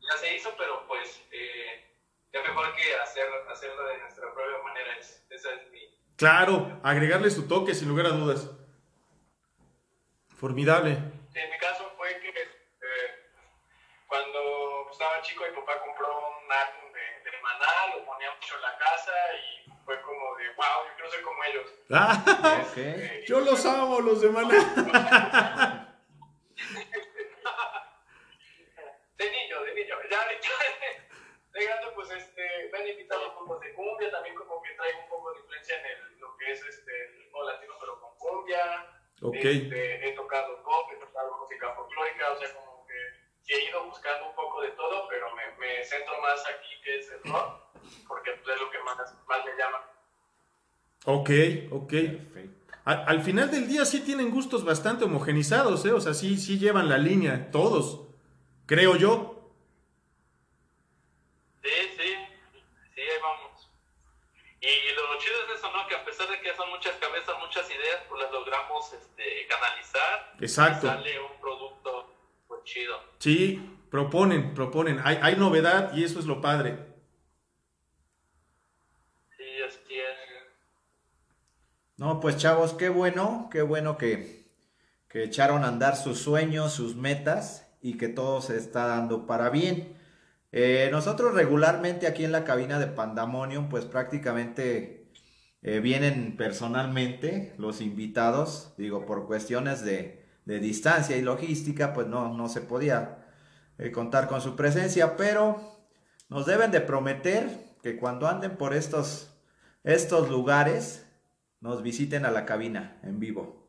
Ya 0.00 0.16
se 0.18 0.36
hizo, 0.36 0.54
pero 0.56 0.86
pues 0.86 1.22
eh, 1.32 1.84
ya 2.32 2.42
mejor 2.42 2.74
que 2.74 2.94
hacer, 2.96 3.28
hacerlo 3.50 3.86
de 3.86 3.98
nuestra 3.98 4.32
propia 4.32 4.62
manera. 4.62 4.96
Es, 4.98 5.24
esa 5.30 5.54
es 5.54 5.70
mi... 5.70 5.80
Claro, 6.16 6.80
agregarle 6.82 7.30
su 7.30 7.48
toque 7.48 7.74
sin 7.74 7.88
lugar 7.88 8.06
a 8.06 8.10
dudas. 8.10 8.50
Formidable. 10.38 10.90
En 10.90 11.50
mi 11.50 11.58
caso 11.58 11.90
fue 11.96 12.18
que 12.20 12.28
eh, 12.28 13.30
cuando 14.06 14.90
estaba 14.90 15.20
chico 15.22 15.44
mi 15.48 15.56
papá 15.56 15.80
compró 15.80 16.06
un 16.06 16.52
álbum 16.52 16.86
lo 17.94 18.04
ponía 18.04 18.32
mucho 18.34 18.56
en 18.56 18.62
la 18.62 18.78
casa 18.78 19.12
y 19.34 19.75
fue 19.86 20.02
como 20.02 20.36
de, 20.36 20.48
wow, 20.56 20.84
yo 20.84 20.94
quiero 20.96 21.10
ser 21.10 21.22
como 21.22 21.44
ellos. 21.44 21.72
Ah, 21.90 22.66
okay. 22.68 23.24
yo 23.24 23.40
los 23.40 23.64
amo, 23.64 24.00
los 24.00 24.20
de 24.20 24.28
Maná. 24.30 24.48
de 29.16 29.30
niño, 29.30 29.62
de 29.62 29.74
niño, 29.74 29.94
ya 30.10 30.26
de, 30.26 30.34
de 31.60 31.64
grande, 31.64 31.86
pues 31.94 32.10
este, 32.10 32.68
me 32.72 32.78
han 32.78 32.88
invitado 32.88 33.26
a 33.26 33.34
grupos 33.36 33.60
de 33.60 33.72
cumbia, 33.74 34.10
también 34.10 34.34
como 34.34 34.60
que 34.60 34.72
traigo 34.72 34.98
un 35.04 35.08
poco 35.08 35.32
de 35.32 35.38
influencia 35.38 35.78
en 35.78 35.86
el, 35.86 36.18
lo 36.18 36.36
que 36.36 36.50
es 36.50 36.60
este, 36.64 37.04
el 37.04 37.18
ritmo 37.18 37.44
latino, 37.44 37.74
pero 37.78 38.00
con 38.00 38.16
cumbia. 38.18 38.92
Okay. 39.22 39.62
Este, 39.62 40.08
he 40.08 40.12
tocado 40.12 40.62
pop, 40.64 40.90
he 40.92 40.96
tocado 40.96 41.38
música 41.38 41.72
folclórica, 41.74 42.32
o 42.32 42.36
sea, 42.36 42.52
como 42.54 42.75
sí 43.46 43.54
he 43.54 43.68
ido 43.70 43.84
buscando 43.84 44.28
un 44.28 44.34
poco 44.34 44.60
de 44.60 44.70
todo, 44.70 45.06
pero 45.08 45.26
me, 45.34 45.42
me 45.58 45.84
centro 45.84 46.20
más 46.20 46.42
aquí 46.46 46.82
que 46.82 46.98
es 46.98 47.10
el 47.10 47.30
rock, 47.30 47.60
porque 48.08 48.30
es 48.32 48.60
lo 48.60 48.70
que 48.70 48.78
más, 48.80 48.96
más 49.26 49.44
me 49.44 49.56
llama. 49.56 49.82
Ok, 51.04 51.30
ok. 51.70 51.92
Al, 52.84 53.04
al, 53.06 53.22
final 53.22 53.50
del 53.50 53.68
día 53.68 53.84
sí 53.84 54.00
tienen 54.00 54.30
gustos 54.30 54.64
bastante 54.64 55.04
homogenizados, 55.04 55.84
¿eh? 55.86 55.92
O 55.92 56.00
sea, 56.00 56.14
sí, 56.14 56.36
sí 56.36 56.58
llevan 56.58 56.88
la 56.88 56.98
línea, 56.98 57.50
todos, 57.50 58.08
creo 58.66 58.96
yo. 58.96 59.50
Sí, 61.62 61.70
sí, 61.96 62.14
sí, 62.94 63.00
ahí 63.00 63.20
vamos. 63.22 63.70
Y, 64.60 64.66
y 64.66 64.94
lo 64.94 65.18
chido 65.18 65.34
es 65.48 65.58
eso, 65.58 65.70
¿no? 65.70 65.86
Que 65.86 65.94
a 65.94 66.04
pesar 66.04 66.28
de 66.28 66.40
que 66.40 66.54
son 66.54 66.68
muchas 66.70 66.96
cabezas, 66.96 67.36
muchas 67.38 67.68
ideas, 67.70 68.02
pues 68.08 68.22
las 68.22 68.32
logramos 68.32 68.92
este, 68.92 69.46
canalizar. 69.48 70.34
Exacto. 70.40 70.86
Y 70.86 70.90
sale 70.90 71.20
un 71.20 71.40
producto 71.40 71.95
chido. 72.66 72.94
Sí, 73.18 73.78
proponen, 73.90 74.52
proponen. 74.52 75.00
Hay, 75.02 75.18
hay 75.22 75.36
novedad 75.36 75.94
y 75.94 76.04
eso 76.04 76.18
es 76.18 76.26
lo 76.26 76.42
padre. 76.42 76.76
Sí, 79.38 79.44
así 79.66 79.94
es. 79.94 80.26
No, 81.96 82.20
pues 82.20 82.36
chavos, 82.36 82.74
qué 82.74 82.90
bueno, 82.90 83.48
qué 83.50 83.62
bueno 83.62 83.96
que, 83.96 84.50
que 85.08 85.24
echaron 85.24 85.64
a 85.64 85.68
andar 85.68 85.96
sus 85.96 86.18
sueños, 86.18 86.74
sus 86.74 86.94
metas 86.94 87.66
y 87.80 87.96
que 87.96 88.08
todo 88.08 88.42
se 88.42 88.58
está 88.58 88.86
dando 88.86 89.26
para 89.26 89.48
bien. 89.48 89.96
Eh, 90.52 90.88
nosotros 90.92 91.34
regularmente 91.34 92.06
aquí 92.06 92.24
en 92.24 92.32
la 92.32 92.44
cabina 92.44 92.78
de 92.78 92.86
Pandamonium, 92.88 93.68
pues 93.70 93.86
prácticamente 93.86 95.10
eh, 95.62 95.80
vienen 95.80 96.36
personalmente 96.36 97.54
los 97.56 97.80
invitados, 97.80 98.74
digo, 98.76 99.06
por 99.06 99.26
cuestiones 99.26 99.84
de, 99.84 100.25
distancia 100.46 101.16
y 101.16 101.22
logística, 101.22 101.92
pues 101.92 102.06
no, 102.06 102.32
no 102.32 102.48
se 102.48 102.60
podía 102.60 103.26
eh, 103.78 103.90
contar 103.90 104.28
con 104.28 104.40
su 104.40 104.56
presencia, 104.56 105.16
pero 105.16 105.60
nos 106.28 106.46
deben 106.46 106.70
de 106.70 106.80
prometer 106.80 107.50
que 107.82 107.96
cuando 107.96 108.26
anden 108.26 108.56
por 108.56 108.72
estos, 108.72 109.36
estos 109.84 110.30
lugares, 110.30 111.06
nos 111.60 111.82
visiten 111.82 112.24
a 112.24 112.30
la 112.30 112.46
cabina 112.46 113.00
en 113.02 113.18
vivo, 113.18 113.68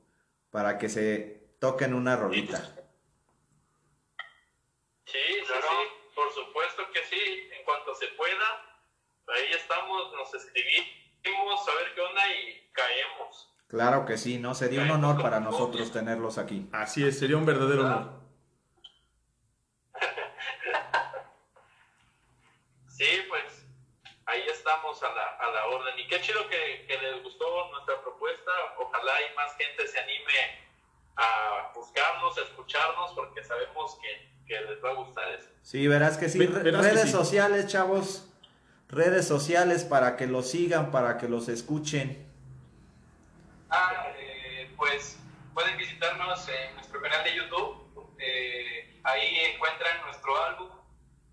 para 0.52 0.78
que 0.78 0.88
se 0.90 1.50
toquen 1.60 1.94
una 1.94 2.16
rolita. 2.16 2.60
Sí, 5.06 5.18
sí, 5.18 5.46
sí, 5.46 6.12
por 6.14 6.32
supuesto 6.32 6.84
que 6.94 7.04
sí, 7.06 7.50
en 7.58 7.66
cuanto 7.66 7.96
se 7.96 8.08
pueda, 8.10 8.84
ahí 9.28 9.52
estamos, 9.54 10.14
nos 10.14 10.34
escribimos, 10.34 11.68
a 11.68 11.76
ver 11.76 11.96
qué 11.96 12.02
onda 12.02 12.22
y 12.34 12.70
caemos. 12.72 13.57
Claro 13.68 14.06
que 14.06 14.18
sí, 14.18 14.38
¿no? 14.38 14.56
Sería 14.56 14.82
un 14.82 14.92
honor 14.92 15.22
para 15.22 15.40
nosotros 15.42 15.92
tenerlos 15.92 16.38
aquí. 16.38 16.70
Así 16.72 17.06
es, 17.06 17.20
sería 17.20 17.38
un 17.38 17.46
verdadero 17.46 17.82
honor. 17.86 18.12
Sí, 22.88 23.06
pues 23.30 23.64
ahí 24.26 24.42
estamos 24.52 25.04
a 25.04 25.14
la, 25.14 25.24
a 25.40 25.52
la 25.52 25.68
orden. 25.68 26.00
Y 26.00 26.08
qué 26.08 26.20
chido 26.20 26.50
que, 26.50 26.88
que, 26.88 26.98
les 26.98 27.22
gustó 27.22 27.46
nuestra 27.70 28.02
propuesta. 28.02 28.52
Ojalá 28.80 29.14
y 29.22 29.36
más 29.36 29.56
gente 29.56 29.88
se 29.88 30.00
anime 30.00 30.34
a 31.16 31.72
buscarnos, 31.76 32.36
a 32.40 32.42
escucharnos, 32.42 33.12
porque 33.14 33.44
sabemos 33.44 34.00
que, 34.02 34.48
que 34.48 34.62
les 34.62 34.84
va 34.84 34.90
a 34.90 34.94
gustar 34.94 35.32
eso. 35.32 35.48
Sí, 35.62 35.88
verás 35.88 36.18
que 36.18 36.28
sí. 36.28 36.44
redes 36.44 37.12
sociales, 37.12 37.68
chavos. 37.68 38.28
Redes 38.90 39.28
sociales 39.28 39.84
para 39.84 40.18
que 40.18 40.26
los 40.26 40.50
sigan, 40.50 40.90
para 40.90 41.20
que 41.20 41.30
los 41.30 41.50
escuchen. 41.50 42.27
Ah, 43.70 44.14
eh, 44.18 44.72
pues 44.78 45.20
pueden 45.54 45.78
visitarnos 45.78 46.48
en 46.50 46.76
nuestro 46.76 47.02
canal 47.02 47.24
de 47.24 47.36
YouTube. 47.36 48.16
Eh, 48.20 49.00
ahí 49.04 49.40
encuentran 49.54 50.02
nuestro 50.02 50.44
álbum 50.44 50.70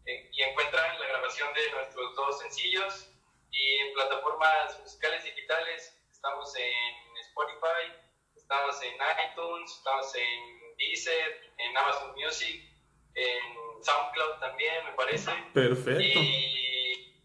eh, 0.07 0.31
y 0.33 0.43
encuentran 0.43 0.99
la 0.99 1.07
grabación 1.07 1.53
de 1.55 1.71
nuestros 1.73 2.15
dos 2.17 2.41
sencillos. 2.41 3.11
Y 3.51 3.77
en 3.79 3.95
plataformas 3.95 4.81
musicales 4.81 5.25
digitales 5.25 5.97
estamos 6.11 6.55
en 6.57 7.17
Spotify, 7.29 7.93
estamos 8.35 8.83
en 8.83 8.95
iTunes, 9.31 9.71
estamos 9.71 10.15
en 10.17 10.77
Deezer, 10.77 11.53
en 11.59 11.77
Amazon 11.77 12.15
Music 12.17 12.75
en 13.15 13.83
SoundCloud 13.83 14.41
también, 14.41 14.85
me 14.85 14.93
parece. 14.93 15.31
Perfecto. 15.53 16.21
Y 16.21 17.23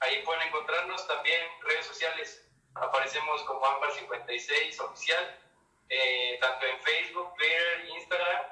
ahí 0.00 0.22
pueden 0.24 0.42
encontrarnos 0.48 1.06
también 1.06 1.40
redes 1.62 1.86
sociales. 1.86 2.45
Aparecemos 2.80 3.42
como 3.42 3.60
Ampar56 3.64 4.80
oficial, 4.80 5.38
eh, 5.88 6.38
tanto 6.40 6.66
en 6.66 6.78
Facebook, 6.80 7.34
Twitter, 7.36 7.88
Instagram. 7.96 8.42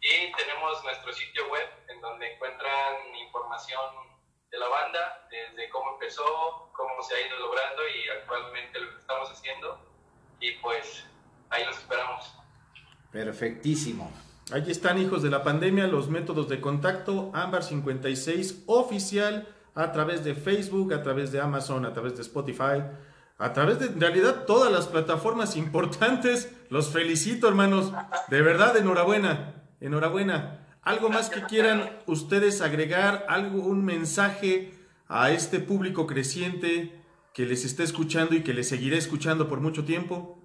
Y 0.00 0.32
tenemos 0.32 0.82
nuestro 0.84 1.12
sitio 1.12 1.48
web 1.48 1.68
en 1.88 2.00
donde 2.00 2.32
encuentran 2.32 3.14
información 3.16 4.12
de 4.50 4.58
la 4.58 4.68
banda, 4.68 5.28
desde 5.30 5.68
cómo 5.70 5.92
empezó, 5.94 6.70
cómo 6.72 7.02
se 7.02 7.14
ha 7.14 7.26
ido 7.26 7.38
logrando 7.38 7.82
y 7.88 8.08
actualmente 8.20 8.80
lo 8.80 8.90
que 8.90 8.98
estamos 8.98 9.30
haciendo. 9.30 9.78
Y 10.40 10.52
pues 10.58 11.06
ahí 11.50 11.64
los 11.64 11.78
esperamos. 11.78 12.34
Perfectísimo. 13.10 14.12
Allí 14.52 14.70
están, 14.70 15.00
hijos 15.00 15.22
de 15.22 15.30
la 15.30 15.42
pandemia, 15.42 15.86
los 15.86 16.08
métodos 16.08 16.48
de 16.48 16.60
contacto. 16.60 17.30
Ámbar 17.32 17.62
56 17.62 18.64
oficial 18.66 19.48
a 19.74 19.92
través 19.92 20.24
de 20.24 20.34
Facebook, 20.34 20.92
a 20.92 21.02
través 21.02 21.32
de 21.32 21.40
Amazon, 21.40 21.86
a 21.86 21.92
través 21.92 22.16
de 22.16 22.22
Spotify, 22.22 22.82
a 23.42 23.52
través 23.52 23.80
de 23.80 23.86
en 23.86 24.00
realidad 24.00 24.44
todas 24.46 24.70
las 24.72 24.86
plataformas 24.86 25.56
importantes. 25.56 26.52
Los 26.70 26.92
felicito, 26.92 27.48
hermanos. 27.48 27.92
De 28.28 28.40
verdad, 28.40 28.76
enhorabuena. 28.76 29.64
Enhorabuena. 29.80 30.66
¿Algo 30.82 31.10
más 31.10 31.28
que 31.28 31.42
quieran 31.42 31.98
ustedes 32.06 32.60
agregar? 32.60 33.26
¿Algo, 33.28 33.62
un 33.62 33.84
mensaje 33.84 34.72
a 35.08 35.30
este 35.30 35.58
público 35.58 36.06
creciente 36.06 37.02
que 37.34 37.44
les 37.44 37.64
está 37.64 37.82
escuchando 37.82 38.36
y 38.36 38.44
que 38.44 38.54
les 38.54 38.68
seguirá 38.68 38.96
escuchando 38.96 39.48
por 39.48 39.60
mucho 39.60 39.84
tiempo? 39.84 40.38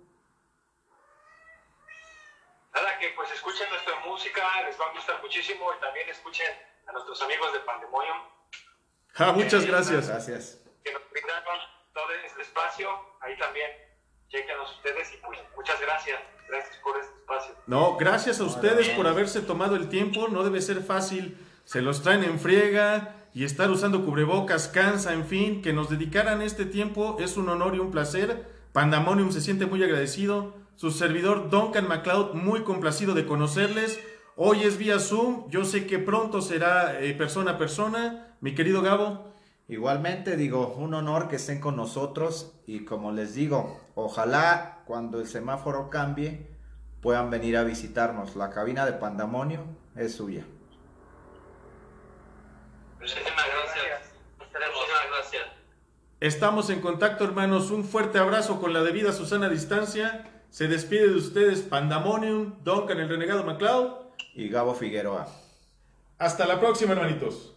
les 4.65 4.79
va 4.79 4.85
a 4.85 4.93
gustar 4.93 5.21
muchísimo 5.21 5.73
y 5.73 5.79
también 5.79 6.09
escuchen 6.09 6.47
a 6.87 6.91
nuestros 6.91 7.21
amigos 7.21 7.53
de 7.53 7.59
Pandemonium. 7.59 8.17
Ah, 9.15 9.31
muchas 9.31 9.65
gracias. 9.65 10.07
Gracias. 10.07 10.61
Que 10.83 10.91
nos 10.91 11.01
brindaron 11.11 11.76
todo 11.97 12.13
este 12.23 12.43
espacio. 12.43 12.89
Ahí 13.21 13.35
también, 13.39 13.67
chequenos 14.29 14.71
ustedes 14.75 15.11
y 15.15 15.17
pues 15.25 15.39
muchas 15.55 15.81
gracias. 15.81 16.19
Gracias 16.47 16.77
por 16.77 16.97
este 16.99 17.17
espacio. 17.17 17.55
No, 17.65 17.97
gracias 17.97 18.39
a 18.39 18.43
ustedes 18.43 18.89
por 18.89 19.07
haberse 19.07 19.41
tomado 19.41 19.75
el 19.75 19.89
tiempo. 19.89 20.27
No 20.27 20.43
debe 20.43 20.61
ser 20.61 20.81
fácil. 20.83 21.37
Se 21.65 21.81
los 21.81 22.03
traen 22.03 22.23
en 22.23 22.39
friega 22.39 23.15
y 23.33 23.43
estar 23.43 23.71
usando 23.71 24.05
cubrebocas 24.05 24.67
cansa, 24.67 25.13
en 25.13 25.25
fin, 25.25 25.61
que 25.61 25.73
nos 25.73 25.89
dedicaran 25.89 26.41
este 26.41 26.65
tiempo 26.65 27.17
es 27.19 27.35
un 27.35 27.49
honor 27.49 27.75
y 27.75 27.79
un 27.79 27.91
placer. 27.91 28.45
Pandemonium 28.73 29.31
se 29.31 29.41
siente 29.41 29.65
muy 29.65 29.83
agradecido. 29.83 30.53
Su 30.75 30.91
servidor 30.91 31.49
Duncan 31.49 31.87
MacLeod, 31.87 32.35
muy 32.35 32.63
complacido 32.63 33.15
de 33.15 33.25
conocerles. 33.25 33.99
Hoy 34.35 34.63
es 34.63 34.77
vía 34.77 34.99
Zoom, 34.99 35.49
yo 35.49 35.65
sé 35.65 35.87
que 35.87 35.97
pronto 35.97 36.41
será 36.41 37.01
eh, 37.01 37.15
persona 37.15 37.51
a 37.51 37.57
persona. 37.57 38.35
Mi 38.39 38.53
querido 38.53 38.83
Gabo. 38.83 39.36
Igualmente 39.69 40.37
digo, 40.37 40.75
un 40.77 40.93
honor 40.93 41.27
que 41.27 41.35
estén 41.35 41.59
con 41.59 41.75
nosotros 41.75 42.53
y 42.65 42.85
como 42.85 43.11
les 43.11 43.33
digo, 43.33 43.81
ojalá 43.95 44.83
cuando 44.85 45.19
el 45.19 45.27
semáforo 45.27 45.89
cambie 45.89 46.47
puedan 47.01 47.29
venir 47.29 47.57
a 47.57 47.63
visitarnos. 47.63 48.37
La 48.37 48.49
cabina 48.49 48.85
de 48.85 48.93
Pandamonio 48.93 49.65
es 49.95 50.15
suya. 50.15 50.45
Muchísimas 52.99 53.27
gracias. 53.27 54.13
Muchísimas 54.39 55.07
gracias. 55.11 55.47
Estamos 56.21 56.69
en 56.69 56.79
contacto, 56.79 57.25
hermanos. 57.25 57.69
Un 57.69 57.83
fuerte 57.83 58.19
abrazo 58.19 58.61
con 58.61 58.71
la 58.73 58.83
debida 58.83 59.11
Susana 59.11 59.49
distancia. 59.49 60.31
Se 60.49 60.69
despide 60.69 61.09
de 61.09 61.15
ustedes 61.15 61.61
Pandamonium, 61.61 62.63
Duncan 62.63 62.99
el 62.99 63.09
Renegado 63.09 63.43
MacLeod 63.43 63.97
y 64.33 64.47
Gabo 64.47 64.73
Figueroa. 64.73 65.27
Hasta 66.17 66.47
la 66.47 66.59
próxima, 66.59 66.93
hermanitos. 66.93 67.53